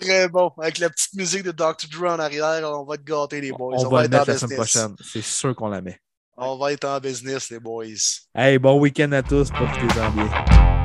[0.00, 0.52] Très bon.
[0.60, 1.88] Avec la petite musique de Dr.
[1.90, 3.74] Drew en arrière, on va te gâter, les boys.
[3.78, 4.72] On va être en mettre la semaine business.
[4.72, 4.96] prochaine.
[5.02, 6.00] C'est sûr qu'on la met.
[6.36, 7.86] On va être en business, les boys.
[8.34, 9.50] Hey, bon week-end à tous.
[9.50, 10.77] Profitez-en bien.